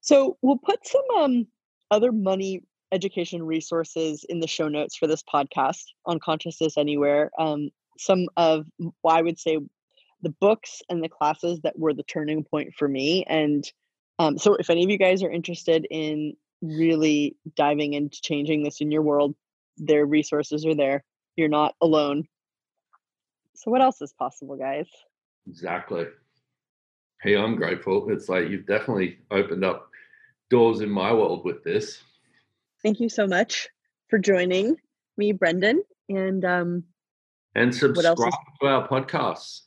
So 0.00 0.36
we'll 0.42 0.58
put 0.58 0.86
some 0.86 1.02
um, 1.16 1.46
other 1.90 2.12
money 2.12 2.62
education 2.92 3.42
resources 3.42 4.24
in 4.28 4.40
the 4.40 4.46
show 4.46 4.68
notes 4.68 4.96
for 4.96 5.06
this 5.06 5.22
podcast 5.22 5.84
on 6.06 6.20
Consciousness 6.20 6.76
Anywhere. 6.76 7.30
Um, 7.38 7.70
some 7.98 8.26
of, 8.36 8.66
well, 8.78 9.16
I 9.16 9.22
would 9.22 9.38
say, 9.38 9.58
the 10.22 10.34
books 10.40 10.82
and 10.88 11.02
the 11.02 11.08
classes 11.08 11.60
that 11.62 11.78
were 11.78 11.94
the 11.94 12.04
turning 12.04 12.44
point 12.44 12.74
for 12.78 12.86
me. 12.86 13.24
And 13.24 13.64
um, 14.18 14.38
so, 14.38 14.54
if 14.54 14.70
any 14.70 14.84
of 14.84 14.90
you 14.90 14.98
guys 14.98 15.22
are 15.22 15.30
interested 15.30 15.86
in 15.90 16.34
really 16.60 17.36
diving 17.56 17.94
into 17.94 18.20
changing 18.22 18.62
this 18.62 18.80
in 18.80 18.92
your 18.92 19.02
world, 19.02 19.34
their 19.78 20.06
resources 20.06 20.64
are 20.64 20.76
there. 20.76 21.02
You're 21.34 21.48
not 21.48 21.74
alone. 21.80 22.28
So, 23.62 23.70
what 23.70 23.80
else 23.80 24.02
is 24.02 24.12
possible, 24.12 24.56
guys? 24.56 24.88
Exactly. 25.46 26.06
Hey, 27.22 27.36
I'm 27.36 27.54
grateful. 27.54 28.10
It's 28.10 28.28
like 28.28 28.48
you've 28.48 28.66
definitely 28.66 29.18
opened 29.30 29.64
up 29.64 29.88
doors 30.50 30.80
in 30.80 30.90
my 30.90 31.12
world 31.12 31.44
with 31.44 31.62
this. 31.62 32.02
Thank 32.82 32.98
you 32.98 33.08
so 33.08 33.28
much 33.28 33.68
for 34.10 34.18
joining 34.18 34.76
me, 35.16 35.30
Brendan. 35.30 35.84
And 36.08 36.44
um 36.44 36.84
and 37.54 37.72
subscribe 37.72 38.16
is- 38.16 38.34
to 38.60 38.66
our 38.66 38.88
podcasts. 38.88 39.60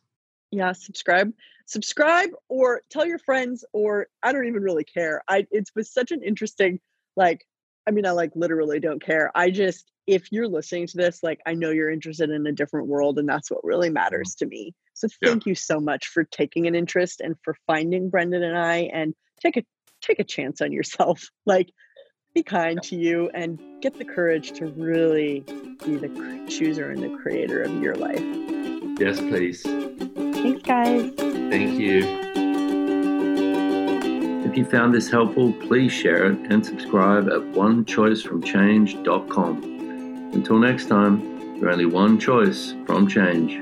Yeah, 0.51 0.73
subscribe. 0.73 1.31
Subscribe 1.65 2.31
or 2.49 2.81
tell 2.89 3.05
your 3.05 3.19
friends 3.19 3.63
or 3.71 4.07
I 4.21 4.33
don't 4.33 4.47
even 4.47 4.61
really 4.61 4.83
care. 4.83 5.23
I 5.29 5.47
it 5.51 5.69
was 5.73 5.89
such 5.89 6.11
an 6.11 6.21
interesting 6.21 6.81
like 7.15 7.47
I 7.87 7.91
mean 7.91 8.05
I 8.05 8.11
like 8.11 8.31
literally 8.35 8.81
don't 8.81 9.01
care. 9.01 9.31
I 9.33 9.51
just 9.51 9.89
if 10.07 10.31
you're 10.31 10.47
listening 10.47 10.87
to 10.87 10.97
this 10.97 11.21
like 11.23 11.41
I 11.45 11.53
know 11.53 11.71
you're 11.71 11.89
interested 11.89 12.29
in 12.29 12.45
a 12.45 12.51
different 12.51 12.87
world 12.87 13.17
and 13.17 13.27
that's 13.27 13.49
what 13.49 13.63
really 13.63 13.89
matters 13.89 14.35
mm-hmm. 14.35 14.45
to 14.45 14.49
me. 14.49 14.75
So 14.93 15.07
thank 15.23 15.45
yeah. 15.45 15.51
you 15.51 15.55
so 15.55 15.79
much 15.79 16.07
for 16.07 16.23
taking 16.23 16.67
an 16.67 16.75
interest 16.75 17.21
and 17.21 17.35
for 17.43 17.55
finding 17.67 18.09
Brendan 18.09 18.43
and 18.43 18.57
I 18.57 18.89
and 18.93 19.13
take 19.41 19.57
a 19.57 19.65
take 20.01 20.19
a 20.19 20.23
chance 20.23 20.61
on 20.61 20.71
yourself. 20.71 21.29
Like 21.45 21.69
be 22.33 22.41
kind 22.43 22.81
to 22.83 22.95
you 22.97 23.29
and 23.33 23.59
get 23.81 23.97
the 23.97 24.03
courage 24.03 24.51
to 24.53 24.67
really 24.67 25.39
be 25.85 25.95
the 25.95 26.09
chooser 26.49 26.91
and 26.91 27.01
the 27.01 27.15
creator 27.21 27.61
of 27.61 27.81
your 27.81 27.95
life. 27.95 28.19
Yes, 28.99 29.19
please. 29.19 29.63
Thanks, 29.63 30.61
guys. 30.63 31.13
Thank 31.15 31.79
you. 31.79 32.03
If 34.43 34.57
you 34.57 34.65
found 34.65 34.93
this 34.93 35.09
helpful, 35.09 35.53
please 35.53 35.93
share 35.93 36.31
it 36.31 36.37
and 36.51 36.65
subscribe 36.65 37.29
at 37.29 37.39
onechoicefromchange.com. 37.53 39.74
Until 40.35 40.59
next 40.59 40.87
time, 40.87 41.55
you're 41.55 41.71
only 41.71 41.85
one 41.85 42.19
choice 42.19 42.75
from 42.85 43.07
change. 43.07 43.57